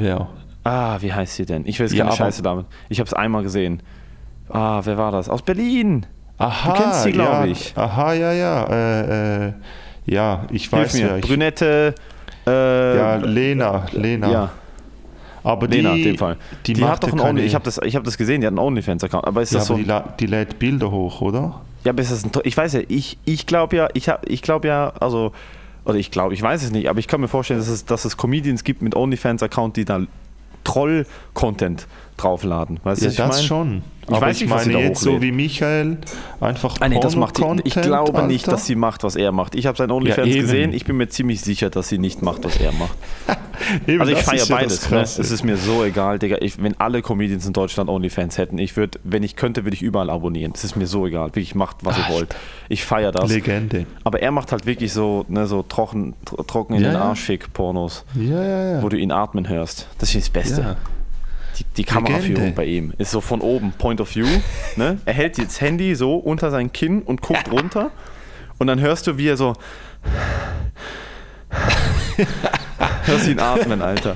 [0.01, 0.27] Wer?
[0.63, 1.63] Ah, wie heißt sie denn?
[1.65, 2.65] Ich weiß Ja, keine Scheiße damit.
[2.89, 3.81] Ich habe es einmal gesehen.
[4.49, 5.29] Ah, wer war das?
[5.29, 6.05] Aus Berlin.
[6.37, 7.73] Aha, kennst sie, glaub ja, ich.
[7.77, 8.63] Aha, ja, ja.
[8.65, 9.53] Äh, äh,
[10.05, 11.07] ja, ich Hilf weiß mir.
[11.07, 11.17] ja.
[11.17, 11.95] Ich, Brünette.
[12.47, 14.31] Äh, ja, Lena, Lena.
[14.31, 14.49] ja,
[15.43, 16.37] aber Lena die, in dem Fall.
[16.65, 18.41] Die, Die, hat doch ja einen keine, Only, ich habe das, ich hab das gesehen,
[18.41, 19.25] die hat einen OnlyFans-Account.
[19.25, 19.83] Aber ist ja, das aber so?
[19.85, 21.61] die, die lädt Bilder hoch, oder?
[21.83, 24.41] Ja, aber ist das ein, ich weiß ja, ich, ich glaube ja, ich, hab- ich
[24.43, 25.31] glaube ja, also,
[25.85, 28.05] oder ich glaube, ich weiß es nicht, aber ich kann mir vorstellen, dass es, dass
[28.05, 30.01] es Comedians gibt mit OnlyFans-Account, die da
[30.63, 31.87] Troll-Content
[32.17, 32.79] draufladen.
[32.83, 33.43] Weißt du, Ja, ich das mein?
[33.43, 33.81] schon.
[34.07, 35.97] Ich aber weiß ich nicht, was sie meine jetzt so wie Michael,
[36.39, 38.51] einfach Ah, nee, das macht die, ich glaube nicht, Alter.
[38.51, 39.55] dass sie macht, was er macht.
[39.55, 40.41] Ich habe sein OnlyFans eben.
[40.41, 42.95] gesehen, ich bin mir ziemlich sicher, dass sie nicht macht, was er macht.
[43.87, 44.91] Eben, Also ich feiere ja beides.
[44.91, 45.01] Ne?
[45.01, 46.37] Es ist mir so egal, Digga.
[46.41, 49.81] Ich, wenn alle Comedians in Deutschland OnlyFans hätten, ich würde, wenn ich könnte, würde ich
[49.81, 50.51] überall abonnieren.
[50.53, 51.29] Es ist mir so egal.
[51.29, 52.35] Wirklich, macht, was ihr wollt.
[52.69, 53.31] Ich feiere das.
[53.31, 53.87] Legende.
[54.03, 57.01] Aber er macht halt wirklich so, ne, so trocken, tro- trocken in Ja, den ja.
[57.05, 58.83] Arsch fick Pornos, Ja, ja, ja.
[58.83, 59.87] wo du ihn atmen hörst.
[59.97, 60.77] Das ist das Beste.
[61.57, 64.27] Die, die Kameraführung bei ihm ist so von oben, Point of View.
[64.75, 64.99] Ne?
[65.05, 67.91] Er hält jetzt Handy so unter sein Kinn und guckt runter.
[68.57, 69.53] Und dann hörst du, wie er so.
[73.05, 74.15] hörst ihn atmen, Alter.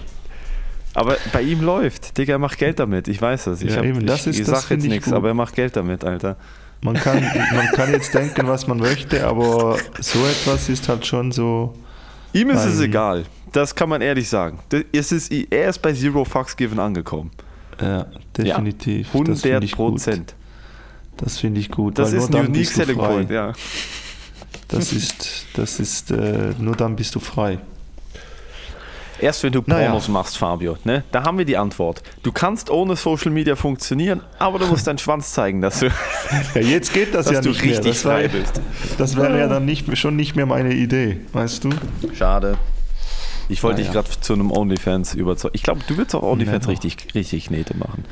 [0.94, 2.18] Aber bei ihm läuft.
[2.18, 3.08] Digga, er macht Geld damit.
[3.08, 3.62] Ich weiß das.
[3.62, 5.34] Ich, Ja, hab, eben, das ich, ist- ich das sag jetzt ich nichts, aber er
[5.34, 6.36] macht Geld damit, Alter.
[6.82, 7.22] Man kann,
[7.56, 11.74] man kann jetzt denken, was man möchte, aber so etwas ist halt schon so.
[12.34, 13.26] Ihm ist es Ein- egal.
[13.52, 14.60] Das kann man ehrlich sagen.
[14.92, 17.32] Es ist, er ist bei Zero Fucks Given angekommen.
[17.82, 18.06] Ja,
[18.38, 19.08] definitiv.
[19.14, 19.92] Ja, Das finde 100 ich gut.
[19.94, 20.36] Prozent.
[21.18, 21.98] Das finde ich gut.
[21.98, 23.54] Das weil ist ein unique selling point, ja.
[24.68, 27.58] Das ist, das ist, äh, nur dann bist du frei.
[29.22, 29.88] Erst wenn du Naja.
[29.88, 31.04] Pornos machst, Fabio, ne?
[31.12, 32.02] Da haben wir die Antwort.
[32.24, 35.88] Du kannst ohne Social Media funktionieren, aber du musst deinen Schwanz zeigen, dass du,
[36.56, 38.24] Ja, jetzt geht das dass ja du nicht richtig mehr.
[38.24, 38.62] Das, bist.
[38.98, 41.70] das wäre ja dann nicht, schon nicht mehr meine Idee, weißt du?
[42.18, 42.58] Schade.
[43.50, 44.02] Ich wollte dich Naja.
[44.04, 45.56] gerade zu einem OnlyFans überzeugen.
[45.56, 46.72] Ich glaube, du willst auch OnlyFans Never.
[46.72, 48.06] richtig, richtig Knete machen.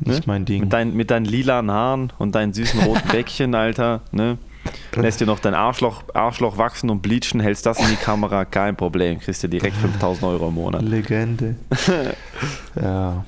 [0.00, 0.60] Nicht mein Ding.
[0.62, 4.00] Mit, dein, mit deinen lilanen Haaren und deinen süßen roten Bäckchen, Alter.
[4.12, 4.38] Ne?
[4.94, 8.76] Lässt dir noch dein Arschloch, Arschloch wachsen und bleachen, hältst das in die Kamera, kein
[8.76, 9.20] Problem.
[9.20, 10.82] Kriegst du direkt 5000 Euro im Monat.
[10.82, 11.56] Legende.
[12.80, 13.24] ja.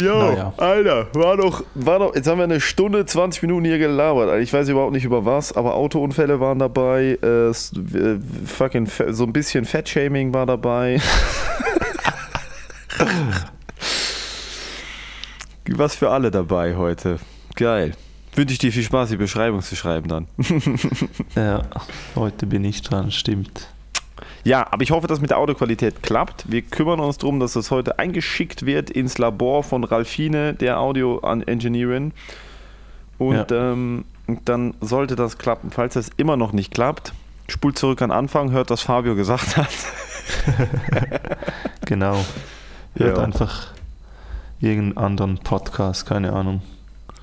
[0.00, 0.52] Jo, Naja.
[0.56, 4.28] Alter, war doch, war doch, jetzt haben wir eine Stunde, 20 Minuten hier gelabert.
[4.28, 4.40] Alter.
[4.40, 7.52] Ich weiß überhaupt nicht über was, aber Autounfälle waren dabei, äh,
[8.46, 11.00] fucking, so ein bisschen Fettshaming war dabei.
[15.80, 17.18] was für alle dabei heute.
[17.56, 17.92] Geil.
[18.34, 20.26] Wünsche ich dir viel Spaß, die Beschreibung zu schreiben dann.
[21.34, 21.62] ja,
[22.14, 23.68] heute bin ich dran, stimmt.
[24.44, 26.50] Ja, aber ich hoffe, dass mit der Audioqualität klappt.
[26.50, 32.12] Wir kümmern uns darum, dass das heute eingeschickt wird ins Labor von Ralfine, der Audio-Engineerin.
[33.18, 34.04] Und ähm,
[34.44, 35.70] dann sollte das klappen.
[35.70, 37.12] Falls das immer noch nicht klappt,
[37.48, 39.68] spult zurück an Anfang, hört, was Fabio gesagt hat.
[41.86, 42.24] Genau.
[42.94, 43.24] Hört Ja.
[43.24, 43.68] einfach
[44.60, 46.62] irgendeinen anderen Podcast, keine Ahnung.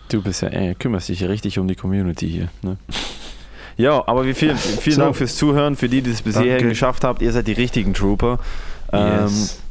[0.09, 2.47] Du bist ja, ey, kümmerst dich ja richtig um die Community hier.
[2.61, 2.77] Ne?
[3.75, 5.01] Ja, aber wie viel, vielen So.
[5.03, 6.49] Dank fürs Zuhören, für die, die es bis Danke.
[6.49, 7.21] hierhin geschafft habt.
[7.21, 8.39] Ihr seid die richtigen Trooper.
[8.91, 9.61] Ähm, Yes.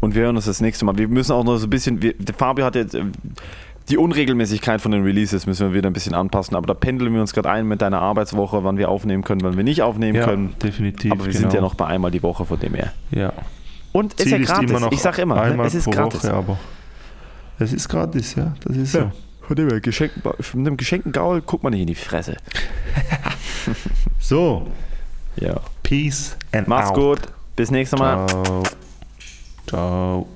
[0.00, 0.98] und wir hören uns das nächste Mal.
[0.98, 3.04] Wir müssen auch noch so ein bisschen, wir, Fabio hat jetzt äh,
[3.88, 7.20] die Unregelmäßigkeit von den Releases müssen wir wieder ein bisschen anpassen, aber da pendeln wir
[7.20, 10.24] uns gerade ein mit deiner Arbeitswoche, wann wir aufnehmen können, wann wir nicht aufnehmen Ja,
[10.24, 10.54] können.
[10.62, 11.12] definitiv.
[11.12, 11.40] Aber wir genau.
[11.42, 12.92] sind ja noch bei einmal die Woche von dem her.
[13.10, 13.32] Ja.
[13.92, 14.80] Und es ist ja gratis.
[14.80, 15.62] noch ich sag immer, ne?
[15.64, 16.24] es ist gratis.
[16.24, 16.58] Woche, aber
[17.58, 18.54] es ist gratis, ja.
[18.64, 19.10] Das ist so.
[19.46, 22.36] Von dem her, geschenkten, mit einem geschenkten Gaul guckt man nicht in die Fresse.
[24.20, 24.66] So,
[25.36, 25.60] Ja.
[25.82, 26.94] peace and Mach's out.
[26.94, 27.20] gut.
[27.56, 28.26] Bis nächstes Mal.
[28.26, 28.62] Ciao.
[29.66, 30.28] Ciao.